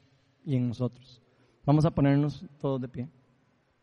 y 0.42 0.56
en 0.56 0.68
nosotros. 0.68 1.20
Vamos 1.66 1.84
a 1.84 1.90
ponernos 1.90 2.46
todos 2.58 2.80
de 2.80 2.88
pie. 2.88 3.08